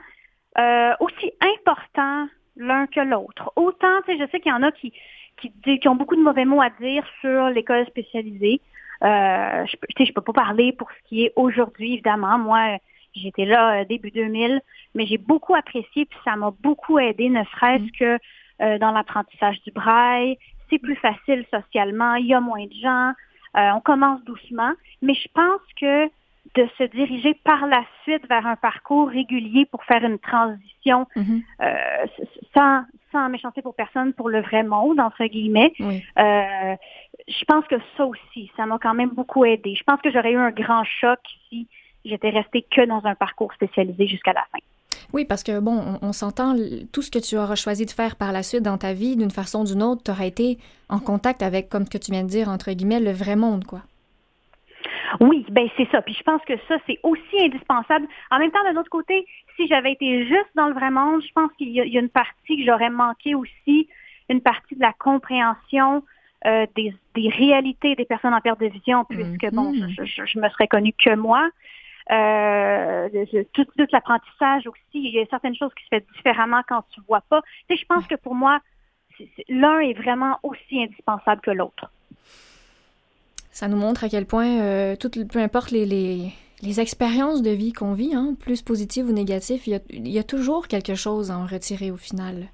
euh, 0.59 0.93
aussi 1.01 1.33
importants 1.41 2.29
l'un 2.57 2.87
que 2.87 3.01
l'autre. 3.01 3.53
Autant, 3.57 4.03
tu 4.07 4.13
sais, 4.13 4.25
je 4.25 4.31
sais 4.31 4.41
qu'il 4.41 4.53
y 4.53 4.55
en 4.55 4.63
a 4.63 4.71
qui, 4.71 4.93
qui, 5.39 5.51
qui, 5.81 5.89
ont 5.89 5.97
beaucoup 5.97 6.15
de 6.15 6.23
mauvais 6.23 6.45
mots 6.45 6.61
à 6.61 6.71
dire 6.81 7.05
sur 7.21 7.49
l'école 7.49 7.87
spécialisée. 7.87 8.61
je, 9.03 9.77
je 9.99 10.13
peux 10.13 10.21
pas 10.21 10.33
parler 10.33 10.73
pour 10.73 10.91
ce 10.91 11.09
qui 11.09 11.25
est 11.25 11.33
aujourd'hui, 11.37 11.95
évidemment. 11.95 12.39
Moi, 12.39 12.79
J'étais 13.15 13.45
là 13.45 13.81
euh, 13.81 13.85
début 13.85 14.11
2000, 14.11 14.61
mais 14.95 15.07
j'ai 15.07 15.19
beaucoup 15.19 15.55
apprécié, 15.55 16.05
puis 16.05 16.19
ça 16.25 16.37
m'a 16.37 16.53
beaucoup 16.63 16.99
aidé, 16.99 17.29
ne 17.29 17.45
serait-ce 17.45 17.85
mm. 17.85 17.91
que 17.99 18.19
euh, 18.63 18.79
dans 18.79 18.91
l'apprentissage 18.91 19.61
du 19.63 19.71
braille. 19.71 20.37
C'est 20.71 20.79
plus 20.79 20.97
facile 20.97 21.45
socialement, 21.53 22.15
il 22.15 22.27
y 22.27 22.35
a 22.35 22.41
moins 22.41 22.65
de 22.65 22.73
gens, 22.83 23.13
euh, 23.57 23.71
on 23.77 23.81
commence 23.81 24.23
doucement, 24.25 24.73
mais 25.03 25.15
je 25.15 25.29
pense 25.33 25.61
que 25.81 26.07
de 26.55 26.69
se 26.79 26.85
diriger 26.85 27.35
par 27.45 27.67
la 27.67 27.85
suite 28.03 28.29
vers 28.29 28.47
un 28.47 28.57
parcours 28.57 29.09
régulier 29.09 29.67
pour 29.67 29.83
faire 29.85 30.05
une 30.05 30.19
transition 30.19 31.07
mm-hmm. 31.17 31.43
sans, 32.55 32.85
sans 33.13 33.29
méchanceté 33.29 33.63
pour 33.63 33.75
personne, 33.75 34.13
pour 34.13 34.29
le 34.29 34.41
vrai 34.43 34.63
monde, 34.63 35.01
entre 35.01 35.25
guillemets. 35.25 35.73
je 35.79 37.45
pense 37.47 37.67
que 37.67 37.77
ça 37.97 38.07
aussi, 38.07 38.51
ça 38.57 38.67
m'a 38.67 38.79
quand 38.79 38.95
même 38.95 39.11
beaucoup 39.11 39.45
aidé. 39.45 39.75
Je 39.75 39.85
pense 39.85 40.01
que 40.01 40.11
j'aurais 40.13 40.33
eu 40.33 40.37
un 40.37 40.51
grand 40.51 40.85
choc 40.85 41.19
si 41.49 41.67
j'étais 42.05 42.31
restée 42.31 42.65
que 42.71 42.87
dans 42.87 43.05
un 43.05 43.15
parcours 43.15 43.53
spécialisé 43.55 44.07
jusqu'à 44.07 44.33
la 44.33 44.45
fin. 44.53 44.59
Oui, 45.13 45.25
parce 45.25 45.45
que, 45.45 45.61
bon, 45.61 45.99
on, 46.03 46.13
s'entend, 46.13 46.57
tout 46.93 47.03
ce 47.03 47.11
que 47.11 47.21
tu 47.21 47.37
auras 47.37 47.55
choisi 47.55 47.87
de 47.87 47.91
faire 47.91 48.17
par 48.17 48.33
la 48.33 48.43
suite 48.43 48.63
dans 48.63 48.79
ta 48.79 48.95
vie, 48.95 49.17
d'une 49.17 49.31
façon 49.31 49.61
ou 49.61 49.65
d'une 49.65 49.83
autre, 49.83 50.03
tu 50.03 50.11
auras 50.11 50.27
été 50.27 50.59
en 50.89 50.99
contact 50.99 51.43
avec, 51.43 51.69
comme 51.69 51.85
ce 51.85 51.91
que 51.91 51.99
tu 51.99 52.11
viens 52.11 52.25
de 52.25 52.29
dire, 52.29 52.49
entre 52.49 52.73
guillemets, 52.73 53.01
le 53.01 53.13
vrai 53.13 53.37
monde, 53.37 53.65
quoi. 53.65 53.83
Oui, 55.21 55.47
ben 55.51 55.69
c'est 55.77 55.89
ça. 55.91 56.03
Puis 56.03 56.15
je 56.15 56.23
pense 56.25 56.43
que 56.43 56.55
ça, 56.67 56.77
c'est 56.87 56.99
aussi 57.05 57.39
indispensable. 57.41 58.07
En 58.33 58.39
même 58.39 58.51
temps, 58.51 58.65
d'un 58.65 58.79
autre 58.81 58.91
côté, 58.91 59.27
si 59.57 59.69
j'avais 59.69 59.93
été 59.93 60.27
juste 60.27 60.51
dans 60.57 60.67
le 60.67 60.75
vrai 60.75 60.91
monde, 60.91 61.23
je 61.23 61.33
pense 61.33 61.53
qu'il 61.57 61.69
y, 61.69 61.81
a 61.81 62.01
une 62.01 62.09
partie 62.09 62.57
que 62.57 62.65
j'aurais 62.65 62.91
manqué 62.91 63.37
aussi, 63.37 63.89
une 64.29 64.41
partie 64.41 64.75
de 64.75 64.81
la 64.81 64.93
compréhension 64.93 66.03
euh, 66.47 66.67
des, 66.75 66.93
réalités 67.29 67.95
des 67.95 68.05
personnes 68.05 68.35
en 68.35 68.41
perte 68.41 68.61
de 68.61 68.67
vision, 68.67 69.05
puisque, 69.05 69.51
bon, 69.53 69.73
mm-hmm. 69.73 70.05
je, 70.05 70.25
je, 70.27 70.39
me 70.39 70.49
serais 70.49 70.67
connue 70.67 70.93
que 70.93 71.15
moi. 71.15 71.49
Euh, 72.11 73.09
tout, 73.53 73.67
l'apprentissage 73.93 74.67
aussi. 74.67 74.81
Il 74.95 75.15
y 75.15 75.21
a 75.21 75.27
certaines 75.27 75.57
choses 75.57 75.73
qui 75.75 75.85
se 75.85 75.97
font 75.97 76.05
différemment 76.17 76.63
quand 76.69 76.85
tu 76.91 77.01
vois 77.09 77.23
pas. 77.23 77.41
Tu 77.69 77.77
sais, 77.77 77.83
je 77.83 77.87
pense 77.87 78.07
que 78.07 78.15
pour 78.15 78.35
moi, 78.35 78.61
l'un 79.49 79.81
est 79.81 79.95
vraiment 79.95 80.39
aussi 80.43 80.83
indispensable 80.83 81.41
que 81.41 81.51
l'autre. 81.51 81.91
Ça 83.51 83.69
nous 83.69 83.77
montre 83.77 84.05
à 84.05 84.09
quel 84.09 84.27
point, 84.27 84.61
euh, 84.61 84.97
tout, 84.97 85.11
peu 85.33 85.39
importe 85.39 85.71
les, 85.71 85.87
les, 85.87 86.81
expériences 86.81 87.41
de 87.41 87.51
vie 87.51 87.73
qu'on 87.73 87.93
vit, 87.93 88.15
hein, 88.15 88.35
plus 88.39 88.63
positives 88.63 89.07
ou 89.07 89.13
négatives, 89.13 89.63
il 89.67 89.73
y, 89.73 89.77
a, 89.77 89.81
il 89.91 90.09
y, 90.09 90.19
a, 90.19 90.25
toujours 90.25 90.67
quelque 90.67 90.97
chose 90.97 91.31
à 91.31 91.39
en 91.39 91.47
retirer 91.47 91.91
au 91.91 91.97
final. 91.97 92.49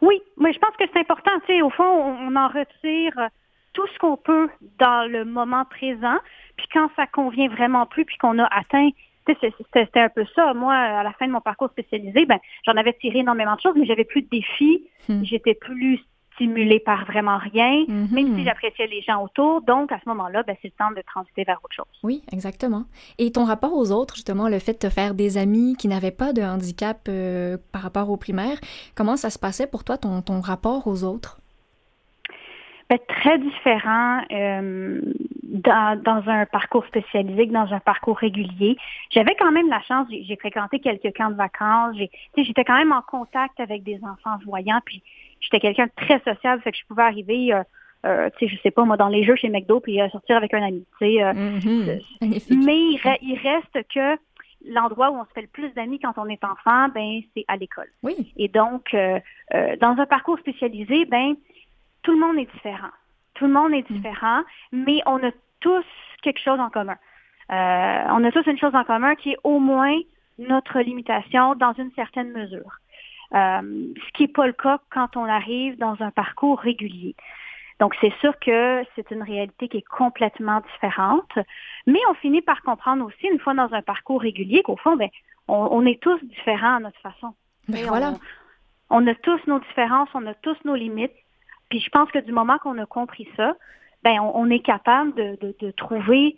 Oui, 0.00 0.22
mais 0.38 0.52
je 0.52 0.58
pense 0.58 0.76
que 0.78 0.84
c'est 0.92 1.00
important. 1.00 1.32
Tu 1.46 1.54
sais, 1.54 1.62
au 1.62 1.70
fond, 1.70 1.82
on 1.82 2.36
en 2.36 2.48
retire 2.48 3.28
tout 3.72 3.86
ce 3.92 3.98
qu'on 3.98 4.16
peut 4.16 4.48
dans 4.78 5.10
le 5.10 5.24
moment 5.24 5.64
présent. 5.64 6.16
Puis 6.56 6.66
quand 6.72 6.90
ça 6.96 7.06
convient 7.06 7.48
vraiment 7.48 7.86
plus, 7.86 8.04
puis 8.04 8.16
qu'on 8.18 8.38
a 8.38 8.46
atteint 8.46 8.90
c'était 9.72 10.00
un 10.00 10.08
peu 10.08 10.24
ça. 10.34 10.52
Moi, 10.52 10.74
à 10.74 11.02
la 11.02 11.12
fin 11.12 11.26
de 11.26 11.32
mon 11.32 11.40
parcours 11.40 11.68
spécialisé, 11.70 12.26
ben, 12.26 12.38
j'en 12.66 12.72
avais 12.72 12.92
tiré 12.94 13.20
énormément 13.20 13.54
de 13.54 13.60
choses, 13.60 13.74
mais 13.76 13.86
j'avais 13.86 14.04
plus 14.04 14.22
de 14.22 14.28
défis. 14.28 14.84
Hmm. 15.08 15.22
J'étais 15.22 15.54
plus 15.54 16.00
stimulée 16.34 16.80
par 16.80 17.04
vraiment 17.04 17.38
rien, 17.38 17.84
même 17.88 18.08
si 18.08 18.24
mhm. 18.24 18.44
j'appréciais 18.44 18.86
les 18.86 19.02
gens 19.02 19.22
autour. 19.22 19.62
Donc, 19.62 19.92
à 19.92 19.98
ce 20.02 20.08
moment-là, 20.08 20.42
ben, 20.42 20.56
c'est 20.62 20.68
le 20.68 20.74
temps 20.78 20.90
de 20.90 21.02
transiter 21.06 21.44
vers 21.44 21.58
autre 21.62 21.74
chose. 21.74 22.00
Oui, 22.02 22.22
exactement. 22.32 22.84
Et 23.18 23.32
ton 23.32 23.44
rapport 23.44 23.74
aux 23.74 23.92
autres, 23.92 24.14
justement, 24.14 24.48
le 24.48 24.58
fait 24.58 24.72
de 24.72 24.78
te 24.78 24.88
faire 24.88 25.14
des 25.14 25.36
amis 25.36 25.76
qui 25.76 25.88
n'avaient 25.88 26.10
pas 26.10 26.32
de 26.32 26.42
handicap 26.42 27.00
euh, 27.08 27.58
par 27.72 27.82
rapport 27.82 28.10
au 28.10 28.16
primaire, 28.16 28.58
comment 28.94 29.16
ça 29.16 29.30
se 29.30 29.38
passait 29.38 29.66
pour 29.66 29.84
toi, 29.84 29.98
ton, 29.98 30.22
ton 30.22 30.40
rapport 30.40 30.86
aux 30.86 31.04
autres? 31.04 31.41
Très 33.08 33.38
différent 33.38 34.20
euh, 34.32 35.00
dans, 35.42 36.00
dans, 36.02 36.22
un 36.28 36.46
parcours 36.46 36.84
spécialisé 36.86 37.46
que 37.46 37.52
dans 37.52 37.72
un 37.72 37.80
parcours 37.80 38.18
régulier. 38.18 38.76
J'avais 39.10 39.34
quand 39.34 39.52
même 39.52 39.68
la 39.68 39.80
chance, 39.82 40.08
j'ai 40.10 40.36
fréquenté 40.36 40.78
quelques 40.78 41.14
camps 41.16 41.30
de 41.30 41.36
vacances, 41.36 41.96
j'étais 42.36 42.64
quand 42.64 42.76
même 42.76 42.92
en 42.92 43.02
contact 43.02 43.60
avec 43.60 43.82
des 43.82 44.00
enfants 44.02 44.36
voyants, 44.44 44.80
puis 44.84 45.02
j'étais 45.40 45.60
quelqu'un 45.60 45.86
de 45.86 45.92
très 45.96 46.20
social, 46.20 46.60
fait 46.62 46.72
que 46.72 46.78
je 46.78 46.86
pouvais 46.86 47.02
arriver, 47.02 47.52
euh, 47.52 47.62
euh, 48.06 48.30
tu 48.38 48.46
sais, 48.46 48.54
je 48.54 48.60
sais 48.62 48.70
pas, 48.70 48.84
moi, 48.84 48.96
dans 48.96 49.08
les 49.08 49.24
jeux 49.24 49.36
chez 49.36 49.48
McDo, 49.48 49.80
puis 49.80 50.00
euh, 50.00 50.08
sortir 50.08 50.36
avec 50.36 50.54
un 50.54 50.62
ami, 50.62 50.84
tu 50.98 51.06
sais. 51.06 51.22
Euh, 51.22 51.32
mm-hmm. 51.32 52.64
Mais 52.64 52.78
il, 53.22 53.38
reste 53.38 53.88
que 53.94 54.18
l'endroit 54.66 55.10
où 55.10 55.16
on 55.16 55.24
se 55.24 55.30
fait 55.34 55.42
le 55.42 55.48
plus 55.48 55.70
d'amis 55.74 55.98
quand 56.00 56.14
on 56.16 56.26
est 56.26 56.42
enfant, 56.44 56.88
ben 56.94 57.20
c'est 57.34 57.44
à 57.48 57.56
l'école. 57.56 57.90
Oui. 58.02 58.32
Et 58.36 58.48
donc, 58.48 58.94
dans 58.94 59.96
un 59.98 60.06
parcours 60.06 60.38
spécialisé, 60.38 61.04
ben 61.06 61.34
tout 62.02 62.12
le 62.12 62.18
monde 62.18 62.38
est 62.38 62.50
différent. 62.52 62.90
Tout 63.34 63.46
le 63.46 63.52
monde 63.52 63.72
est 63.72 63.88
mm. 63.88 63.94
différent, 63.94 64.42
mais 64.72 65.00
on 65.06 65.22
a 65.22 65.30
tous 65.60 65.84
quelque 66.22 66.40
chose 66.40 66.60
en 66.60 66.70
commun. 66.70 66.96
on 67.48 68.24
a 68.24 68.30
tous 68.32 68.46
une 68.46 68.58
chose 68.58 68.74
en 68.74 68.84
commun 68.84 69.14
qui 69.14 69.32
est 69.32 69.38
au 69.44 69.58
moins 69.58 69.98
notre 70.38 70.80
limitation 70.80 71.54
dans 71.54 71.72
une 71.74 71.92
certaine 71.92 72.32
mesure. 72.32 72.78
Euh, 73.34 73.92
ce 73.96 74.12
qui 74.12 74.24
n'est 74.24 74.28
pas 74.28 74.46
le 74.46 74.52
cas 74.52 74.78
quand 74.90 75.16
on 75.16 75.24
arrive 75.24 75.78
dans 75.78 75.96
un 76.00 76.10
parcours 76.10 76.58
régulier. 76.58 77.14
Donc, 77.80 77.96
c'est 78.00 78.12
sûr 78.20 78.38
que 78.38 78.84
c'est 78.94 79.10
une 79.10 79.22
réalité 79.22 79.68
qui 79.68 79.78
est 79.78 79.88
complètement 79.88 80.62
différente, 80.72 81.38
mais 81.86 81.98
on 82.10 82.14
finit 82.14 82.42
par 82.42 82.62
comprendre 82.62 83.04
aussi, 83.06 83.26
une 83.26 83.40
fois 83.40 83.54
dans 83.54 83.72
un 83.72 83.82
parcours 83.82 84.20
régulier, 84.20 84.62
qu'au 84.62 84.76
fond, 84.76 84.96
ben, 84.96 85.08
on, 85.48 85.84
est 85.86 86.00
tous 86.00 86.22
différents 86.22 86.76
à 86.76 86.80
notre 86.80 87.00
façon. 87.00 87.34
Ben 87.68 87.84
voilà. 87.86 88.14
On, 88.90 89.06
a 89.06 89.14
tous 89.14 89.40
nos 89.46 89.58
différences, 89.60 90.10
on 90.14 90.26
a 90.26 90.34
tous 90.34 90.56
nos 90.64 90.76
limites. 90.76 91.12
Puis 91.72 91.80
je 91.80 91.88
pense 91.88 92.10
que 92.10 92.18
du 92.18 92.32
moment 92.32 92.58
qu'on 92.58 92.76
a 92.76 92.84
compris 92.84 93.26
ça, 93.34 93.56
ben, 94.04 94.20
on, 94.20 94.50
est 94.50 94.60
capable 94.60 95.14
de, 95.14 95.70
trouver 95.70 96.36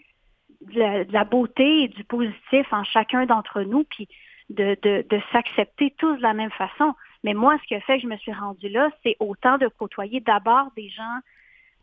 de 0.61 1.13
la, 1.13 1.25
beauté 1.25 1.83
et 1.83 1.89
du 1.89 2.05
positif 2.05 2.73
en 2.73 2.85
chacun 2.85 3.27
d'entre 3.27 3.63
nous. 3.63 3.83
Puis 3.83 4.07
de, 4.49 4.77
de, 4.83 5.05
de 5.11 5.21
s'accepter 5.33 5.93
tous 5.99 6.15
de 6.19 6.23
la 6.23 6.35
même 6.35 6.53
façon. 6.53 6.95
Mais 7.25 7.35
moi, 7.35 7.59
ce 7.63 7.67
qui 7.67 7.75
a 7.75 7.81
fait 7.81 7.97
que 7.97 8.03
je 8.03 8.07
me 8.07 8.17
suis 8.19 8.33
rendue 8.33 8.69
là, 8.69 8.91
c'est 9.03 9.17
autant 9.19 9.59
de 9.59 9.67
côtoyer 9.67 10.21
d'abord 10.21 10.71
des 10.77 10.89
gens 10.89 11.19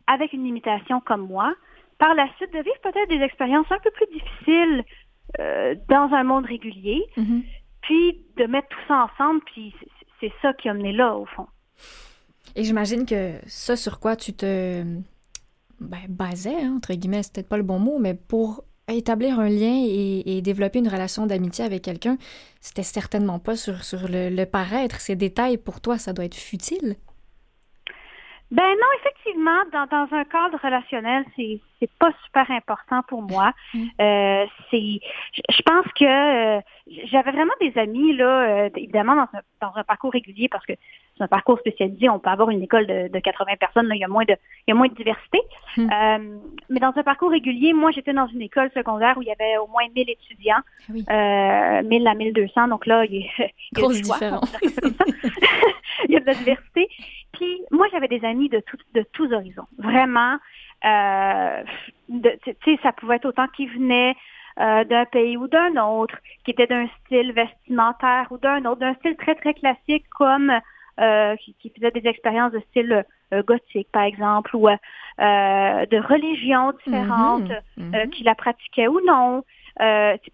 avec 0.08 0.32
une 0.32 0.46
limitation 0.46 1.02
comme 1.02 1.28
moi, 1.28 1.54
par 2.00 2.14
la 2.14 2.34
suite 2.38 2.54
de 2.54 2.60
vivre 2.60 2.80
peut-être 2.82 3.10
des 3.10 3.22
expériences 3.22 3.70
un 3.70 3.80
peu 3.80 3.92
plus 3.92 4.08
difficiles 4.14 4.86
euh, 5.40 5.76
dans 5.90 6.14
un 6.14 6.24
monde 6.24 6.46
régulier, 6.46 7.04
mm-hmm. 7.18 7.44
puis 7.82 8.24
de 8.38 8.46
mettre 8.46 8.70
tout 8.70 8.88
ça 8.88 9.10
ensemble, 9.12 9.42
puis 9.42 9.76
c'est 10.22 10.32
ça 10.42 10.54
qui 10.54 10.70
a 10.70 10.74
mené 10.74 10.94
là, 10.94 11.16
au 11.16 11.26
fond. 11.26 11.48
Et 12.56 12.64
j'imagine 12.64 13.06
que 13.06 13.34
ça 13.48 13.76
sur 13.76 14.00
quoi 14.00 14.16
tu 14.16 14.34
te 14.34 14.84
ben, 15.80 16.00
basais, 16.10 16.62
hein, 16.62 16.74
entre 16.78 16.94
guillemets, 16.94 17.24
c'est 17.24 17.34
peut-être 17.34 17.50
pas 17.50 17.58
le 17.58 17.64
bon 17.64 17.80
mot, 17.80 17.98
mais 18.00 18.14
pour 18.14 18.64
établir 18.88 19.40
un 19.40 19.50
lien 19.50 19.84
et, 19.88 20.42
développer 20.42 20.80
une 20.80 20.88
relation 20.88 21.26
d'amitié 21.26 21.64
avec 21.66 21.84
quelqu'un, 21.84 22.18
c'était 22.60 22.84
certainement 22.84 23.40
pas 23.40 23.56
sur, 23.56 23.84
sur 23.84 24.08
le, 24.10 24.30
le, 24.30 24.46
paraître. 24.46 25.00
Ces 25.00 25.16
détails, 25.16 25.58
pour 25.58 25.82
toi, 25.82 25.98
ça 25.98 26.14
doit 26.14 26.26
être 26.26 26.36
futile? 26.36 26.96
Ben 28.52 28.64
non, 28.64 28.88
effectivement, 29.00 29.60
dans, 29.72 29.86
dans 29.86 30.14
un 30.14 30.26
cadre 30.26 30.60
relationnel, 30.62 31.24
c'est 31.38 31.62
c'est 31.82 31.92
pas 31.98 32.12
super 32.26 32.50
important 32.52 33.02
pour 33.08 33.22
moi. 33.22 33.54
Mm. 33.74 33.84
Euh, 34.00 34.46
c'est, 34.70 35.00
je 35.50 35.62
pense 35.64 35.86
que 36.00 36.58
euh, 36.58 36.62
j'avais 37.06 37.32
vraiment 37.32 37.54
des 37.60 37.78
amis 37.78 38.16
là, 38.16 38.66
euh, 38.66 38.70
évidemment 38.76 39.16
dans 39.16 39.28
un, 39.34 39.42
dans 39.62 39.72
un 39.76 39.84
parcours 39.84 40.12
régulier 40.12 40.48
parce 40.50 40.66
que 40.66 40.74
c'est 41.18 41.24
un 41.24 41.28
parcours 41.28 41.60
spécialisé, 41.60 42.10
on 42.10 42.20
peut 42.20 42.30
avoir 42.30 42.50
une 42.50 42.62
école 42.62 42.88
de, 42.88 43.08
de 43.08 43.20
80 43.20 43.56
personnes, 43.60 43.88
là, 43.88 43.96
il 43.96 44.02
y 44.02 44.04
a 44.04 44.08
moins 44.08 44.26
de, 44.26 44.36
il 44.68 44.70
y 44.70 44.72
a 44.72 44.76
moins 44.76 44.88
de 44.88 44.96
diversité. 44.96 45.40
Mm. 45.78 45.90
Euh, 45.92 46.38
mais 46.70 46.80
dans 46.80 46.94
un 46.96 47.04
parcours 47.04 47.32
régulier, 47.32 47.74
moi 47.74 47.92
j'étais 47.92 48.14
dans 48.14 48.28
une 48.28 48.42
école 48.42 48.72
secondaire 48.74 49.18
où 49.18 49.22
il 49.22 49.28
y 49.28 49.32
avait 49.32 49.58
au 49.58 49.68
moins 49.68 49.84
1000 49.96 50.10
étudiants, 50.10 50.62
ah 50.90 51.82
oui. 51.82 51.88
1000 51.88 52.08
à 52.08 52.14
1200, 52.16 52.68
donc 52.68 52.86
là 52.86 53.06
il 53.06 53.16
y 53.16 53.26
a, 53.26 53.48
il 53.78 53.80
y 53.80 53.86
a 53.86 54.02
différence. 54.02 54.58
il 56.08 56.12
y 56.12 56.16
a 56.16 56.20
de 56.20 56.26
la 56.26 56.34
diversité. 56.34 56.88
Puis 57.34 57.62
moi, 57.72 57.88
j'avais 57.92 58.08
des 58.08 58.24
amis 58.26 58.50
de, 58.50 58.60
tout, 58.60 58.78
de 58.94 59.04
tous 59.14 59.32
horizons. 59.32 59.68
Vraiment, 59.78 60.38
euh, 60.86 61.64
tu 62.10 62.56
sais, 62.66 62.80
ça 62.84 62.92
pouvait 62.92 63.18
être 63.18 63.26
autant 63.26 63.48
qu'ils 63.48 63.70
venaient 63.70 64.16
euh, 64.60 64.84
d'un 64.84 65.06
pays 65.06 65.38
ou 65.38 65.48
d'un 65.48 65.76
autre, 65.78 66.16
qui 66.44 66.52
étaient 66.52 66.68
d'un 66.68 66.88
style 67.06 67.32
vestimentaire 67.34 68.28
ou 68.32 68.38
d'un 68.38 68.66
autre, 68.66 68.80
d'un 68.80 68.94
style 68.96 69.16
très, 69.16 69.36
très 69.36 69.54
classique 69.54 70.06
comme 70.18 70.52
euh, 71.00 71.36
qui, 71.38 71.56
qui 71.60 71.70
faisaient 71.70 71.92
des 71.92 72.08
expériences 72.08 72.52
de 72.52 72.60
style 72.70 73.06
euh, 73.34 73.44
gothique, 73.44 73.88
par 73.92 74.04
exemple, 74.04 74.56
ou 74.56 74.68
euh, 74.68 74.76
de 75.18 76.08
religions 76.08 76.74
différentes. 76.86 77.52
Mm-hmm. 77.78 78.10
qui 78.10 78.24
la 78.24 78.36
pratiquaient 78.36 78.88
ou 78.88 79.00
non. 79.06 79.44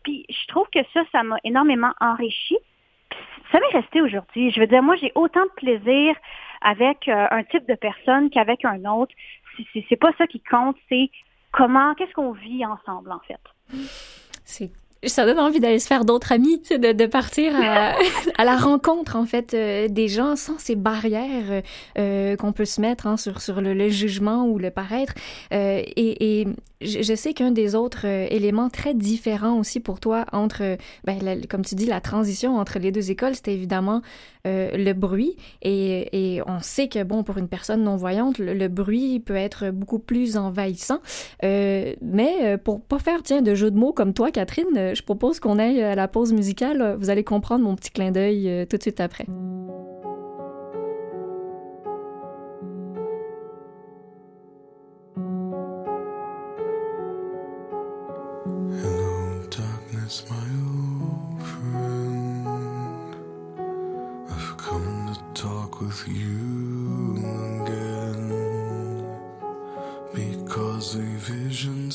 puis 0.03 0.26
je 0.30 0.47
trouve 0.47 0.68
que 0.74 0.80
ça, 0.93 1.01
ça 1.11 1.24
m'a 1.24 1.38
énormément 1.43 1.93
enrichi. 2.01 2.57
ça 3.51 3.59
m'est 3.59 3.80
resté 3.80 4.01
aujourd'hui. 4.01 4.51
Je 4.51 4.59
veux 4.59 4.68
dire, 4.68 4.84
moi, 4.84 4.95
j'ai 4.95 5.11
autant 5.15 5.43
de 5.43 5.51
plaisir 5.55 6.15
avec 6.61 7.07
euh, 7.07 7.28
un 7.32 7.43
type 7.43 7.68
de 7.68 7.76
personne 7.76 8.30
qu'avec 8.30 8.65
un 8.65 8.84
autre. 8.86 9.13
C'est 9.89 9.99
pas 9.99 10.11
ça 10.18 10.28
qui 10.28 10.41
compte, 10.41 10.78
c'est 10.89 11.09
comment, 11.51 11.95
qu'est-ce 11.95 12.13
qu'on 12.13 12.32
vit 12.32 12.65
ensemble, 12.65 13.11
en 13.11 13.20
fait. 13.20 13.39
C'est 14.45 14.72
ça 15.05 15.26
donne 15.26 15.39
envie 15.39 15.59
d'aller 15.59 15.80
se 15.80 15.88
faire 15.88 16.05
d'autres 16.05 16.32
amis, 16.32 16.61
de, 16.70 17.05
partir 17.05 17.53
à, 17.55 18.45
la 18.45 18.57
rencontre 18.57 19.15
en 19.15 19.26
fait 19.26 19.53
euh, 19.53 19.88
des 19.88 20.07
gens 20.07 20.36
sans 20.36 20.57
ces 20.57 20.76
barrières 20.76 21.61
euh, 21.97 22.36
qu'on 22.36 22.51
peut 22.51 22.65
se 22.65 22.82
mettre 22.82 23.07
hein, 23.07 23.18
sur 23.18 23.41
sur 23.41 23.61
le, 23.61 23.89
jugement 23.89 24.45
ou 24.45 24.57
le 24.57 24.72
paraître. 24.72 25.13
Euh, 25.53 25.82
et 25.95 26.47
je, 26.82 27.15
sais 27.15 27.34
qu'un 27.34 27.51
des 27.51 27.75
autres 27.75 28.05
euh, 28.05 28.28
éléments 28.30 28.69
très 28.69 28.93
différents 28.93 29.57
aussi 29.59 29.80
pour 29.80 29.99
toi 29.99 30.25
entre, 30.32 30.78
ben, 31.03 31.45
comme 31.47 31.63
tu 31.63 31.75
dis, 31.75 31.86
la 31.86 32.01
transition 32.01 32.57
entre 32.57 32.80
les 32.80 32.91
deux 32.91 33.11
écoles, 33.11 33.36
c'était 33.36 33.53
évidemment 33.53 34.01
le 34.45 34.93
bruit. 34.93 35.36
Et, 35.61 36.41
on 36.47 36.61
sait 36.61 36.88
que 36.88 37.03
bon 37.03 37.23
pour 37.23 37.38
une 37.38 37.49
personne 37.49 37.84
non 37.84 37.97
voyante, 37.97 38.38
le, 38.39 38.67
bruit 38.69 39.19
peut 39.19 39.36
être 39.36 39.71
beaucoup 39.71 39.99
plus 39.99 40.38
envahissant. 40.38 41.01
mais 41.43 42.57
pour 42.63 42.80
pas 42.80 42.99
faire 42.99 43.23
tiens 43.23 43.41
de 43.41 43.55
jeu 43.55 43.71
de 43.71 43.78
mots 43.78 43.91
comme 43.91 44.13
toi, 44.13 44.32
Catherine 44.32 44.93
je 44.93 45.01
propose 45.01 45.39
qu'on 45.39 45.59
aille 45.59 45.82
à 45.82 45.95
la 45.95 46.07
pause 46.07 46.34
musicale. 46.34 46.95
Vous 46.99 47.09
allez 47.09 47.23
comprendre 47.23 47.63
mon 47.63 47.75
petit 47.75 47.91
clin 47.91 48.11
d'œil 48.11 48.49
euh, 48.49 48.65
tout 48.65 48.78
de 48.78 48.82
suite 48.82 48.99
après. 48.99 49.25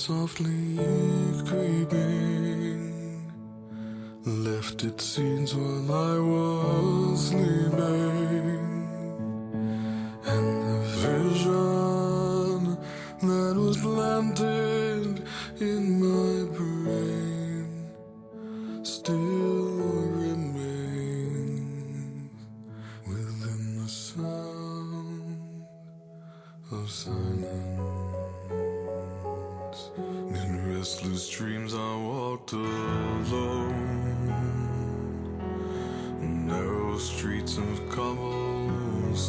Softly 0.07 0.79
creeping 1.47 2.91
left 4.25 4.83
its 4.83 5.05
scenes 5.05 5.55
while 5.55 5.93
I 5.93 6.19
was 6.19 7.29
sleeping. 7.29 8.89
And 10.27 10.47
the 10.67 10.79
vision 11.07 12.59
that 13.29 13.55
was 13.57 13.77
planted 13.77 15.23
in 15.61 15.83
my 16.03 16.51
brain 16.57 17.69
still 18.83 20.09
remains 20.19 21.63
within 23.07 23.63
the 23.81 23.89
sound 23.89 25.65
of 26.73 26.91
silence. 26.91 27.32
Restless 31.03 31.29
dreams, 31.31 31.75
I 31.75 31.97
walked 31.97 32.53
alone. 32.53 33.27
Narrow 36.47 36.97
streets 36.99 37.59
of 37.59 37.89
cobblestone. 37.89 39.23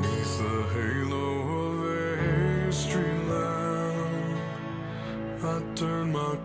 Neath 0.00 0.38
the 0.38 0.62
halo 0.74 1.26
of 1.62 1.84
a 1.84 2.72
street 2.72 3.24
lamp, 3.28 4.38
I 5.42 5.62
turned 5.74 6.12
my 6.12 6.36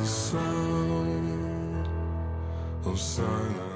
The 0.00 0.06
Sound 0.06 1.88
of 2.86 2.98
Silence 2.98 3.69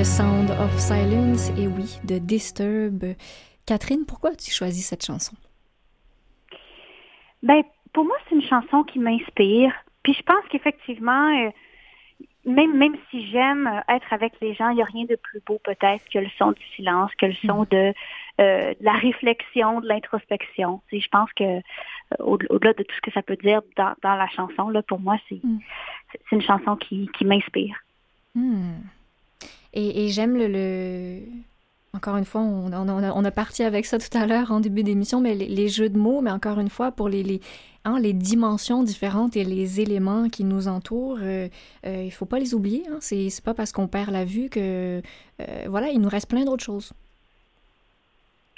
et 0.00 1.66
oui, 1.66 1.98
de 2.04 2.16
Disturb. 2.16 3.04
Catherine, 3.66 4.06
pourquoi 4.06 4.30
as-tu 4.30 4.50
choisi 4.50 4.80
cette 4.80 5.04
chanson? 5.04 5.36
Ben, 7.42 7.62
pour 7.92 8.06
moi, 8.06 8.16
c'est 8.26 8.34
une 8.34 8.42
chanson 8.42 8.82
qui 8.82 8.98
m'inspire. 8.98 9.74
Puis 10.02 10.14
je 10.14 10.22
pense 10.22 10.42
qu'effectivement, 10.50 11.44
euh, 11.44 11.50
même, 12.46 12.78
même 12.78 12.96
si 13.10 13.30
j'aime 13.30 13.70
être 13.88 14.10
avec 14.10 14.32
les 14.40 14.54
gens, 14.54 14.70
il 14.70 14.76
n'y 14.76 14.82
a 14.82 14.86
rien 14.86 15.04
de 15.04 15.16
plus 15.16 15.40
beau 15.46 15.60
peut-être 15.62 16.08
que 16.10 16.18
le 16.18 16.30
son 16.38 16.52
du 16.52 16.64
silence, 16.74 17.10
que 17.16 17.26
le 17.26 17.34
son 17.44 17.64
mm. 17.64 17.74
euh, 17.74 17.92
de, 18.72 18.76
la 18.80 18.92
réflexion, 18.92 19.82
de 19.82 19.86
l'introspection. 19.88 20.80
Je 20.90 21.08
pense 21.08 21.30
que 21.34 21.44
euh, 21.44 21.60
au-delà 22.20 22.72
de 22.72 22.84
tout 22.84 22.96
ce 22.96 23.02
que 23.02 23.12
ça 23.12 23.20
peut 23.20 23.36
dire 23.36 23.60
dans, 23.76 23.94
la 24.02 24.28
chanson, 24.28 24.70
là, 24.70 24.80
pour 24.82 24.98
moi, 24.98 25.18
c'est 25.28 25.44
mm. 25.44 25.58
une 26.32 26.40
chanson 26.40 26.76
qui, 26.76 27.10
m'inspire. 27.22 27.76
Mm. 28.34 28.78
Et, 29.72 30.08
j'aime 30.08 30.36
le, 30.36 31.20
Encore 31.94 32.16
une 32.16 32.24
fois, 32.24 32.40
on, 32.40 32.72
on, 32.72 33.24
a, 33.24 33.30
parti 33.30 33.62
avec 33.62 33.86
ça 33.86 33.98
tout 33.98 34.16
à 34.16 34.26
l'heure 34.26 34.50
en 34.50 34.60
début 34.60 34.82
d'émission, 34.82 35.20
mais 35.20 35.34
les, 35.34 35.68
jeux 35.68 35.88
de 35.88 35.98
mots, 35.98 36.20
mais 36.20 36.30
encore 36.30 36.58
une 36.58 36.70
fois, 36.70 36.92
pour 36.92 37.08
les, 37.08 37.22
les, 37.22 37.40
hein, 37.84 37.98
les 38.00 38.12
dimensions 38.12 38.82
différentes 38.82 39.36
et 39.36 39.44
les 39.44 39.80
éléments 39.80 40.28
qui 40.28 40.44
nous 40.44 40.68
entourent, 40.68 41.18
euh, 41.22 41.48
euh, 41.86 42.02
il 42.04 42.10
faut 42.10 42.26
pas 42.26 42.38
les 42.38 42.54
oublier. 42.54 42.84
Hein. 42.90 42.98
C'est 43.00 43.30
pas 43.44 43.54
parce 43.54 43.72
qu'on 43.72 43.86
perd 43.88 44.10
la 44.10 44.24
vue 44.24 44.48
que, 44.48 45.02
euh, 45.40 45.64
voilà, 45.68 45.88
il 45.90 46.00
nous 46.00 46.08
reste 46.08 46.28
plein 46.28 46.44
d'autres 46.44 46.64
choses. 46.64 46.92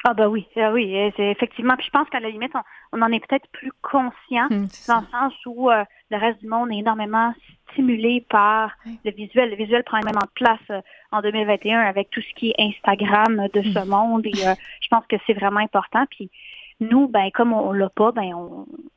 Ah 0.04 0.14
bah 0.14 0.28
oui, 0.28 0.46
ah 0.56 0.72
oui, 0.72 1.12
c'est 1.16 1.30
effectivement. 1.30 1.76
Puis 1.76 1.86
je 1.86 1.90
pense 1.90 2.08
qu'à 2.08 2.20
la 2.20 2.28
limite, 2.30 2.52
on, 2.92 3.02
en 3.02 3.12
est 3.12 3.24
peut-être 3.24 3.48
plus 3.52 3.70
conscient 3.82 4.48
hum, 4.50 4.66
dans 4.88 5.00
le 5.00 5.06
sens 5.12 5.32
où 5.46 5.70
le 5.70 6.16
reste 6.16 6.40
du 6.40 6.48
monde 6.48 6.72
est 6.72 6.78
énormément 6.78 7.32
stimulé 7.72 8.24
par 8.28 8.72
le 9.04 9.10
visuel. 9.10 9.50
Le 9.50 9.56
visuel 9.56 9.82
prend 9.84 9.98
énormément 9.98 10.26
de 10.26 10.32
place 10.34 10.60
euh, 10.70 10.80
en 11.10 11.20
2021 11.20 11.80
avec 11.80 12.10
tout 12.10 12.20
ce 12.20 12.34
qui 12.34 12.50
est 12.50 12.54
Instagram 12.58 13.48
de 13.52 13.62
ce 13.62 13.84
mm. 13.84 13.88
monde. 13.88 14.26
Et 14.26 14.46
euh, 14.46 14.54
je 14.80 14.88
pense 14.88 15.04
que 15.06 15.16
c'est 15.26 15.34
vraiment 15.34 15.60
important. 15.60 16.04
Puis 16.10 16.30
nous, 16.82 17.08
ben, 17.08 17.30
comme 17.34 17.52
on, 17.52 17.72
l'a 17.72 17.88
pas, 17.88 18.12
ben, 18.12 18.32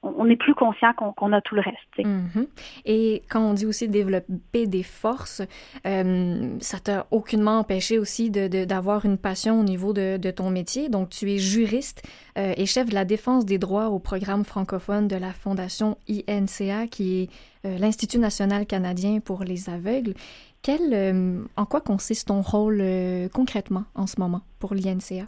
on, 0.04 0.30
est 0.30 0.36
plus 0.36 0.56
conscient 0.56 0.92
qu'on 0.94 1.34
a 1.34 1.42
tout 1.42 1.56
le 1.56 1.62
reste. 1.62 1.78
Mm-hmm. 1.98 2.48
Et 2.86 3.24
quand 3.30 3.42
on 3.42 3.54
dit 3.54 3.66
aussi 3.66 3.88
développer 3.88 4.68
des 4.68 4.84
forces, 4.84 5.42
euh, 5.86 6.56
ça 6.60 6.80
t'a 6.80 7.08
aucunement 7.12 7.60
empêché 7.60 8.00
aussi 8.00 8.30
d'avoir 8.32 9.02
de, 9.02 9.08
une 9.08 9.18
passion 9.18 9.60
au 9.60 9.64
niveau 9.64 9.94
de, 9.94 10.18
de, 10.18 10.32
ton 10.32 10.50
métier. 10.50 10.90
Donc, 10.90 11.10
tu 11.10 11.32
es 11.32 11.38
juriste 11.38 12.04
et 12.36 12.66
chef 12.66 12.90
de 12.90 12.94
la 12.94 13.06
défense 13.06 13.46
des 13.46 13.58
droits 13.58 13.90
au 13.90 14.00
programme 14.00 14.44
francophone 14.44 15.08
de 15.08 15.16
la 15.16 15.32
Fondation 15.32 15.98
INCA, 16.10 16.88
qui 16.88 17.22
est 17.22 17.30
euh, 17.66 17.78
l'Institut 17.78 18.20
national 18.20 18.66
canadien 18.66 19.20
pour 19.20 19.44
les 19.44 19.70
aveugles. 19.70 20.14
Quel, 20.62 20.94
euh, 20.94 21.44
en 21.56 21.66
quoi 21.66 21.82
consiste 21.82 22.28
ton 22.28 22.42
rôle 22.42 22.80
euh, 22.82 23.28
concrètement 23.30 23.86
en 23.96 24.08
ce 24.08 24.20
moment 24.20 24.42
pour 24.60 24.74
l'INCA? 24.74 25.28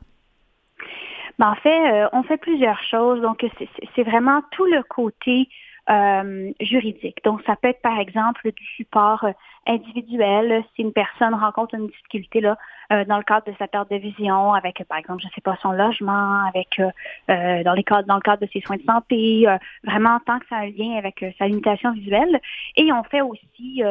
En 1.40 1.56
fait, 1.56 2.08
on 2.14 2.24
fait 2.24 2.38
plusieurs 2.38 2.82
choses. 2.84 3.22
Donc, 3.22 3.46
c'est 3.96 4.04
vraiment 4.04 4.42
tout 4.52 4.66
le 4.66 4.82
côté 4.84 5.48
juridique. 6.60 7.24
Donc, 7.24 7.42
ça 7.46 7.56
peut 7.56 7.70
être, 7.70 7.82
par 7.82 8.00
exemple, 8.00 8.52
du 8.52 8.66
support 8.76 9.26
individuel. 9.68 10.64
Si 10.76 10.82
une 10.82 10.94
personne 10.94 11.34
rencontre 11.34 11.76
une 11.76 11.88
difficulté 11.88 12.42
là, 12.42 12.58
dans 12.90 13.18
le 13.18 13.24
cadre 13.24 13.46
de 13.46 13.56
sa 13.60 13.68
perte 13.68 13.90
de 13.92 13.98
vision, 13.98 14.54
avec, 14.54 14.84
par 14.90 14.98
exemple, 14.98 15.22
je 15.22 15.28
ne 15.28 15.32
sais 15.34 15.42
pas, 15.42 15.58
son 15.62 15.72
logement, 15.72 16.44
avec 16.48 16.82
dans, 17.28 17.74
les 17.74 17.84
cadres, 17.84 18.08
dans 18.08 18.16
le 18.16 18.22
cadre 18.22 18.42
de 18.42 18.50
ses 18.52 18.62
soins 18.62 18.78
de 18.78 18.84
santé, 18.84 19.46
vraiment 19.84 20.20
tant 20.26 20.40
que 20.40 20.48
ça 20.50 20.58
a 20.58 20.62
un 20.62 20.72
lien 20.72 20.98
avec 20.98 21.24
sa 21.38 21.48
limitation 21.48 21.92
visuelle. 21.92 22.40
Et 22.76 22.92
on 22.92 23.04
fait 23.04 23.22
aussi 23.22 23.84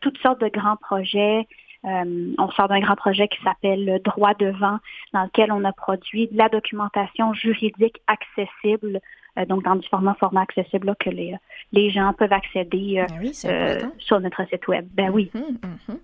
toutes 0.00 0.18
sortes 0.18 0.40
de 0.40 0.48
grands 0.48 0.76
projets. 0.76 1.46
On 1.84 2.50
sort 2.50 2.68
d'un 2.68 2.80
grand 2.80 2.96
projet 2.96 3.28
qui 3.28 3.42
s'appelle 3.42 4.00
Droit 4.04 4.34
devant, 4.34 4.78
dans 5.12 5.24
lequel 5.24 5.52
on 5.52 5.64
a 5.64 5.72
produit 5.72 6.28
de 6.28 6.38
la 6.38 6.48
documentation 6.48 7.32
juridique 7.34 8.00
accessible 8.06 9.00
donc 9.48 9.64
dans 9.64 9.76
différents 9.76 10.14
formats 10.14 10.42
accessibles 10.42 10.94
que 11.00 11.08
les, 11.08 11.34
les 11.72 11.88
gens 11.88 12.12
peuvent 12.12 12.34
accéder 12.34 13.02
ben 13.08 13.90
sur 13.98 14.20
notre 14.20 14.46
site 14.46 14.68
web. 14.68 14.86
Ben 14.92 15.10
oui. 15.10 15.30
Mhm, 15.32 15.58
mhm. 15.88 15.98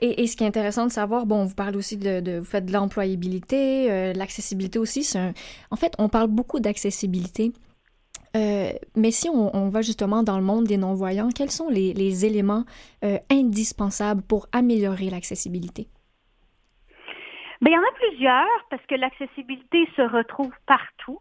Et, 0.00 0.26
ce 0.26 0.36
qui 0.36 0.42
est 0.44 0.48
intéressant 0.48 0.86
de 0.86 0.92
savoir, 0.92 1.26
bon, 1.26 1.44
vous 1.44 1.54
parlez 1.54 1.76
aussi 1.78 1.96
de, 1.96 2.38
vous 2.38 2.44
faites 2.44 2.66
de 2.66 2.72
l'employabilité, 2.72 4.12
l'accessibilité 4.12 4.78
aussi. 4.78 5.08
en 5.70 5.76
fait, 5.76 5.94
on 5.98 6.08
parle 6.08 6.26
beaucoup 6.26 6.58
d'accessibilité. 6.60 7.52
Mais 8.34 9.10
si 9.10 9.28
on, 9.28 9.68
va 9.68 9.82
justement 9.82 10.22
dans 10.22 10.36
le 10.36 10.44
monde 10.44 10.64
des 10.64 10.76
non-voyants, 10.76 11.28
quels 11.34 11.50
sont 11.50 11.68
les, 11.68 12.24
éléments 12.24 12.64
indispensables 13.30 14.22
pour 14.22 14.46
améliorer 14.52 15.10
l'accessibilité? 15.10 15.88
Bien, 17.62 17.70
il 17.70 17.74
y 17.74 17.78
en 17.78 17.82
a 17.82 17.94
plusieurs 17.94 18.66
parce 18.70 18.84
que 18.86 18.96
l'accessibilité 18.96 19.88
se 19.96 20.02
retrouve 20.02 20.52
partout. 20.66 21.20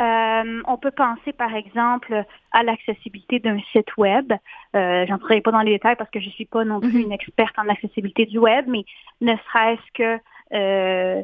Euh, 0.00 0.62
on 0.66 0.76
peut 0.78 0.90
penser 0.90 1.32
par 1.32 1.54
exemple 1.54 2.24
à 2.52 2.62
l'accessibilité 2.62 3.38
d'un 3.38 3.58
site 3.72 3.96
web. 3.96 4.32
Euh, 4.74 5.04
J'entrerai 5.06 5.40
pas 5.40 5.52
dans 5.52 5.60
les 5.60 5.72
détails 5.72 5.96
parce 5.96 6.10
que 6.10 6.20
je 6.20 6.30
suis 6.30 6.46
pas 6.46 6.64
non 6.64 6.80
plus 6.80 6.92
mhm. 6.92 7.00
une 7.02 7.12
experte 7.12 7.58
en 7.58 7.68
accessibilité 7.68 8.26
du 8.26 8.38
web, 8.38 8.64
mais 8.66 8.84
ne 9.20 9.34
serait-ce 9.36 9.92
que 9.92 10.20
euh, 10.52 11.22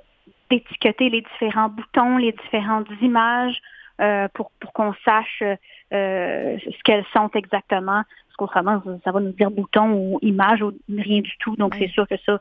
d'étiqueter 0.50 1.08
les 1.08 1.22
différents 1.22 1.68
boutons, 1.68 2.18
les 2.18 2.32
différentes 2.32 2.88
images 3.00 3.60
euh, 4.00 4.28
pour, 4.34 4.50
pour 4.60 4.72
qu'on 4.72 4.94
sache 5.04 5.42
euh, 5.42 6.58
ce 6.58 6.82
qu'elles 6.84 7.04
sont 7.12 7.30
exactement. 7.34 8.02
Parce 8.02 8.36
qu'autrement, 8.36 8.82
ça 9.04 9.12
va 9.12 9.20
nous 9.20 9.32
dire 9.32 9.50
bouton 9.50 9.92
ou 9.92 10.18
image 10.22 10.62
ou 10.62 10.72
rien 10.88 11.20
du 11.20 11.36
tout. 11.38 11.56
Donc, 11.56 11.74
c'est 11.78 11.88
sûr 11.88 12.06
que 12.08 12.16
ça, 12.24 12.38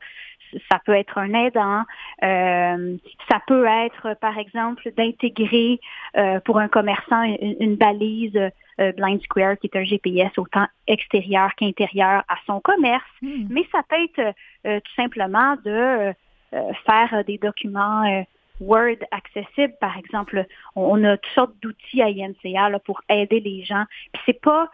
ça 0.71 0.79
peut 0.85 0.93
être 0.93 1.17
un 1.17 1.33
aidant. 1.33 1.83
Euh, 2.23 2.97
ça 3.29 3.41
peut 3.47 3.65
être, 3.65 4.15
par 4.19 4.37
exemple, 4.37 4.89
d'intégrer 4.97 5.79
euh, 6.17 6.39
pour 6.41 6.59
un 6.59 6.67
commerçant 6.67 7.23
une, 7.41 7.75
balise 7.75 8.35
euh, 8.79 8.91
Blind 8.93 9.21
Square 9.23 9.57
qui 9.57 9.67
est 9.67 9.77
un 9.77 9.83
GPS 9.83 10.31
autant 10.37 10.65
extérieur 10.87 11.53
qu'intérieur 11.55 12.23
à 12.27 12.35
son 12.45 12.59
commerce. 12.59 13.03
Hmm. 13.21 13.47
Mais 13.49 13.65
ça 13.71 13.81
peut 13.87 13.95
être 14.03 14.33
tout 14.63 14.95
simplement 14.95 15.55
de 15.63 16.13
faire 16.51 17.23
des 17.25 17.37
documents 17.37 18.23
Word 18.59 18.97
accessibles. 19.11 19.75
Par 19.79 19.97
exemple, 19.97 20.45
on, 20.75 21.03
a 21.03 21.17
toutes 21.17 21.33
sortes 21.33 21.53
d'outils 21.61 22.01
à 22.01 22.07
INCA 22.07 22.79
pour 22.79 23.01
aider 23.09 23.39
les 23.39 23.63
gens. 23.63 23.85
Puis 24.13 24.21
c'est 24.25 24.41
pas 24.41 24.69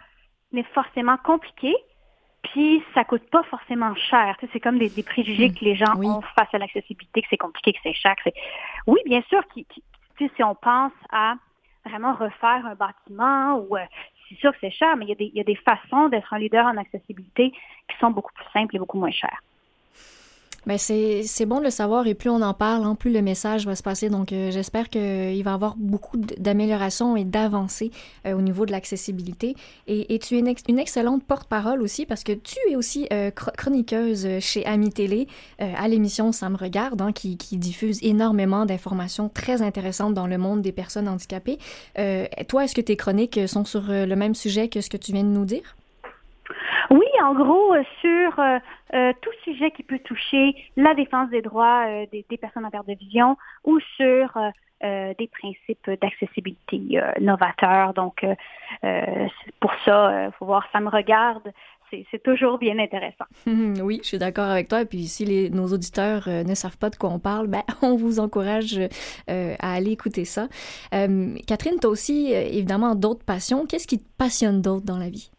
forcément 0.74 1.18
compliqué, 1.18 1.76
puis, 2.54 2.84
ça 2.94 3.04
coûte 3.04 3.28
pas 3.32 3.44
forcément 3.44 3.96
cher. 3.96 4.38
c'est 4.54 4.60
comme 4.60 4.78
des, 4.78 4.90
préjugés 5.04 5.50
hmm. 5.50 5.54
que 5.56 5.66
les 5.66 5.76
gens 5.76 5.96
ont 5.96 6.22
face 6.22 6.54
à 6.54 6.58
l'accessibilité, 6.58 7.22
que 7.22 7.28
c'est 7.30 7.38
compliqué, 7.38 7.74
que 7.74 7.80
c'est 7.82 7.94
cher. 7.94 8.16
Oui, 8.88 9.00
bien 9.06 9.22
sûr, 9.30 9.42
si 10.18 10.44
on 10.44 10.56
pense 10.56 10.94
à 11.12 11.36
vraiment 11.86 12.14
refaire 12.14 12.66
un 12.66 12.76
bâtiment 12.76 13.58
ou 13.58 13.76
euh, 13.76 13.86
c'est 14.30 14.36
sûr 14.36 14.52
que 14.52 14.58
c'est 14.62 14.72
cher, 14.72 14.96
mais 14.96 15.06
il 15.06 15.10
y, 15.10 15.12
a 15.12 15.16
des, 15.16 15.44
des 15.44 15.56
façons 15.56 16.08
d'être 16.10 16.34
un 16.34 16.40
leader 16.40 16.66
en 16.66 16.78
accessibilité 16.78 17.52
qui 17.52 17.98
sont 18.00 18.12
beaucoup 18.12 18.34
plus 18.34 18.46
simples 18.54 18.76
et 18.76 18.80
beaucoup 18.80 19.00
moins 19.00 19.12
chères. 19.12 19.42
Ben 20.66 20.80
c'est 20.80 21.46
bon 21.46 21.60
de 21.60 21.66
le 21.66 21.70
savoir 21.70 22.08
et 22.08 22.16
plus 22.16 22.30
on 22.30 22.42
en 22.42 22.56
parle, 22.56 22.84
hein, 22.86 22.96
plus 22.96 23.12
le 23.12 23.22
message 23.22 23.66
va 23.66 23.76
se 23.76 23.84
passer. 23.84 24.10
Donc 24.10 24.34
euh, 24.34 24.50
j'espère 24.52 24.90
qu'il 24.90 25.44
va 25.44 25.52
y 25.52 25.54
avoir 25.54 25.76
beaucoup 25.78 26.18
d'améliorations 26.18 27.16
et 27.16 27.24
d'avancées 27.24 27.92
euh, 28.26 28.34
au 28.34 28.42
niveau 28.42 28.66
de 28.66 28.72
l'accessibilité. 28.72 29.56
Et, 29.88 30.16
et, 30.16 30.20
tu 30.20 30.36
es 30.36 30.40
une, 30.40 30.80
excellente 30.80 31.24
porte-parole 31.24 31.82
aussi 31.82 32.06
parce 32.06 32.24
que 32.24 32.32
tu 32.32 32.58
es 32.70 32.76
aussi 32.76 33.08
euh, 33.14 33.30
chroniqueuse 33.32 34.40
chez 34.40 34.66
Ami 34.66 34.92
Télé 34.92 35.28
à 35.60 35.88
l'émission 35.88 36.32
Ça 36.32 36.50
me 36.50 36.58
regarde, 36.58 37.02
hein, 37.02 37.12
qui, 37.12 37.38
qui, 37.38 37.58
diffuse 37.58 38.00
énormément 38.04 38.66
d'informations 38.66 39.30
très 39.30 39.62
intéressantes 39.62 40.14
dans 40.14 40.28
le 40.28 40.38
monde 40.38 40.62
des 40.62 40.72
personnes 40.72 41.08
handicapées. 41.08 41.58
toi, 42.48 42.64
est-ce 42.64 42.76
que 42.76 42.82
tes 42.82 42.96
chroniques 42.96 43.40
sont 43.48 43.66
sur 43.66 43.84
le 43.88 44.16
même 44.16 44.36
sujet 44.36 44.68
que 44.68 44.82
ce 44.82 44.90
que 44.90 44.98
tu 44.98 45.14
viens 45.14 45.24
de 45.24 45.30
nous 45.30 45.46
dire? 45.46 45.76
Oui, 46.90 47.06
en 47.24 47.34
gros, 47.34 47.74
euh, 47.74 47.84
sur 48.02 48.40
euh, 48.40 48.60
euh, 48.94 49.14
tout 49.22 49.32
sujet 49.44 49.72
qui 49.72 49.84
peut 49.84 50.00
toucher 50.00 50.56
la 50.76 50.94
défense 50.94 51.30
des 51.30 51.42
droits 51.42 51.86
des, 52.12 52.26
personnes 52.38 52.66
en 52.66 52.70
perte 52.70 52.88
de 52.88 52.96
vision 52.96 53.38
ou 53.64 53.80
sur 53.98 54.38
des 54.82 55.30
principes 55.32 55.90
d'accessibilité 56.00 57.00
novateurs. 57.20 57.94
Donc, 57.94 58.24
pour 59.60 59.72
ça, 59.84 60.28
il 60.28 60.32
faut 60.38 60.46
voir, 60.46 60.68
ça 60.72 60.80
me 60.80 60.90
regarde. 60.90 61.52
C'est 62.12 62.22
toujours 62.22 62.60
bien 62.60 62.78
intéressant. 62.78 63.26
oui, 63.48 64.00
je 64.04 64.08
suis 64.10 64.18
d'accord 64.18 64.50
avec 64.50 64.68
toi. 64.68 64.82
Et 64.82 64.86
puis, 64.86 65.06
si 65.06 65.26
les, 65.26 65.50
nos 65.50 65.68
auditeurs 65.68 66.28
ne 66.28 66.54
savent 66.54 66.78
pas 66.78 66.90
de 66.90 66.98
quoi 66.98 67.10
on 67.10 67.20
parle, 67.20 67.48
ben, 67.48 67.64
on 67.82 67.96
vous 67.96 68.20
encourage 68.20 68.80
à 69.28 69.74
aller 69.74 69.92
écouter 69.92 70.26
ça. 70.26 70.48
Catherine, 70.92 71.80
tu 71.82 71.88
as 71.88 71.90
aussi 71.90 72.32
évidemment 72.32 72.94
d'autres 72.94 73.26
passions. 73.26 73.66
Qu'est-ce 73.66 73.88
qui 73.88 73.98
te 73.98 74.18
passionne 74.18 74.62
d'autre 74.62 74.86
dans 74.86 74.98
la 74.98 75.10
vie? 75.10 75.32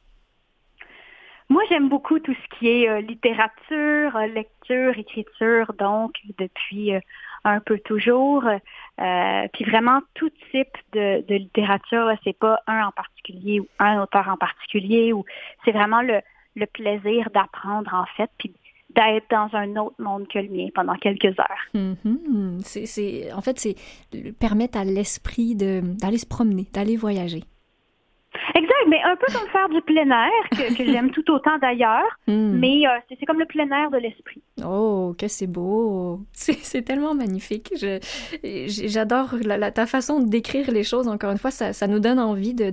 Moi, 1.49 1.62
j'aime 1.68 1.88
beaucoup 1.88 2.18
tout 2.18 2.34
ce 2.34 2.59
qui 2.59 2.68
est 2.68 2.88
euh, 2.88 3.01
littérature, 3.01 4.16
euh, 4.16 4.26
lecture, 4.26 4.99
écriture, 4.99 5.72
donc 5.78 6.14
depuis 6.38 6.94
euh, 6.94 7.01
un 7.44 7.61
peu 7.61 7.78
toujours. 7.78 8.42
puis 9.53 9.64
vraiment 9.64 10.01
tout 10.14 10.30
type 10.51 10.76
de, 10.92 11.24
de 11.28 11.34
littérature, 11.36 12.11
c'est 12.24 12.36
pas 12.36 12.59
un 12.66 12.86
en 12.86 12.90
particulier 12.90 13.61
ou 13.61 13.68
un 13.78 14.03
auteur 14.03 14.28
en 14.28 14.36
particulier, 14.36 15.12
ou 15.12 15.24
c'est 15.64 15.70
vraiment 15.70 16.03
le, 16.03 16.20
le 16.57 16.66
plaisir 16.66 17.30
d'apprendre 17.32 17.94
en 17.94 18.07
fait, 18.16 18.30
puis 18.38 18.53
d'être 18.97 19.30
dans 19.30 19.49
un 19.53 19.76
autre 19.76 19.97
monde 19.99 20.26
que 20.26 20.38
le 20.38 20.49
mien 20.49 20.68
pendant 20.74 20.94
quelques 20.94 21.38
heures. 21.38 21.64
Mm-hmm. 21.74 22.61
c'est, 22.62 23.32
en 23.32 23.42
fait, 23.42 23.59
c'est 23.59 23.76
permettre 24.40 24.78
à 24.78 24.84
l'esprit 24.84 25.55
d'aller 25.55 26.18
se 26.18 26.26
promener, 26.26 26.66
d'aller 26.72 26.97
voyager. 26.97 27.44
Exact, 28.55 28.87
mais 28.89 29.01
un 29.03 29.16
peu 29.16 29.26
comme 29.32 29.49
faire 29.49 29.68
du 29.68 29.80
plein 29.82 30.11
air, 30.11 30.76
que, 30.76 30.84
j'aime 30.84 31.11
tout 31.11 31.30
autant 31.30 31.59
d'ailleurs, 31.59 32.07
hmm. 32.26 32.59
mais 32.59 32.87
euh, 32.87 32.99
c'est 33.09 33.26
comme 33.26 33.39
le 33.39 33.47
plein 33.47 33.68
air 33.70 33.91
de 33.91 33.99
l'esprit. 33.99 34.43
Oh, 34.64 35.14
que 35.18 35.28
c'est 35.28 35.47
beau! 35.47 36.20
C'est 36.32 36.82
tellement 36.82 37.14
magnifique. 37.14 37.72
J'adore 38.43 39.34
ta 39.74 39.87
façon 39.87 40.20
de 40.20 40.28
décrire 40.28 40.70
les 40.70 40.82
choses. 40.82 41.09
Encore 41.09 41.30
une 41.30 41.39
fois, 41.39 41.51
ça, 41.51 41.72
ça 41.72 41.87
nous 41.87 41.99
donne 41.99 42.18
envie 42.18 42.55
de, 42.55 42.70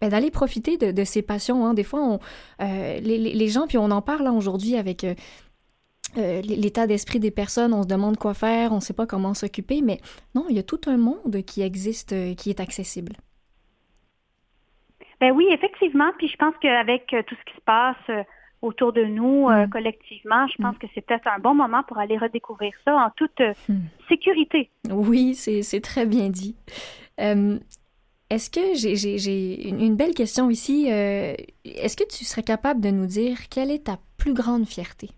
ben, 0.00 0.08
d'aller 0.08 0.30
profiter 0.30 0.76
de, 0.76 0.90
de, 0.90 1.04
ces 1.04 1.22
passions. 1.22 1.66
Hein. 1.66 1.74
Des 1.74 1.84
fois, 1.84 2.00
on, 2.00 2.18
euh, 2.62 3.00
les, 3.00 3.18
les, 3.18 3.48
gens, 3.48 3.66
puis 3.66 3.78
on 3.78 3.90
en 3.90 4.02
parle 4.02 4.28
aujourd'hui 4.28 4.76
avec... 4.76 5.04
Euh, 5.04 5.14
l'état 6.16 6.88
d'esprit 6.88 7.20
des 7.20 7.30
personnes, 7.30 7.72
on 7.72 7.84
se 7.84 7.86
demande 7.86 8.16
quoi 8.16 8.34
faire, 8.34 8.72
on 8.72 8.76
ne 8.76 8.80
sait 8.80 8.92
pas 8.92 9.06
comment 9.06 9.32
s'occuper, 9.32 9.80
mais 9.80 10.00
non, 10.34 10.46
il 10.50 10.56
y 10.56 10.58
a 10.58 10.64
tout 10.64 10.80
un 10.88 10.96
monde 10.96 11.42
qui 11.46 11.62
existe, 11.62 12.16
qui 12.34 12.50
est 12.50 12.58
accessible. 12.58 13.12
Ben 15.20 15.32
oui, 15.32 15.46
effectivement. 15.50 16.10
Puis 16.16 16.28
je 16.28 16.36
pense 16.36 16.54
qu'avec 16.60 17.12
euh, 17.12 17.22
tout 17.26 17.34
ce 17.34 17.52
qui 17.52 17.56
se 17.56 17.64
passe 17.64 17.96
euh, 18.08 18.22
autour 18.62 18.92
de 18.92 19.04
nous 19.04 19.48
euh, 19.48 19.66
mm. 19.66 19.70
collectivement, 19.70 20.46
je 20.48 20.62
pense 20.62 20.74
mm. 20.74 20.78
que 20.78 20.86
c'est 20.94 21.02
peut-être 21.02 21.28
un 21.28 21.38
bon 21.38 21.54
moment 21.54 21.82
pour 21.82 21.98
aller 21.98 22.16
redécouvrir 22.16 22.72
ça 22.84 22.94
en 22.96 23.10
toute 23.10 23.40
mm. 23.68 23.78
sécurité. 24.08 24.70
Oui, 24.90 25.34
c'est 25.34 25.80
très 25.82 26.06
bien 26.06 26.30
dit. 26.30 26.56
Est-ce 27.18 28.48
que 28.48 28.74
j'ai 28.74 29.68
une 29.68 29.96
belle 29.96 30.14
question 30.14 30.50
ici? 30.50 30.86
Est-ce 30.86 31.96
que 31.96 32.08
tu 32.08 32.24
serais 32.24 32.44
capable 32.44 32.80
de 32.80 32.90
nous 32.90 33.06
dire 33.06 33.36
quelle 33.50 33.70
est 33.70 33.86
ta 33.86 33.98
plus 34.16 34.32
grande 34.32 34.66
fierté? 34.66 35.10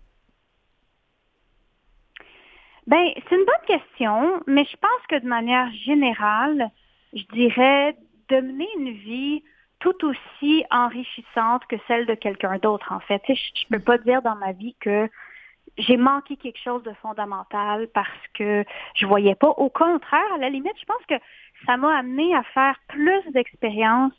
Ben, 2.87 3.05
c'est 3.15 3.35
une 3.35 3.45
bonne 3.45 3.79
question, 3.79 4.41
mais 4.47 4.65
je 4.65 4.75
pense 4.75 5.07
que 5.07 5.23
de 5.23 5.27
manière 5.27 5.71
générale, 5.85 6.69
je 7.13 7.23
dirais 7.33 7.95
de 8.29 8.41
mener 8.41 8.67
une 8.77 8.91
vie 8.91 9.43
tout 9.83 10.05
aussi 10.05 10.63
enrichissante 10.71 11.63
que 11.67 11.75
celle 11.89 12.05
de 12.05 12.15
quelqu'un 12.15 12.57
d'autre, 12.57 12.93
en 12.93 13.01
fait. 13.01 13.21
je 13.27 13.33
ne 13.33 13.77
peux 13.77 13.83
pas 13.83 13.97
dire 13.97 14.21
dans 14.21 14.35
ma 14.35 14.53
vie 14.53 14.75
que 14.79 15.09
j'ai 15.77 15.97
manqué 15.97 16.37
quelque 16.37 16.59
chose 16.63 16.83
de 16.83 16.93
fondamental 17.01 17.89
parce 17.93 18.07
que 18.33 18.63
je 18.95 19.05
voyais 19.05 19.35
pas. 19.35 19.49
Au 19.49 19.69
contraire, 19.69 20.33
à 20.33 20.37
la 20.37 20.49
limite, 20.49 20.73
je 20.79 20.85
pense 20.85 21.05
que 21.09 21.15
ça 21.65 21.75
m'a 21.75 21.97
amené 21.97 22.33
à 22.33 22.43
faire 22.53 22.79
plus 22.87 23.21
d'expériences 23.33 24.13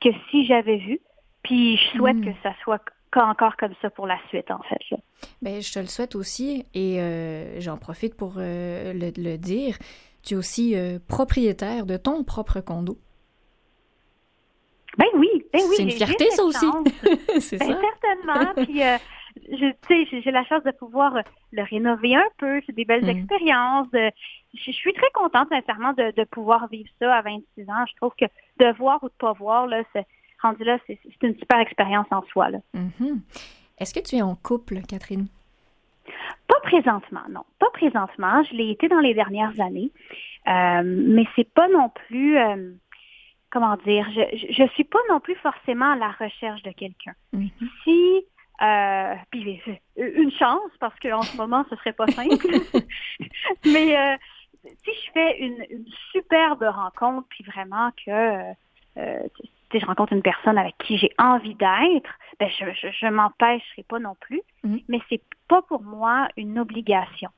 que 0.00 0.08
si 0.30 0.46
j'avais 0.46 0.78
vu. 0.78 0.98
Puis 1.42 1.76
je 1.76 1.98
souhaite 1.98 2.16
hmm. 2.16 2.24
que 2.24 2.42
ça 2.42 2.54
soit 2.62 2.82
encore 3.14 3.56
comme 3.56 3.74
ça 3.82 3.90
pour 3.90 4.06
la 4.06 4.18
suite, 4.28 4.50
en 4.50 4.62
fait. 4.62 4.96
Bien, 5.42 5.60
je 5.60 5.72
te 5.72 5.78
le 5.78 5.86
souhaite 5.86 6.14
aussi 6.14 6.64
et 6.72 7.00
euh, 7.00 7.60
j'en 7.60 7.76
profite 7.76 8.16
pour 8.16 8.36
euh, 8.38 8.94
le, 8.94 9.36
dire. 9.36 9.76
Tu 10.22 10.34
es 10.34 10.36
aussi 10.38 10.74
euh, 10.74 10.98
propriétaire 11.06 11.84
de 11.84 11.98
ton 11.98 12.24
propre 12.24 12.60
condo. 12.60 12.96
Ben 14.98 15.06
oui, 15.14 15.28
ben 15.52 15.60
oui. 15.68 15.74
C'est 15.76 15.82
une 15.82 15.90
fierté, 15.90 16.30
ça 16.30 16.44
aussi. 16.44 16.66
c'est 17.40 17.58
ben, 17.58 17.68
ça. 17.68 17.80
Certainement. 17.80 18.64
Puis, 18.64 18.82
euh, 18.82 18.98
j'ai 19.48 20.30
la 20.30 20.44
chance 20.44 20.62
de 20.64 20.70
pouvoir 20.70 21.16
le 21.52 21.62
rénover 21.62 22.14
un 22.14 22.28
peu. 22.38 22.60
C'est 22.66 22.74
des 22.74 22.84
belles 22.84 23.04
mm. 23.04 23.08
expériences. 23.08 23.88
je, 23.92 24.72
suis 24.72 24.92
très 24.92 25.10
contente, 25.14 25.48
sincèrement, 25.48 25.92
de, 25.94 26.12
de, 26.14 26.24
pouvoir 26.24 26.68
vivre 26.68 26.90
ça 27.00 27.14
à 27.14 27.22
26 27.22 27.68
ans. 27.68 27.84
Je 27.88 27.96
trouve 27.96 28.12
que 28.18 28.26
de 28.58 28.76
voir 28.76 29.02
ou 29.02 29.08
de 29.08 29.14
pas 29.18 29.32
voir, 29.32 29.66
là, 29.66 29.82
c'est, 29.92 30.06
rendu 30.42 30.64
là, 30.64 30.78
c'est, 30.86 30.98
une 31.22 31.36
super 31.36 31.60
expérience 31.60 32.06
en 32.10 32.22
soi. 32.30 32.48
Mm-hmm. 32.74 33.20
Est-ce 33.78 33.94
que 33.94 34.00
tu 34.00 34.16
es 34.16 34.22
en 34.22 34.34
couple, 34.34 34.80
Catherine? 34.88 35.26
Pas 36.48 36.60
présentement, 36.62 37.22
non. 37.30 37.44
Pas 37.58 37.70
présentement. 37.72 38.42
Je 38.44 38.54
l'ai 38.54 38.70
été 38.70 38.88
dans 38.88 39.00
les 39.00 39.14
dernières 39.14 39.58
années. 39.60 39.90
Euh, 40.48 40.82
mais 40.84 41.24
c'est 41.36 41.48
pas 41.52 41.68
non 41.68 41.90
plus... 42.06 42.38
Euh, 42.38 42.72
comment 43.52 43.76
dire, 43.84 44.08
je 44.12 44.62
ne 44.62 44.68
suis 44.68 44.84
pas 44.84 44.98
non 45.10 45.20
plus 45.20 45.36
forcément 45.36 45.92
à 45.92 45.96
la 45.96 46.10
recherche 46.10 46.62
de 46.62 46.72
quelqu'un. 46.72 47.12
Mhm. 47.32 47.50
Si, 47.84 48.24
euh, 48.62 49.14
puis 49.30 49.60
une 49.96 50.32
chance, 50.32 50.70
parce 50.80 50.98
qu'en 51.00 51.22
ce 51.22 51.36
moment, 51.36 51.64
ce 51.70 51.76
serait 51.76 51.92
pas 51.92 52.06
simple, 52.08 52.46
mais 53.64 53.96
euh, 53.96 54.16
si 54.64 54.90
je 54.90 55.12
fais 55.12 55.38
une, 55.38 55.64
une, 55.70 55.84
superbe 56.12 56.62
rencontre, 56.62 57.26
puis 57.28 57.44
vraiment 57.44 57.90
que 58.04 58.52
euh, 58.96 59.22
si 59.70 59.80
je 59.80 59.86
rencontre 59.86 60.12
une 60.12 60.22
personne 60.22 60.58
avec 60.58 60.76
qui 60.78 60.96
j'ai 60.96 61.12
envie 61.18 61.54
d'être, 61.54 62.18
ben 62.38 62.48
je, 62.48 62.64
je, 62.74 62.88
je 62.90 63.06
m'empêcherai 63.06 63.82
pas 63.88 63.98
non 63.98 64.16
plus, 64.20 64.40
Mhm. 64.64 64.80
mais 64.88 65.00
c'est 65.08 65.22
pas 65.48 65.60
pour 65.62 65.82
moi 65.82 66.28
une 66.36 66.58
obligation. 66.58 67.30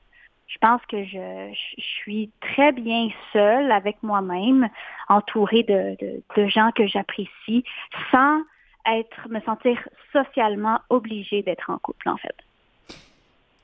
Je 0.47 0.59
pense 0.61 0.81
que 0.89 1.05
je, 1.05 1.53
suis 1.79 2.31
très 2.41 2.73
bien 2.73 3.09
seule 3.33 3.73
avec 3.73 4.03
moi-même, 4.03 4.69
entourée 5.09 5.63
de, 5.63 6.49
gens 6.49 6.71
que 6.73 6.87
j'apprécie, 6.87 7.65
sans 8.11 8.41
être 8.87 9.29
me 9.31 9.41
sentir 9.41 9.79
socialement 10.13 10.79
obligée 10.91 11.43
d'être 11.43 11.71
en 11.71 11.79
couple, 11.79 12.09
en 12.09 12.17
fait. 12.17 12.37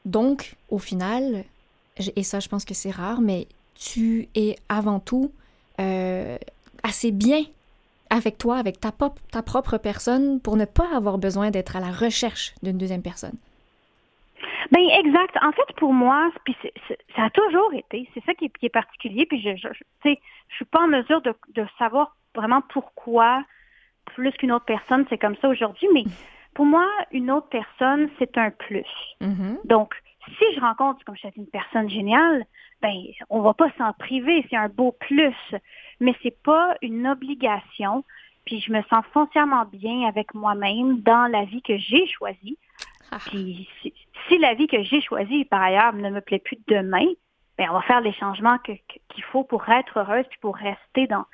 Donc, 0.05 0.57
au 0.71 0.79
final, 0.79 1.45
et 2.17 2.23
ça, 2.23 2.41
je 2.41 2.49
pense 2.49 2.65
que 2.65 2.75
c'est 2.75 2.91
rare, 2.91 3.21
mais 3.21 3.47
tu 3.75 4.29
es 4.35 4.57
avant 4.69 4.99
tout 4.99 5.31
euh, 5.79 6.39
assez 6.83 7.13
bien 7.13 7.43
avec 8.09 8.39
toi, 8.39 8.57
avec 8.57 8.81
ta 8.81 8.91
propre 8.91 9.79
personne, 9.79 10.41
pour 10.41 10.57
ne 10.57 10.65
pas 10.65 10.97
avoir 10.97 11.19
besoin 11.19 11.51
d'être 11.51 11.77
à 11.77 11.81
la 11.81 11.93
recherche 11.93 12.55
d'une 12.63 12.77
deuxième 12.77 13.03
personne. 13.03 13.37
Ben 14.73 14.83
exact. 15.05 15.37
En 15.43 15.53
fait, 15.53 15.75
pour 15.77 15.93
moi, 15.93 16.31
puis 16.45 16.57
ça 17.17 17.25
a 17.25 17.31
toujours 17.31 17.73
été. 17.75 18.09
C'est 18.15 18.25
ça 18.25 18.35
qui 18.35 18.45
est, 18.47 18.59
qui 18.59 18.67
est 18.67 18.71
particulier. 18.71 19.27
Puis 19.27 19.41
je, 19.41 19.57
je, 19.57 19.69
je- 19.73 20.11
je 20.49 20.55
suis 20.57 20.65
pas 20.65 20.81
en 20.81 20.87
mesure 20.89 21.21
de, 21.23 21.35
de 21.55 21.67
savoir 21.79 22.17
vraiment 22.35 22.61
pourquoi 22.63 23.43
plus 24.07 24.33
qu'une 24.33 24.53
autre 24.53 24.65
personne 24.65 25.05
c'est 25.09 25.19
comme 25.19 25.37
ça 25.37 25.49
aujourd'hui. 25.49 25.89
Mais 25.93 26.05
pour 26.55 26.67
moi, 26.67 26.87
une 27.13 27.31
autre 27.31 27.49
personne 27.49 28.11
c'est 28.19 28.37
un 28.39 28.51
plus. 28.51 28.87
Mhm. 29.21 29.59
Donc, 29.65 29.95
si 30.39 30.45
je 30.55 30.61
rencontre, 30.61 31.05
comme 31.05 31.17
je 31.17 31.23
disais, 31.29 31.35
une 31.37 31.47
personne 31.47 31.89
géniale, 31.89 32.45
ben 32.83 32.95
on 33.29 33.41
va 33.41 33.55
pas 33.55 33.71
s'en 33.79 33.93
priver. 33.95 34.47
C'est 34.51 34.57
un 34.57 34.69
beau 34.69 34.93
plus, 34.93 35.35
mais 36.01 36.15
c'est 36.23 36.37
pas 36.43 36.77
une 36.83 37.07
obligation. 37.09 38.05
Puis 38.47 38.61
je 38.61 38.73
me 38.73 38.83
sens 38.85 39.05
foncièrement 39.13 39.65
bien 39.67 40.07
avec 40.09 40.35
moi-même 40.35 41.01
dans 41.01 41.31
la 41.31 41.45
vie 41.45 41.63
que 41.63 41.77
j'ai 41.77 42.07
choisie. 42.07 42.57
Ah. 43.13 43.19
Puis 43.27 43.69
si, 44.29 44.39
la 44.39 44.55
vie 44.55 44.67
que 44.67 44.83
j'ai 44.83 45.01
choisie, 45.01 45.45
par 45.45 45.63
ailleurs, 45.63 45.93
ne 45.93 46.11
me 46.11 46.21
plaît 46.21 46.39
plus 46.39 46.59
demain, 46.69 47.07
ben 47.59 47.69
on 47.71 47.75
va 47.75 47.83
faire 47.83 48.01
les 48.01 48.13
changements 48.15 48.59
qu'il 48.59 49.25
faut 49.33 49.45
pour 49.45 49.69
être 49.69 49.99
heureuse 49.99 50.25
puis 50.31 50.39
pour 50.41 50.57
rester 50.57 51.07
dans, 51.07 51.25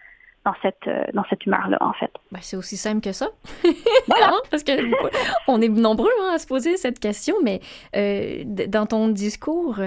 dans 0.45 0.55
cette, 0.63 0.87
euh, 0.87 1.05
dans 1.13 1.25
cette 1.31 1.45
humeur-là, 1.47 1.79
en 1.81 1.93
fait. 1.93 2.11
Ben, 2.33 2.41
c'est 2.41 2.57
aussi 2.57 2.77
simple 2.77 3.01
que 3.01 3.13
ça. 3.13 3.29
Voilà. 4.09 4.33
Parce 4.51 4.63
que 4.63 4.73
on 5.49 5.61
est 5.61 5.69
nombreux 5.69 6.11
hein, 6.23 6.35
à 6.35 6.39
se 6.39 6.47
poser 6.47 6.77
cette 6.77 7.01
question, 7.01 7.37
mais 7.43 7.61
euh, 7.95 8.43
dans 8.45 8.87
ton 8.87 9.09
discours, 9.09 9.81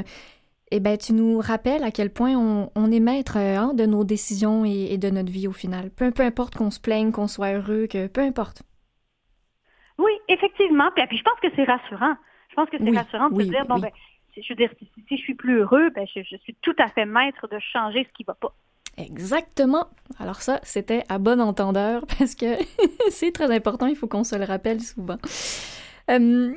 eh 0.71 0.79
ben, 0.79 0.97
tu 0.97 1.13
nous 1.13 1.39
rappelles 1.39 1.83
à 1.83 1.91
quel 1.91 2.11
point 2.11 2.35
on, 2.35 2.69
on 2.75 2.91
est 2.91 2.99
maître 2.99 3.37
euh, 3.37 3.57
hein, 3.57 3.73
de 3.73 3.85
nos 3.85 4.03
décisions 4.03 4.65
et, 4.65 4.93
et 4.93 4.97
de 4.97 5.09
notre 5.09 5.31
vie 5.31 5.47
au 5.47 5.53
final. 5.53 5.89
Peu, 5.89 6.11
peu 6.11 6.23
importe 6.23 6.55
qu'on 6.55 6.71
se 6.71 6.79
plaigne, 6.79 7.11
qu'on 7.11 7.27
soit 7.27 7.53
heureux, 7.53 7.87
que 7.87 8.07
peu 8.07 8.21
importe. 8.21 8.63
Oui, 9.97 10.11
effectivement. 10.27 10.89
Puis, 10.95 11.05
puis 11.07 11.17
je 11.17 11.23
pense 11.23 11.39
que 11.41 11.47
c'est 11.55 11.65
rassurant. 11.65 12.15
Je 12.59 12.63
pense 12.65 12.69
que 12.71 12.77
c'est 12.83 12.89
Oui, 12.89 12.97
rassurant 12.97 13.29
de 13.29 13.35
oui, 13.35 13.45
se 13.45 13.55
dire, 13.55 13.65
bon, 13.65 13.77
oui. 13.77 13.81
ben, 13.81 13.91
je 14.35 14.47
veux 14.49 14.55
dire, 14.55 14.69
si, 14.79 14.89
si 15.07 15.17
je 15.17 15.21
suis 15.23 15.35
plus 15.35 15.59
heureux, 15.59 15.89
ben, 15.91 16.05
je, 16.13 16.21
je 16.23 16.35
suis 16.37 16.55
tout 16.61 16.75
à 16.77 16.89
fait 16.89 17.05
maître 17.05 17.47
de 17.47 17.57
changer 17.59 18.03
ce 18.03 18.13
qui 18.13 18.23
va 18.25 18.33
pas. 18.33 18.53
Exactement. 18.97 19.85
Alors 20.19 20.41
ça, 20.41 20.59
c'était 20.63 21.03
à 21.07 21.19
bon 21.19 21.39
entendeur 21.39 22.05
parce 22.19 22.35
que 22.35 22.57
c'est 23.09 23.31
très 23.31 23.53
important, 23.55 23.87
il 23.87 23.95
faut 23.95 24.07
qu'on 24.07 24.23
se 24.25 24.35
le 24.35 24.43
rappelle 24.45 24.81
souvent. 24.81 25.17
Euh, 26.09 26.53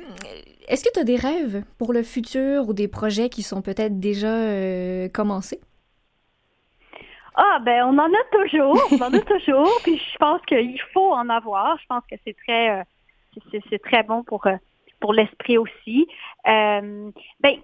Est-ce 0.67 0.83
que 0.83 0.91
tu 0.93 0.99
as 0.99 1.03
des 1.05 1.15
rêves 1.15 1.63
pour 1.77 1.93
le 1.93 2.03
futur 2.03 2.67
ou 2.69 2.73
des 2.73 2.87
projets 2.87 3.29
qui 3.29 3.43
sont 3.43 3.61
peut-être 3.61 3.99
déjà 3.99 4.27
euh, 4.35 5.09
commencés? 5.09 5.61
Ah, 7.35 7.59
ben, 7.65 7.83
on 7.85 7.97
en 7.97 8.11
a 8.13 8.23
toujours. 8.31 8.87
On 8.91 9.01
en 9.01 9.13
a 9.13 9.21
toujours. 9.21 9.79
Puis 9.83 9.97
je 9.97 10.17
pense 10.17 10.41
qu'il 10.45 10.79
faut 10.93 11.11
en 11.13 11.29
avoir. 11.29 11.77
Je 11.79 11.85
pense 11.87 12.03
que 12.09 12.15
c'est 12.25 12.35
très, 12.45 12.81
euh, 12.81 12.83
c'est- 13.69 13.79
très 13.83 14.03
bon 14.03 14.23
pour, 14.23 14.45
pour 15.03 15.13
l'esprit 15.13 15.57
aussi. 15.57 16.07
Euh, 16.47 17.11
ben, 17.41 17.55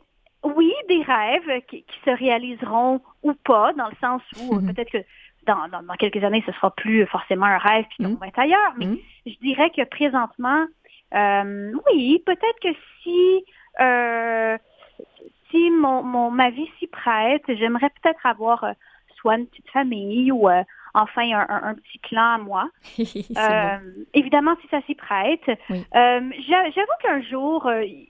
oui, 0.44 0.74
des 0.90 1.02
rêves 1.04 1.62
qui, 1.70 1.84
qui 1.84 2.00
se 2.04 2.10
réaliseront 2.10 3.00
ou 3.24 3.34
pas, 3.34 3.72
dans 3.74 3.88
le 3.88 3.96
sens 4.02 4.22
où 4.36 4.56
Mhm. 4.56 4.66
peut-être 4.68 4.92
que 4.92 5.04
dans, 5.48 5.70
dans, 5.70 5.82
dans 5.82 5.94
quelques 5.94 6.22
années, 6.22 6.44
ce 6.46 6.52
sera 6.52 6.70
plus 6.72 7.06
forcément 7.06 7.46
un 7.46 7.58
rêve 7.58 7.86
puis 7.92 8.06
Mhm. 8.06 8.18
va 8.20 8.28
être 8.28 8.40
ailleurs. 8.40 8.74
Mais 8.78 8.88
Mhm. 8.88 8.98
je 9.26 9.36
dirais 9.42 9.70
que 9.70 9.86
présentement, 9.86 10.66
euh, 11.14 11.72
oui, 11.88 12.22
peut-être 12.26 12.60
que 12.62 12.74
si 13.02 13.46
euh, 13.80 14.58
si 15.50 15.72
mon, 15.72 16.04
mon 16.04 16.30
ma 16.32 16.50
vie 16.50 16.70
s'y 16.78 16.88
prête, 16.88 17.46
j'aimerais 17.48 17.90
peut-être 18.02 18.26
avoir 18.26 18.66
euh, 18.66 18.74
soit 19.16 19.38
une 19.38 19.48
petite 19.48 19.70
famille 19.70 20.30
ou 20.34 20.50
euh, 20.50 20.62
enfin 20.94 21.22
un, 21.32 21.46
un- 21.50 21.64
un 21.70 21.76
petit 21.76 22.00
clan 22.00 22.34
à 22.36 22.38
moi. 22.38 22.70
Euh. 23.38 23.78
Évidemment, 24.14 24.56
si 24.62 24.68
ça 24.70 24.82
s'y 24.84 24.96
prête. 24.96 25.50
Oui. 25.70 25.86
Euh, 25.96 26.22
j'a- 26.48 26.70
J'avoue 26.72 26.98
qu'un 27.02 27.22
jour, 27.22 27.66
euh, 27.68 27.84
il 27.86 28.10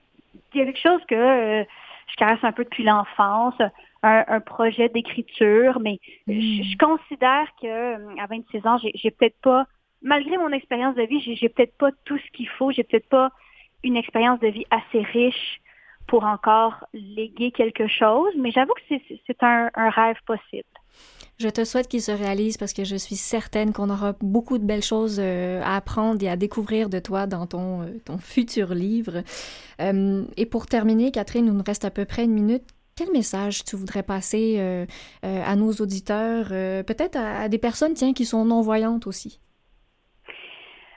y 0.55 0.61
a 0.61 0.65
quelque 0.65 0.79
chose 0.79 1.01
que 1.07 1.65
je 2.07 2.15
caresse 2.15 2.43
un 2.43 2.51
peu 2.51 2.63
depuis 2.63 2.83
l'enfance, 2.83 3.55
un, 4.01 4.23
un 4.27 4.39
projet 4.39 4.89
d'écriture, 4.89 5.79
mais 5.79 5.99
Mm. 6.27 6.33
je, 6.39 6.63
je 6.71 6.77
considère 6.77 7.47
que 7.61 8.19
à 8.19 8.25
26 8.27 8.65
ans, 8.65 8.77
j'ai 8.95 9.11
peut-être 9.11 9.39
pas, 9.41 9.65
malgré 10.01 10.37
mon 10.37 10.49
expérience 10.51 10.95
de 10.95 11.03
vie, 11.03 11.19
j'ai 11.21 11.49
peut-être 11.49 11.77
pas 11.77 11.91
tout 12.05 12.17
ce 12.17 12.31
qu'il 12.31 12.47
faut, 12.49 12.71
j'ai 12.71 12.83
peut-être 12.83 13.09
pas 13.09 13.31
une 13.83 13.97
expérience 13.97 14.39
de 14.39 14.47
vie 14.47 14.65
assez 14.71 15.01
riche 15.03 15.61
pour 16.07 16.23
encore 16.25 16.73
léguer 16.93 17.51
quelque 17.51 17.87
chose, 17.87 18.31
mais 18.37 18.51
j'avoue 18.51 18.73
que 18.73 18.81
c'est- 18.89 19.43
un 19.43 19.89
rêve 19.89 20.17
possible. 20.25 20.63
Je 21.41 21.47
te 21.47 21.63
souhaite 21.63 21.87
qu'il 21.87 22.01
se 22.01 22.11
réalise 22.11 22.57
parce 22.57 22.73
que 22.73 22.83
je 22.83 22.97
suis 22.97 23.15
certaine 23.15 23.71
qu'on 23.71 23.89
aura 23.89 24.11
beaucoup 24.19 24.57
de 24.57 24.65
belles 24.65 24.83
choses 24.83 25.21
euh, 25.21 25.61
à 25.63 25.77
apprendre 25.77 26.21
et 26.21 26.27
à 26.27 26.35
découvrir 26.35 26.89
de 26.89 26.99
toi 26.99 27.27
dans 27.27 27.47
ton, 27.47 27.83
euh, 27.83 28.17
futur 28.19 28.73
livre. 28.73 29.23
Euh, 29.79 30.25
et 30.35 30.45
pour 30.45 30.65
terminer, 30.65 31.11
Catherine, 31.11 31.45
il 31.45 31.53
nous 31.53 31.63
reste 31.65 31.85
à 31.85 31.91
peu 31.91 32.03
près 32.03 32.25
une 32.25 32.33
minute. 32.33 32.63
Quel 32.97 33.09
message 33.13 33.63
tu 33.63 33.77
voudrais 33.77 34.03
passer 34.03 34.59
à 35.23 35.55
nos 35.55 35.71
auditeurs, 35.71 36.49
peut-être 36.49 37.15
à, 37.15 37.43
à 37.43 37.47
des 37.47 37.57
personnes, 37.57 37.93
tiens, 37.93 38.11
qui 38.11 38.25
sont 38.25 38.43
non-voyantes 38.43 39.07
aussi? 39.07 39.39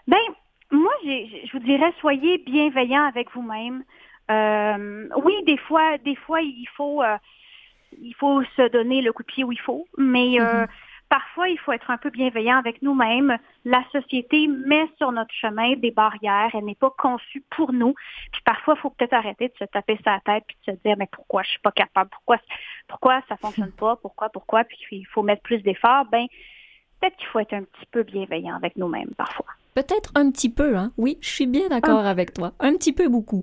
Ben, 0.09 0.17
moi, 0.73 0.91
je 1.05 1.53
vous 1.53 1.65
dirais, 1.65 1.93
soyez 2.01 2.39
bienveillants 2.39 3.05
avec 3.05 3.29
vous-même. 3.33 3.85
Oui, 4.29 5.45
des 5.47 5.59
fois, 5.59 5.97
des 5.99 6.17
fois, 6.17 6.41
il 6.41 6.67
faut, 6.77 7.03
il 8.01 8.15
faut 8.15 8.43
se 8.57 8.69
donner 8.71 9.03
le 9.03 9.13
coup 9.13 9.23
de 9.23 9.27
pied 9.29 9.45
où 9.45 9.53
il 9.53 9.61
faut, 9.61 9.87
mais 9.99 10.41
euh, 10.41 10.63
Mhm. 10.63 10.67
parfois, 11.09 11.49
il 11.49 11.59
faut 11.59 11.73
être 11.73 11.91
un 11.91 11.99
peu 11.99 12.11
bienveillant 12.11 12.57
avec 12.57 12.81
nous-mêmes. 12.83 13.37
La 13.65 13.85
société 13.93 14.49
met 14.49 14.89
sur 14.99 15.13
notre 15.13 15.33
chemin 15.35 15.75
des 15.77 15.91
barrières. 15.91 16.51
Elle 16.55 16.65
n'est 16.65 16.75
pas 16.75 16.91
conçue 16.97 17.43
pour 17.55 17.73
nous. 17.73 17.95
Puis 18.33 18.41
parfois, 18.45 18.75
il 18.77 18.81
faut 18.81 18.91
peut-être 18.91 19.13
arrêter 19.13 19.49
de 19.49 19.55
se 19.59 19.65
taper 19.65 19.99
sa 20.05 20.21
tête 20.25 20.45
puis 20.47 20.57
de 20.67 20.73
se 20.73 20.79
dire, 20.83 20.97
mais 20.99 21.09
pourquoi 21.13 21.43
je 21.43 21.51
suis 21.51 21.61
pas 21.61 21.73
capable? 21.73 22.11
Pourquoi, 22.11 22.39
pourquoi 22.89 23.21
ça 23.29 23.37
fonctionne 23.37 23.73
pas? 23.73 23.97
Pourquoi, 23.97 24.31
pourquoi? 24.31 24.65
Puis 24.65 24.79
il 24.93 25.05
faut 25.07 25.23
mettre 25.23 25.43
plus 25.43 25.63
d'efforts. 25.63 26.07
Ben, 26.11 26.27
peut-être 27.01 27.17
qu'il 27.17 27.29
faut 27.29 27.39
être 27.41 27.53
un 27.55 27.63
petit 27.65 27.87
peu 27.91 28.03
bienveillant 28.05 28.57
avec 28.57 28.77
nous-mêmes 28.77 29.13
parfois. 29.17 29.47
Peut-être 29.75 30.13
un 30.15 30.31
petit 30.31 30.51
peu, 30.53 30.77
hein? 30.77 30.93
Oui, 30.99 31.19
je 31.23 31.29
suis 31.29 31.47
bien 31.47 31.69
d'accord 31.69 32.05
avec 32.07 32.35
toi. 32.35 32.53
Un 32.61 32.73
petit 32.77 32.93
peu 32.93 33.09
beaucoup. 33.09 33.43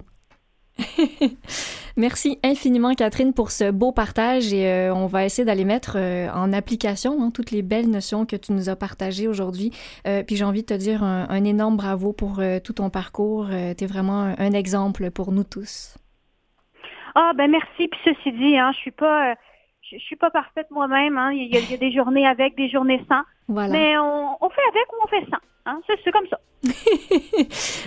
Merci 1.98 2.40
infiniment, 2.44 2.94
Catherine, 2.94 3.34
pour 3.34 3.52
ce 3.52 3.72
beau 3.72 3.92
partage 3.92 4.54
et 4.54 4.68
euh, 4.68 4.94
on 4.94 5.08
va 5.08 5.26
essayer 5.26 5.46
d'aller 5.46 5.66
mettre 5.66 5.98
euh, 5.98 6.30
en 6.32 6.54
application 6.54 7.22
hein, 7.22 7.32
toutes 7.34 7.52
les 7.52 7.62
belles 7.62 7.90
notions 7.90 8.26
que 8.26 8.36
tu 8.36 8.54
nous 8.54 8.70
as 8.70 8.76
partagées 8.76 9.28
aujourd'hui. 9.28 9.72
Euh, 10.08 10.24
puis 10.24 10.36
j'ai 10.36 10.46
envie 10.46 10.62
de 10.62 10.68
te 10.68 10.74
dire 10.74 11.04
un, 11.04 11.44
énorme 11.44 11.78
bravo 11.78 12.14
pour 12.14 12.42
tout 12.64 12.74
ton 12.74 12.90
parcours. 12.90 13.48
Tu 13.78 13.86
vraiment 13.86 14.34
un, 14.38 14.54
exemple 14.54 15.10
pour 15.12 15.32
nous 15.32 15.44
tous. 15.44 15.98
Ah 17.16 17.32
ben 17.36 17.50
merci. 17.50 17.88
Puis 17.88 18.00
ceci 18.06 18.32
dit, 18.34 18.58
hein, 18.58 18.72
je 18.74 18.78
suis 18.78 18.92
pas, 18.92 19.36
je, 19.90 19.98
suis 19.98 20.16
pas 20.16 20.30
parfaite 20.30 20.68
moi-même. 20.70 21.18
Hein. 21.18 21.32
Il 21.34 21.48
y 21.48 21.74
a 21.74 21.78
des 21.78 21.92
journées 21.92 22.28
avec, 22.28 22.56
des 22.56 22.70
journées 22.70 23.04
sans. 23.08 23.24
Voilà. 23.50 23.74
Mais 23.74 23.98
on, 23.98 24.38
on 24.40 24.50
fait 24.50 24.62
avec 24.70 24.94
ou 24.94 24.96
on 25.04 25.08
fait 25.08 25.26
sans. 25.30 25.40
Hein? 25.66 25.82
C'est, 25.88 26.12
comme 26.12 26.28
ça. 26.30 26.40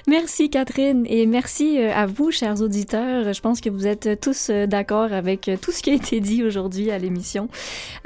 merci 0.07 0.51
Catherine 0.51 1.05
et 1.09 1.27
merci 1.27 1.79
euh, 1.79 1.93
à 1.95 2.07
vous, 2.07 2.31
chers 2.31 2.61
auditeurs. 2.61 3.33
Je 3.33 3.41
pense 3.41 3.61
que 3.61 3.71
vous 3.71 3.87
êtes 3.87 4.21
tous 4.21 4.51
euh, 4.51 4.67
d'accord 4.67 5.13
avec 5.13 5.49
euh, 5.49 5.57
tout 5.61 5.73
ce 5.73 5.83
qui 5.83 5.91
a 5.91 5.95
été 5.95 6.21
dit 6.21 6.45
aujourd'hui 6.45 6.91
à 6.91 6.99
l'émission. 6.99 7.49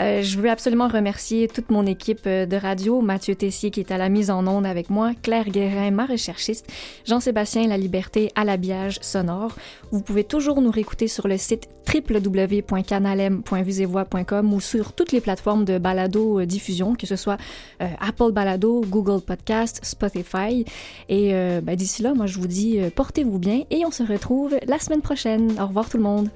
Euh, 0.00 0.22
je 0.22 0.38
veux 0.38 0.50
absolument 0.50 0.88
remercier 0.88 1.48
toute 1.48 1.70
mon 1.70 1.86
équipe 1.86 2.26
euh, 2.26 2.46
de 2.46 2.56
radio, 2.56 3.00
Mathieu 3.00 3.34
Tessier 3.34 3.70
qui 3.70 3.80
est 3.80 3.90
à 3.90 3.98
la 3.98 4.08
mise 4.08 4.30
en 4.30 4.46
onde 4.46 4.66
avec 4.66 4.90
moi, 4.90 5.12
Claire 5.22 5.48
Guérin, 5.48 5.90
ma 5.90 6.06
recherchiste, 6.06 6.70
Jean-Sébastien 7.06 7.66
La 7.68 7.78
Liberté 7.78 8.30
à 8.34 8.44
l'habillage 8.44 8.98
sonore. 9.02 9.56
Vous 9.90 10.02
pouvez 10.02 10.24
toujours 10.24 10.60
nous 10.60 10.70
réécouter 10.70 11.08
sur 11.08 11.28
le 11.28 11.38
site 11.38 11.68
www.canalem.vusevoix.com 11.92 14.52
ou 14.52 14.60
sur 14.60 14.92
toutes 14.92 15.12
les 15.12 15.20
plateformes 15.20 15.64
de 15.64 15.78
balado 15.78 16.40
euh, 16.40 16.46
diffusion, 16.46 16.94
que 16.94 17.06
ce 17.06 17.16
soit 17.16 17.38
euh, 17.82 17.88
Apple 18.00 18.32
Balado, 18.32 18.82
Google 18.88 19.20
Podcast, 19.20 19.80
Spotify. 19.82 20.64
Et 21.08 21.34
euh, 21.34 21.60
ben, 21.60 21.76
d'ici 21.76 22.02
là, 22.02 22.14
moi 22.14 22.26
je 22.26 22.38
vous 22.38 22.46
dis 22.46 22.80
euh, 22.80 22.90
portez-vous 22.90 23.38
bien 23.38 23.64
et 23.70 23.84
on 23.84 23.90
se 23.90 24.02
retrouve 24.02 24.56
la 24.66 24.78
semaine 24.78 25.02
prochaine. 25.02 25.58
Au 25.60 25.66
revoir 25.66 25.88
tout 25.88 25.96
le 25.96 26.02
monde. 26.02 26.28